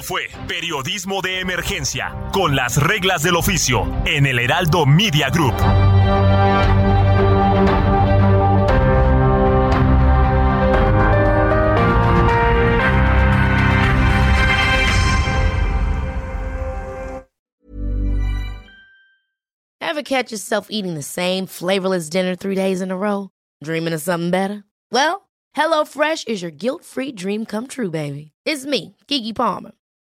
Fue 0.02 0.28
Periodismo 0.48 1.22
de 1.22 1.40
Emergencia, 1.40 2.16
con 2.32 2.56
las 2.56 2.78
reglas 2.78 3.24
del 3.24 3.36
oficio, 3.36 3.86
en 4.06 4.26
el 4.26 4.40
Heraldo 4.40 4.86
Media 4.86 5.30
Group. 5.30 5.54
Ever 19.80 20.04
catch 20.04 20.32
yourself 20.32 20.68
eating 20.70 20.94
the 20.94 21.02
same 21.02 21.48
flavorless 21.48 22.10
dinner 22.10 22.36
three 22.36 22.56
days 22.56 22.82
in 22.82 22.92
a 22.92 22.98
row? 22.98 23.30
Dreaming 23.64 23.94
of 23.94 24.02
something 24.02 24.30
better? 24.32 24.64
Well, 24.92 25.28
HelloFresh 25.56 26.28
is 26.28 26.42
your 26.42 26.52
guilt-free 26.52 27.14
dream 27.14 27.46
come 27.46 27.68
true, 27.68 27.90
baby. 27.90 28.32
It's 28.46 28.66
me, 28.66 28.96
Kiki 29.08 29.34
Palmer. 29.34 29.72